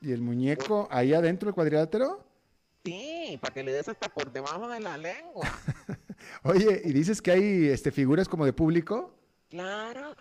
¿Y 0.00 0.12
el 0.12 0.20
muñeco 0.20 0.88
ahí 0.90 1.14
adentro 1.14 1.46
del 1.46 1.54
cuadrilátero? 1.54 2.24
Sí, 2.84 3.38
para 3.40 3.52
que 3.52 3.64
le 3.64 3.72
des 3.72 3.88
hasta 3.88 4.08
por 4.08 4.32
debajo 4.32 4.68
de 4.68 4.80
la 4.80 4.96
lengua. 4.96 5.46
Oye, 6.44 6.82
¿y 6.84 6.92
dices 6.92 7.20
que 7.20 7.32
hay 7.32 7.66
este, 7.66 7.90
figuras 7.90 8.28
como 8.28 8.44
de 8.44 8.52
público? 8.52 9.12
Claro, 9.50 10.16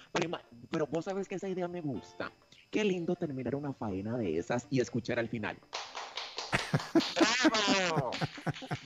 pero, 0.71 0.87
vos 0.87 1.05
sabes 1.05 1.27
que 1.27 1.35
esa 1.35 1.47
idea 1.47 1.67
me 1.67 1.81
gusta. 1.81 2.31
Qué 2.71 2.83
lindo 2.83 3.15
terminar 3.15 3.55
una 3.55 3.73
faena 3.73 4.17
de 4.17 4.37
esas 4.37 4.67
y 4.69 4.79
escuchar 4.79 5.19
al 5.19 5.29
final. 5.29 5.57
¡Bravo! 7.43 8.11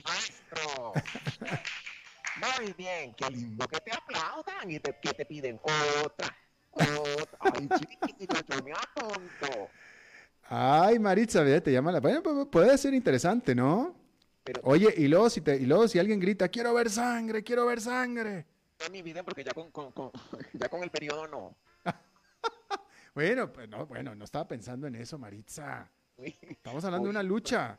¡Maestro! 0.04 0.92
Muy 2.58 2.72
bien, 2.72 3.14
qué 3.14 3.30
lindo 3.30 3.66
que 3.66 3.80
te 3.80 3.92
aplaudan 3.92 4.70
y 4.70 4.78
que 4.78 5.14
te 5.14 5.26
piden 5.26 5.60
otra, 6.04 6.34
Ay, 6.76 7.68
me 8.64 8.72
atonto. 8.72 9.70
Ay, 10.48 10.98
Maritza, 10.98 11.44
te 11.62 11.72
llama 11.72 11.92
la... 11.92 12.00
Bueno, 12.00 12.22
pues, 12.22 12.46
puede 12.50 12.76
ser 12.78 12.94
interesante, 12.94 13.54
¿no? 13.54 13.94
Oye, 14.62 14.92
y 14.96 15.06
luego, 15.06 15.30
si 15.30 15.40
te, 15.40 15.56
y 15.56 15.66
luego 15.66 15.86
si 15.86 15.98
alguien 15.98 16.18
grita, 16.18 16.48
quiero 16.48 16.74
ver 16.74 16.90
sangre, 16.90 17.44
quiero 17.44 17.66
ver 17.66 17.80
sangre. 17.80 18.46
No 18.80 18.90
mi 18.90 19.02
vida 19.02 19.22
porque 19.22 19.44
ya 19.44 19.52
con, 19.52 19.70
con, 19.70 19.92
con, 19.92 20.10
ya 20.54 20.68
con 20.68 20.82
el 20.82 20.90
periodo 20.90 21.26
no. 21.28 21.54
Bueno, 23.14 23.52
pues 23.52 23.68
no, 23.68 23.86
bueno, 23.86 24.14
no 24.14 24.24
estaba 24.24 24.46
pensando 24.46 24.86
en 24.86 24.94
eso, 24.94 25.18
Maritza. 25.18 25.90
Estamos 26.16 26.84
hablando 26.84 27.06
de 27.06 27.10
una 27.10 27.22
lucha. 27.22 27.78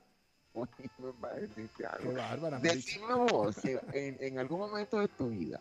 uy, 0.53 0.67
me 0.99 1.67
Qué 1.77 2.07
bárbara, 2.13 2.59
Maritza. 2.59 2.75
Decime 2.75 3.13
vos, 3.13 3.55
en, 3.65 4.17
en 4.19 4.39
algún 4.39 4.59
momento 4.59 4.99
de 4.99 5.07
tu 5.07 5.29
vida 5.29 5.59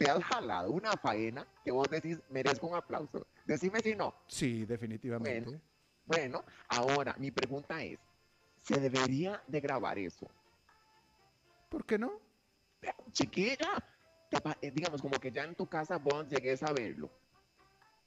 te 0.00 0.08
has 0.08 0.24
jalado 0.24 0.70
una 0.72 0.92
faena 0.92 1.46
que 1.62 1.70
vos 1.70 1.86
decís 1.90 2.18
merezco 2.30 2.66
un 2.68 2.74
aplauso. 2.74 3.26
Decime 3.44 3.80
si 3.82 3.94
no. 3.94 4.14
Sí, 4.26 4.64
definitivamente. 4.64 5.60
Bueno, 6.06 6.42
ahora 6.68 7.14
mi 7.18 7.30
pregunta 7.30 7.82
es, 7.84 7.98
¿se 8.62 8.80
debería 8.80 9.42
de 9.46 9.60
grabar 9.60 9.98
eso? 9.98 10.26
¿Por 11.68 11.84
qué 11.84 11.98
no? 11.98 12.12
Chiquilla, 13.12 13.72
eh, 14.62 14.70
digamos 14.70 15.02
como 15.02 15.20
que 15.20 15.30
ya 15.30 15.44
en 15.44 15.54
tu 15.54 15.66
casa 15.66 15.98
vos 15.98 16.26
llegues 16.28 16.62
a 16.62 16.72
verlo. 16.72 17.10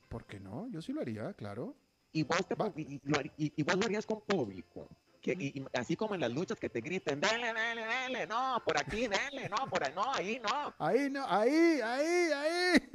¿Por 0.09 0.25
qué 0.25 0.39
no? 0.39 0.67
Yo 0.71 0.81
sí 0.81 0.93
lo 0.93 1.01
haría, 1.01 1.31
claro. 1.33 1.75
Y 2.11 2.23
vos, 2.23 2.47
te, 2.47 2.55
y, 2.75 2.95
y- 3.37 3.53
y 3.55 3.63
vos 3.63 3.75
lo 3.77 3.85
harías 3.85 4.07
con 4.07 4.21
público. 4.21 4.89
Que, 5.23 5.31
y- 5.39 5.57
y 5.59 5.65
así 5.73 5.95
como 5.95 6.13
en 6.15 6.21
las 6.21 6.31
luchas 6.33 6.59
que 6.59 6.69
te 6.69 6.81
griten, 6.81 7.19
dale, 7.21 7.53
dale, 7.53 7.81
dale, 7.85 8.27
no, 8.27 8.61
por 8.65 8.77
aquí, 8.77 9.07
dale, 9.07 9.47
no, 9.49 9.67
por 9.69 9.81
ahí, 9.83 9.93
no, 9.95 10.13
ahí 10.13 10.41
no. 10.43 10.73
Ahí 10.77 11.09
no, 11.09 11.25
ahí, 11.27 11.79
ahí, 11.81 12.31
ahí. 12.31 12.89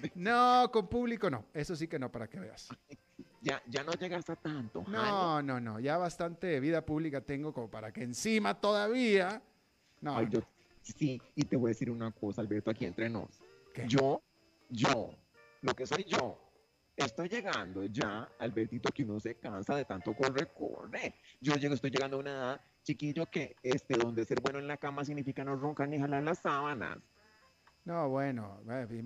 No, 0.14 0.70
con 0.72 0.88
público 0.88 1.28
no. 1.28 1.44
Eso 1.52 1.76
sí 1.76 1.86
que 1.86 1.98
no, 1.98 2.10
para 2.10 2.26
que 2.28 2.40
veas. 2.40 2.68
Ya, 3.42 3.62
ya 3.68 3.82
no 3.84 3.92
llegas 3.92 4.28
a 4.28 4.36
tanto. 4.36 4.84
No, 4.86 5.40
no, 5.40 5.58
no. 5.60 5.80
Ya 5.80 5.96
bastante 5.96 6.60
vida 6.60 6.84
pública 6.84 7.22
tengo 7.22 7.54
como 7.54 7.70
para 7.70 7.90
que 7.90 8.02
encima 8.02 8.60
todavía. 8.60 9.40
No. 10.02 10.18
Ay, 10.18 10.26
yo, 10.30 10.40
sí, 10.82 11.22
y 11.34 11.44
te 11.44 11.56
voy 11.56 11.68
a 11.68 11.72
decir 11.72 11.90
una 11.90 12.10
cosa, 12.10 12.42
Alberto, 12.42 12.70
aquí 12.70 12.84
entre 12.84 13.08
nos. 13.08 13.40
¿Qué? 13.72 13.86
Yo, 13.88 14.20
yo, 14.68 15.14
lo 15.62 15.74
que 15.74 15.86
soy 15.86 16.04
yo, 16.04 16.38
estoy 17.04 17.28
llegando 17.28 17.84
ya, 17.84 18.28
Albertito, 18.38 18.90
que 18.90 19.04
uno 19.04 19.20
se 19.20 19.36
cansa 19.36 19.76
de 19.76 19.84
tanto 19.84 20.14
corre, 20.14 20.48
corre. 20.52 21.14
Yo 21.40 21.54
llego, 21.54 21.74
estoy 21.74 21.90
llegando 21.90 22.16
a 22.16 22.20
una 22.20 22.30
edad, 22.30 22.60
chiquillo, 22.82 23.26
que 23.26 23.56
este, 23.62 23.96
donde 23.96 24.24
ser 24.24 24.40
bueno 24.40 24.58
en 24.58 24.66
la 24.66 24.76
cama 24.76 25.04
significa 25.04 25.44
no 25.44 25.56
roncar 25.56 25.88
ni 25.88 25.98
jalar 25.98 26.22
las 26.22 26.38
sábanas. 26.38 26.98
No, 27.84 28.08
bueno, 28.10 28.60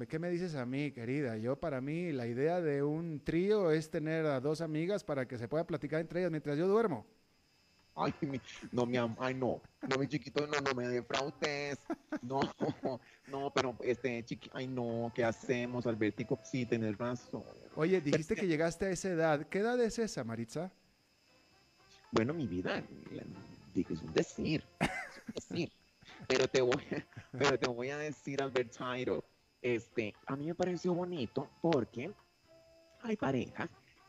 ¿qué 0.09 0.19
me 0.19 0.31
dices 0.31 0.57
a 0.57 0.67
mí, 0.67 0.91
querida? 0.91 1.37
Yo 1.39 1.57
para 1.57 1.81
mí 1.81 2.13
la 2.13 2.27
idea 2.27 2.61
de 2.61 2.83
un 2.83 3.23
trío 3.23 3.71
es 3.71 3.89
tener 3.89 4.27
a 4.27 4.41
dos 4.41 4.61
amigas 4.61 5.05
para 5.05 5.27
que 5.27 5.39
se 5.39 5.47
pueda 5.47 5.65
platicar 5.65 6.01
entre 6.01 6.21
ellas 6.21 6.31
mientras 6.33 6.59
yo 6.59 6.67
duermo. 6.67 7.07
Ay, 7.97 8.13
mi- 8.23 8.41
no, 8.73 8.87
mi 8.87 8.97
ay, 8.97 9.35
no, 9.35 9.63
no, 9.83 9.97
mi 9.99 10.09
chiquito, 10.09 10.47
no, 10.47 10.61
no 10.61 10.75
me 10.75 10.89
defraudes. 10.89 11.79
No, 12.23 12.41
no, 13.29 13.53
pero 13.55 13.77
este, 13.81 14.25
chiqui, 14.25 14.51
ay, 14.53 14.67
no, 14.67 15.13
¿qué 15.15 15.25
hacemos, 15.25 15.87
Albertico? 15.87 16.39
Sí, 16.43 16.67
tenés 16.67 16.99
razón. 16.99 17.45
Oye, 17.77 18.01
dijiste 18.01 18.35
que 18.35 18.47
llegaste 18.47 18.87
a 18.87 18.91
esa 18.91 19.09
edad. 19.09 19.47
¿Qué 19.49 19.59
edad 19.59 19.81
es 19.81 19.99
esa, 19.99 20.25
Maritza? 20.25 20.73
Bueno, 22.11 22.33
mi 22.33 22.47
vida, 22.47 22.79
es 22.79 24.03
un 24.03 24.13
decir, 24.13 24.65
es 24.81 25.27
un 25.27 25.35
decir. 25.35 25.73
Pero 26.29 26.47
te 26.49 26.61
voy, 26.61 26.71
pero 27.33 27.59
te 27.59 27.69
voy 27.69 27.91
a 27.91 27.99
decir, 27.99 28.41
Albertito, 28.43 29.25
este, 29.63 30.15
a 30.27 30.37
mí 30.37 30.47
me 30.47 30.55
pareció 30.55 30.95
bonito 30.95 31.51
porque 31.61 32.13
hay 33.03 33.17
parejas 33.17 33.69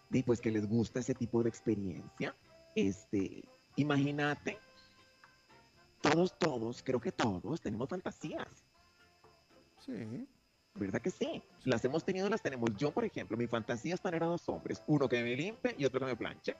de, 0.09 0.23
pues, 0.23 0.39
que 0.39 0.51
les 0.51 0.67
gusta 0.67 0.99
ese 0.99 1.15
tipo 1.15 1.41
de 1.41 1.49
experiencia. 1.49 2.35
Este, 2.75 3.43
imagínate, 3.75 4.57
todos, 6.01 6.37
todos, 6.37 6.83
creo 6.83 6.99
que 6.99 7.11
todos 7.11 7.61
tenemos 7.61 7.89
fantasías. 7.89 8.63
Sí. 9.79 10.27
¿Verdad 10.75 11.01
que 11.01 11.09
sí? 11.09 11.41
Las 11.63 11.83
hemos 11.85 12.03
tenido, 12.03 12.29
las 12.29 12.41
tenemos. 12.41 12.69
Yo, 12.75 12.91
por 12.91 13.05
ejemplo, 13.05 13.37
mi 13.37 13.47
fantasía 13.47 13.93
es 13.95 14.01
tener 14.01 14.23
a 14.23 14.27
dos 14.27 14.47
hombres, 14.49 14.83
uno 14.87 15.07
que 15.07 15.23
me 15.23 15.35
limpie 15.35 15.73
y 15.77 15.85
otro 15.85 15.99
que 16.01 16.05
me 16.07 16.15
planche. 16.15 16.55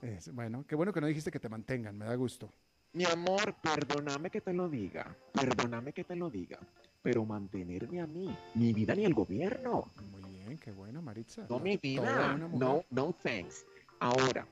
Es- 0.00 0.32
bueno, 0.32 0.64
qué 0.66 0.74
bueno 0.74 0.92
que 0.92 1.00
no 1.00 1.06
dijiste 1.06 1.30
que 1.30 1.40
te 1.40 1.48
mantengan, 1.48 1.96
me 1.98 2.06
da 2.06 2.14
gusto. 2.14 2.50
Mi 2.92 3.04
amor, 3.04 3.54
perdóname 3.62 4.30
que 4.30 4.40
te 4.40 4.52
lo 4.52 4.68
diga, 4.68 5.16
perdóname 5.32 5.92
que 5.92 6.04
te 6.04 6.16
lo 6.16 6.28
diga, 6.30 6.58
pero 7.02 7.24
mantenerme 7.24 8.00
a 8.00 8.06
mí, 8.06 8.34
mi 8.54 8.72
vida 8.72 8.94
ni 8.94 9.04
el 9.04 9.14
gobierno, 9.14 9.90
Muy 10.10 10.22
bien, 10.32 10.58
qué 10.58 10.72
bueno, 10.72 11.00
Maritza. 11.02 11.46
no 11.48 11.60
mi 11.60 11.76
vida, 11.76 12.36
no, 12.36 12.84
no 12.90 13.12
thanks. 13.22 13.64
Ahora, 14.00 14.46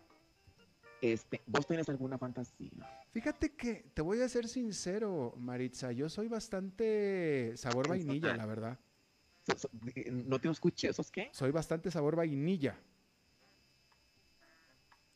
este, 1.01 1.43
¿vos 1.47 1.67
tenés 1.67 1.89
alguna 1.89 2.19
fantasía? 2.19 2.71
Fíjate 3.13 3.55
que 3.55 3.91
te 3.95 4.03
voy 4.03 4.21
a 4.21 4.29
ser 4.29 4.49
sincero, 4.49 5.35
Maritza. 5.39 5.93
Yo 5.93 6.09
soy 6.09 6.29
bastante 6.29 7.57
sabor 7.57 7.89
vainilla, 7.89 8.37
la 8.37 8.47
verdad. 8.47 8.79
So- 9.47 9.59
so- 9.59 9.71
no 10.13 10.39
te 10.39 10.49
escuché, 10.51 10.93
¿sos 10.93 11.11
qué? 11.11 11.31
Soy 11.33 11.51
bastante 11.51 11.91
sabor 11.91 12.17
vainilla. 12.17 12.79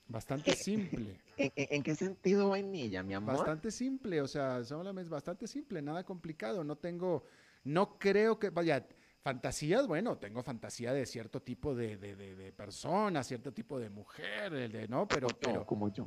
Bastante 0.08 0.52
simple. 0.54 1.20
¿En, 1.36 1.52
en- 1.56 1.68
en 1.70 1.82
qué 1.82 1.94
sentido 1.94 2.50
vainilla, 2.50 3.02
mi 3.02 3.14
amor? 3.14 3.36
Bastante 3.36 3.70
simple, 3.70 4.20
o 4.20 4.28
sea, 4.28 4.64
solamente 4.64 5.06
es 5.06 5.10
bastante 5.10 5.46
simple, 5.46 5.80
nada 5.80 6.04
complicado. 6.04 6.64
No 6.64 6.76
tengo, 6.76 7.24
no 7.64 7.98
creo 7.98 8.38
que, 8.38 8.50
vaya, 8.50 8.86
fantasías, 9.22 9.86
bueno, 9.86 10.18
tengo 10.18 10.42
fantasía 10.42 10.92
de 10.92 11.06
cierto 11.06 11.40
tipo 11.40 11.74
de, 11.74 11.96
de, 11.96 12.16
de, 12.16 12.34
de 12.34 12.52
persona, 12.52 13.22
cierto 13.22 13.52
tipo 13.52 13.78
de 13.78 13.88
mujer, 13.88 14.52
de, 14.52 14.68
de- 14.68 14.88
no, 14.88 15.06
pero, 15.06 15.28
Como 15.28 15.40
yo, 15.40 15.52
pero 15.52 15.66
como 15.66 15.88
yo. 15.92 16.06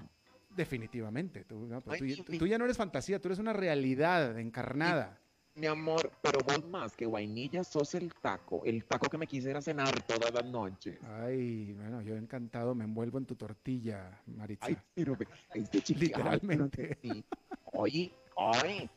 definitivamente, 0.50 1.46
tú, 1.46 1.66
no, 1.66 1.82
pero 1.82 1.94
Ay, 1.96 2.16
tú- 2.16 2.32
mi 2.32 2.50
ya 2.50 2.58
no 2.58 2.66
eres 2.66 2.78
fantasía, 2.78 3.20
tú 3.20 3.30
eres 3.30 3.40
una 3.40 3.54
realidad 3.54 4.38
encarnada. 4.38 5.20
Mi 5.58 5.68
amor, 5.68 6.12
pero 6.22 6.40
vos 6.46 6.68
más 6.70 6.98
que 6.98 7.06
vainilla 7.06 7.64
sos 7.64 7.96
el 7.96 8.14
taco, 8.14 8.62
el 8.66 8.84
taco 8.84 9.08
que 9.10 9.18
me 9.18 9.26
quisiera 9.26 9.62
cenar 9.62 10.02
todas 10.04 10.34
las 10.34 10.44
noches. 10.44 11.00
Ay, 11.02 11.72
bueno, 11.72 12.02
yo 12.02 12.18
encantado 12.18 12.76
me 12.76 12.84
envuelvo 12.84 13.18
en 13.20 13.26
tu 13.26 13.36
tortilla, 13.36 14.22
Maritza. 14.26 14.66
Ay, 14.68 14.78
pero 14.94 15.18
este 15.54 15.82
chiquillo. 15.82 16.08
Literalmente. 16.18 16.98
Sí. 17.02 17.24
Oye, 17.72 18.12
oye, 18.36 18.90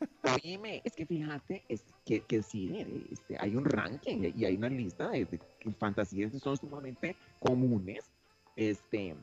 oíme, 0.43 0.83
es 0.85 0.95
que 0.95 1.07
fíjate, 1.07 1.65
es 1.69 1.83
que, 2.05 2.21
que 2.21 2.43
sí, 2.43 3.07
este, 3.11 3.37
hay 3.39 3.57
un 3.57 3.65
ranking 3.65 4.33
y 4.37 4.45
hay 4.45 4.57
una 4.57 4.69
lista 4.69 5.09
de, 5.11 5.25
de 5.25 5.41
fantasías 5.79 6.33
que 6.33 6.39
son 6.39 6.57
sumamente 6.57 7.17
comunes, 7.39 8.05
este, 8.57 9.15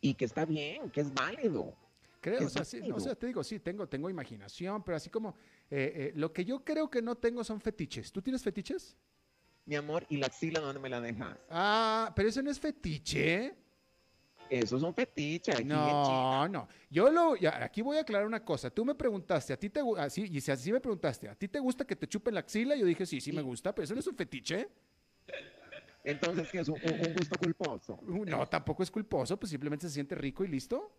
y 0.00 0.14
que 0.14 0.24
está 0.24 0.44
bien, 0.44 0.90
que 0.90 1.00
es 1.00 1.14
válido. 1.14 1.74
Creo, 2.20 2.38
¿Qué 2.38 2.44
o 2.44 2.48
sea, 2.48 2.64
sí, 2.64 2.80
o 2.92 3.00
sea, 3.00 3.16
te 3.16 3.26
digo, 3.26 3.42
sí, 3.42 3.58
tengo, 3.58 3.88
tengo 3.88 4.08
imaginación, 4.08 4.84
pero 4.84 4.96
así 4.96 5.10
como, 5.10 5.34
eh, 5.70 5.92
eh, 5.94 6.12
lo 6.14 6.32
que 6.32 6.44
yo 6.44 6.64
creo 6.64 6.88
que 6.88 7.02
no 7.02 7.16
tengo 7.16 7.42
son 7.42 7.60
fetiches. 7.60 8.12
¿Tú 8.12 8.22
tienes 8.22 8.42
fetiches? 8.42 8.96
Mi 9.64 9.76
amor, 9.76 10.04
¿y 10.08 10.18
la 10.18 10.26
axila 10.26 10.60
dónde 10.60 10.80
me 10.80 10.88
la 10.88 11.00
dejas? 11.00 11.36
Ah, 11.50 12.12
pero 12.14 12.28
eso 12.28 12.42
no 12.42 12.50
es 12.50 12.60
fetiche. 12.60 13.54
Eso 14.52 14.76
es 14.76 14.82
un 14.82 14.92
fetiche. 14.92 15.52
Aquí. 15.52 15.64
No, 15.64 16.46
no. 16.46 16.68
Yo 16.90 17.10
lo, 17.10 17.36
ya, 17.36 17.64
aquí 17.64 17.80
voy 17.80 17.96
a 17.96 18.00
aclarar 18.02 18.26
una 18.26 18.44
cosa. 18.44 18.68
Tú 18.68 18.84
me 18.84 18.94
preguntaste, 18.94 19.54
a 19.54 19.56
ti 19.56 19.70
te, 19.70 19.80
así, 19.96 20.28
y 20.30 20.42
si 20.42 20.50
así 20.50 20.70
me 20.70 20.78
preguntaste, 20.78 21.26
¿a 21.26 21.34
ti 21.34 21.48
te 21.48 21.58
gusta 21.58 21.86
que 21.86 21.96
te 21.96 22.06
chupen 22.06 22.34
la 22.34 22.40
axila? 22.40 22.76
Yo 22.76 22.84
dije, 22.84 23.06
sí, 23.06 23.18
sí 23.18 23.32
me 23.32 23.40
gusta, 23.40 23.74
pero 23.74 23.84
eso 23.84 23.94
no 23.94 24.00
es 24.00 24.06
un 24.06 24.14
fetiche. 24.14 24.68
Entonces, 26.04 26.50
¿qué 26.50 26.60
es 26.60 26.68
un, 26.68 26.78
gusto 27.16 27.38
culposo? 27.38 27.98
Uh, 28.02 28.26
No, 28.26 28.46
tampoco 28.46 28.82
es 28.82 28.90
culposo, 28.90 29.38
pues 29.38 29.48
simplemente 29.48 29.88
se 29.88 29.94
siente 29.94 30.14
rico 30.16 30.44
y 30.44 30.48
listo. 30.48 30.92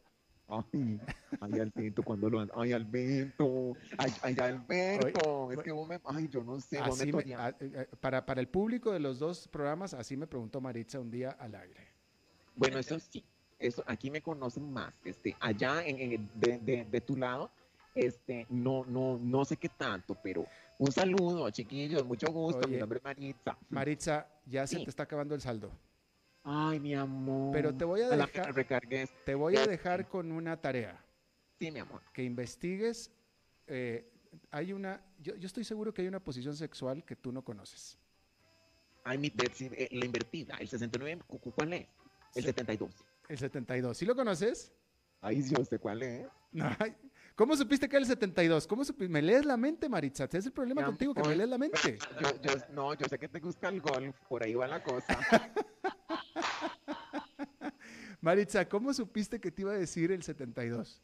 Ay, 0.48 1.00
ay, 1.40 1.60
Alberto, 1.60 2.02
cuando 2.02 2.30
lo 2.32 2.48
Ay, 2.56 2.74
Alberto. 2.74 3.78
Ay, 4.00 4.12
ay, 4.24 4.36
Alberto. 4.40 5.52
es 5.52 5.60
que 5.60 5.72
vos 5.72 5.88
me. 5.88 6.00
Ay, 6.06 6.28
yo 6.28 6.44
no 6.44 6.60
sé. 6.60 6.80
Así 6.80 7.12
me- 7.14 7.36
a- 7.36 7.50
eh, 7.50 7.56
eh, 7.62 7.88
para, 8.00 8.26
para 8.26 8.42
el 8.42 8.48
público 8.48 8.92
de 8.92 9.00
los 9.00 9.20
dos 9.20 9.48
programas, 9.48 9.94
así 9.94 10.18
me 10.18 10.26
preguntó 10.26 10.60
Maritza 10.60 11.00
un 11.00 11.12
día 11.12 11.30
al 11.32 11.54
aire. 11.54 11.94
Bueno, 12.56 12.78
eso 12.80 13.00
sí. 13.00 13.24
Eso, 13.60 13.84
aquí 13.88 14.12
me 14.12 14.22
conocen 14.22 14.72
más. 14.72 14.94
Este, 15.06 15.36
allá 15.40 15.86
en, 15.86 16.00
en- 16.00 16.32
de, 16.36 16.60
de- 16.60 16.86
de 16.86 17.02
tu 17.02 17.16
lado, 17.16 17.52
este, 17.96 18.46
no, 18.50 18.84
no, 18.86 19.18
no 19.22 19.46
sé 19.46 19.58
qué 19.58 19.70
tanto, 19.70 20.18
pero 20.22 20.46
un 20.80 20.92
saludo, 20.92 21.50
chiquillos, 21.52 22.04
mucho 22.06 22.28
gusto. 22.32 22.68
Mi 22.68 22.74
Oye, 22.74 22.80
nombre 22.80 22.98
es 22.98 23.04
Maritza. 23.04 23.58
Maritza, 23.70 24.28
ya 24.46 24.66
se 24.68 24.78
Sí. 24.78 24.84
te 24.84 24.90
está 24.90 25.04
acabando 25.04 25.36
el 25.36 25.42
saldo. 25.42 25.72
Ay, 26.44 26.80
mi 26.80 26.94
amor. 26.94 27.54
Pero 27.54 27.74
te 27.74 27.86
voy 27.86 28.02
a 28.02 28.10
dejar- 28.10 28.54
recargues. 28.54 29.10
Te 29.24 29.34
voy 29.36 29.56
a 29.56 29.66
dejar 29.66 30.10
con 30.10 30.32
una 30.32 30.60
tarea, 30.60 31.02
Sí, 31.60 31.72
mi 31.72 31.80
amor. 31.80 32.02
que 32.14 32.24
investigues. 32.24 33.12
eh, 33.68 34.10
hay 34.52 34.74
una, 34.74 35.02
yo, 35.20 35.36
yo 35.36 35.46
estoy 35.48 35.64
seguro 35.64 35.94
que 35.94 36.02
hay 36.02 36.08
una 36.10 36.20
posición 36.20 36.54
sexual 36.56 37.06
que 37.06 37.16
tú 37.16 37.32
no 37.32 37.44
conoces. 37.44 37.98
Ay, 39.06 39.18
mi 39.20 39.30
Betsy, 39.30 39.70
eh, 39.72 39.88
la 39.92 40.06
invertida. 40.06 40.56
El 40.58 40.68
69, 40.68 41.22
¿cu- 41.26 41.40
cu- 41.40 41.52
¿cuál 41.52 41.72
es? 41.74 41.88
El 42.36 42.42
Sí. 42.42 42.48
72. 42.48 43.06
El 43.30 43.38
72. 43.38 43.98
¿Sí 43.98 44.06
lo 44.06 44.16
conoces? 44.16 44.72
Ay, 45.22 45.42
yo 45.48 45.64
sé 45.64 45.80
cuál. 45.80 46.30
No, 46.52 46.70
ay, 46.80 46.94
¿Cómo 47.36 47.56
supiste 47.58 47.90
que 47.90 47.96
era 47.96 48.02
el 48.04 48.08
72? 48.08 48.68
¿Cómo 48.68 48.84
supi- 48.84 49.10
¿Me 49.10 49.22
lees 49.22 49.44
la 49.46 49.58
mente, 49.58 49.90
Maritza? 49.90 50.26
Ese 50.26 50.38
es 50.38 50.46
el 50.48 50.52
problema 50.52 50.86
contigo, 50.86 51.14
que 51.16 51.22
me 51.22 51.28
amor. 51.28 51.38
lees 51.38 51.50
la 51.50 51.58
mente. 51.58 51.98
Yo, 52.22 52.42
yo, 52.42 52.52
no, 52.74 52.94
yo 52.94 53.08
sé 53.08 53.18
que 53.18 53.28
te 53.28 53.40
gusta 53.40 53.70
el 53.70 53.82
golf, 53.82 54.16
por 54.30 54.44
ahí 54.44 54.54
va 54.54 54.68
la 54.68 54.84
cosa. 54.84 55.18
Maritza, 58.22 58.68
¿cómo 58.70 58.94
supiste 58.94 59.40
que 59.40 59.52
te 59.52 59.64
iba 59.64 59.72
a 59.72 59.78
decir 59.78 60.12
el 60.12 60.22
72? 60.24 61.02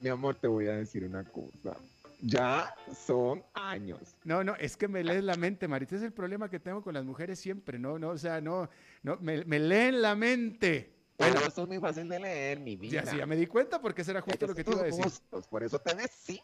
Mi 0.00 0.08
amor, 0.08 0.36
te 0.36 0.46
voy 0.46 0.66
a 0.68 0.76
decir 0.76 1.04
una 1.04 1.24
cosa. 1.24 1.76
Ya 2.20 2.74
son 3.04 3.42
años. 3.54 4.16
No, 4.24 4.44
no, 4.44 4.54
es 4.56 4.76
que 4.76 4.88
me 4.88 5.02
lees 5.04 5.24
la 5.24 5.34
mente, 5.36 5.66
Maritza. 5.68 5.96
Es 5.96 6.02
el 6.02 6.12
problema 6.12 6.48
que 6.48 6.60
tengo 6.60 6.82
con 6.82 6.94
las 6.94 7.04
mujeres 7.04 7.38
siempre. 7.38 7.78
No, 7.78 7.98
no, 7.98 8.10
o 8.10 8.18
sea, 8.18 8.40
no, 8.40 8.70
no, 9.02 9.18
me, 9.20 9.44
me 9.44 9.58
leen 9.58 10.00
la 10.00 10.14
mente. 10.14 10.94
Pero 11.32 11.46
eso 11.46 11.62
es 11.62 11.68
muy 11.68 11.78
fácil 11.78 12.08
de 12.08 12.18
leer, 12.18 12.60
mi 12.60 12.76
vida. 12.76 13.02
Ya, 13.02 13.10
sí, 13.10 13.16
ya 13.18 13.26
me 13.26 13.36
di 13.36 13.46
cuenta 13.46 13.80
porque 13.80 14.02
ese 14.02 14.10
era 14.12 14.20
justo 14.20 14.46
lo 14.46 14.54
que 14.54 14.64
te 14.64 14.70
iba 14.70 14.80
a 14.80 14.84
decir. 14.84 15.04
Gustos, 15.04 15.46
por 15.48 15.62
eso 15.62 15.78
te 15.78 15.94
decía. 15.94 16.42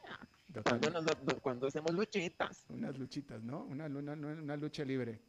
Cuando, 0.65 0.91
nos, 0.91 1.05
cuando, 1.41 1.67
hacemos 1.69 1.93
luchitas. 1.93 2.65
Unas 2.69 2.99
luchitas, 2.99 3.43
¿no? 3.43 3.65
Una, 3.65 3.87
una, 3.87 4.13
una 4.13 4.57
lucha 4.57 4.85
libre. 4.85 5.21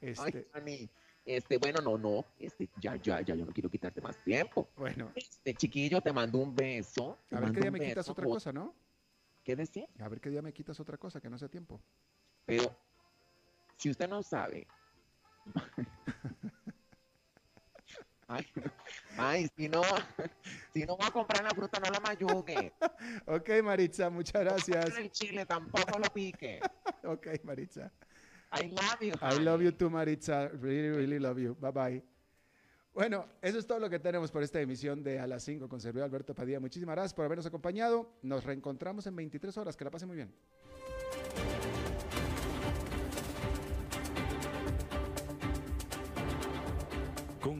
Este... 0.00 0.48
Ay, 0.52 0.90
este, 1.26 1.58
bueno, 1.58 1.80
no, 1.82 1.98
no, 1.98 2.24
este, 2.38 2.70
ya, 2.80 2.94
ya, 2.94 3.20
ya, 3.20 3.34
yo 3.34 3.44
no 3.44 3.52
quiero 3.52 3.68
quitarte 3.68 4.00
más 4.00 4.16
tiempo. 4.22 4.68
Bueno. 4.76 5.10
Este, 5.16 5.54
chiquillo, 5.54 6.00
te 6.00 6.12
mando 6.12 6.38
un 6.38 6.54
beso. 6.54 7.18
A 7.32 7.40
ver 7.40 7.50
qué 7.50 7.60
día 7.62 7.70
me 7.72 7.80
quitas 7.80 8.08
otra 8.08 8.24
cosa, 8.24 8.52
¿no? 8.52 8.72
¿Qué 9.42 9.56
decía? 9.56 9.88
A 9.98 10.08
ver 10.08 10.20
qué 10.20 10.30
día 10.30 10.40
me 10.40 10.52
quitas 10.52 10.78
otra 10.78 10.96
cosa, 10.96 11.20
que 11.20 11.28
no 11.28 11.36
sea 11.36 11.48
tiempo. 11.48 11.80
Pero, 12.44 12.72
si 13.76 13.90
usted 13.90 14.08
no 14.08 14.22
sabe. 14.22 14.68
Ay, 18.28 18.46
ay, 19.18 19.48
si 19.56 19.68
no, 19.68 19.82
si 20.74 20.84
no 20.84 20.96
va 20.96 21.08
a 21.08 21.10
comprar 21.10 21.42
la 21.44 21.50
fruta, 21.50 21.80
no 21.80 21.90
la 21.90 22.00
mayugue. 22.00 22.72
ok, 23.26 23.50
Maritza, 23.62 24.10
muchas 24.10 24.42
gracias. 24.42 24.96
El 24.96 25.10
chile 25.10 25.46
tampoco 25.46 25.98
lo 25.98 26.12
pique. 26.12 26.60
ok, 27.04 27.26
Maritza. 27.44 27.90
I 28.52 28.68
love 28.68 29.00
you. 29.00 29.12
I 29.20 29.38
love 29.42 29.62
you 29.62 29.72
too, 29.72 29.90
Maritza. 29.90 30.48
Really, 30.48 30.90
really 30.90 31.18
love 31.18 31.38
you. 31.38 31.56
Bye 31.56 31.72
bye. 31.72 32.04
Bueno, 32.94 33.26
eso 33.42 33.58
es 33.58 33.66
todo 33.66 33.78
lo 33.78 33.90
que 33.90 33.98
tenemos 33.98 34.30
por 34.30 34.42
esta 34.42 34.58
emisión 34.58 35.02
de 35.02 35.18
A 35.20 35.26
las 35.26 35.42
5 35.42 35.68
con 35.68 35.80
servidor 35.80 36.06
Alberto 36.06 36.34
Padilla. 36.34 36.60
Muchísimas 36.60 36.94
gracias 36.94 37.12
por 37.12 37.26
habernos 37.26 37.44
acompañado. 37.44 38.08
Nos 38.22 38.44
reencontramos 38.44 39.06
en 39.06 39.16
23 39.16 39.54
horas. 39.58 39.76
Que 39.76 39.84
la 39.84 39.90
pase 39.90 40.06
muy 40.06 40.16
bien. 40.16 40.32